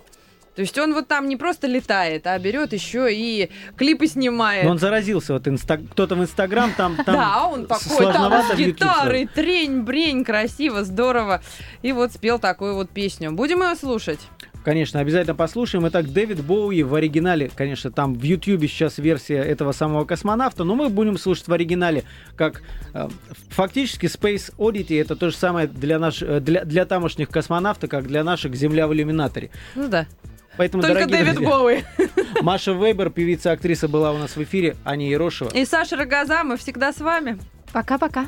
То 0.56 0.62
есть 0.62 0.78
он 0.78 0.94
вот 0.94 1.08
там 1.08 1.28
не 1.28 1.36
просто 1.36 1.66
летает, 1.66 2.28
а 2.28 2.38
берет 2.38 2.74
еще 2.74 3.12
и 3.12 3.50
клипы 3.76 4.06
снимает. 4.06 4.66
Но 4.66 4.72
он 4.72 4.80
заразился, 4.80 5.34
вот 5.34 5.48
инста... 5.48 5.78
кто-то 5.78 6.16
в 6.16 6.22
Инстаграм 6.22 6.72
там, 6.78 6.96
там 7.06 7.16
да, 7.16 7.48
он 7.48 7.66
такой 7.66 8.14
там 8.14 8.32
с 8.32 8.56
гитарой, 8.56 9.28
трень-брень, 9.34 10.24
красиво, 10.24 10.84
здорово. 10.84 11.42
И 11.82 11.92
вот 11.92 12.12
спел 12.12 12.38
такую 12.38 12.76
вот 12.76 12.92
песню. 12.92 13.32
Будем 13.32 13.64
ее 13.64 13.76
слушать? 13.76 14.20
Конечно, 14.64 15.00
обязательно 15.00 15.36
послушаем. 15.36 15.88
Итак, 15.88 16.12
Дэвид 16.12 16.44
Боуи 16.44 16.84
в 16.84 16.96
оригинале, 16.96 17.52
конечно, 17.54 17.92
там 17.92 18.16
в 18.16 18.24
Ютьюбе 18.24 18.68
сейчас 18.68 18.98
версия 18.98 19.38
этого 19.38 19.74
самого 19.74 20.06
космонавта, 20.06 20.64
но 20.64 20.76
мы 20.76 20.90
будем 20.90 21.18
слушать 21.18 21.48
в 21.48 21.54
оригинале, 21.54 22.04
как 22.38 22.64
э, 22.94 23.10
фактически 23.50 24.06
Space 24.06 24.54
Oddity 24.58 25.00
это 25.00 25.16
то 25.16 25.30
же 25.30 25.36
самое 25.36 25.68
для, 25.68 26.00
наш, 26.00 26.22
э, 26.22 26.40
для, 26.40 26.64
для 26.64 26.86
тамошних 26.86 27.30
космонавтов, 27.30 27.90
как 27.90 28.08
для 28.08 28.24
наших 28.24 28.56
Земля 28.56 28.88
в 28.88 28.94
иллюминаторе. 28.94 29.50
Ну 29.76 29.90
да. 29.90 30.08
Поэтому, 30.56 30.84
Только 30.84 31.08
Дэвид 31.08 31.36
друзья, 31.36 31.50
Боуи. 31.50 31.84
Маша 32.42 32.72
Вейбер, 32.74 33.10
певица, 33.10 33.52
актриса, 33.52 33.88
была 33.88 34.12
у 34.12 34.18
нас 34.18 34.36
в 34.36 34.44
эфире, 34.44 34.76
Аня 34.86 35.10
Ерошева. 35.10 35.50
И 35.50 35.66
Саша 35.66 35.96
Рогоза, 35.98 36.44
мы 36.44 36.58
всегда 36.58 36.94
с 36.94 37.00
вами. 37.00 37.40
Пока-пока. 37.74 38.28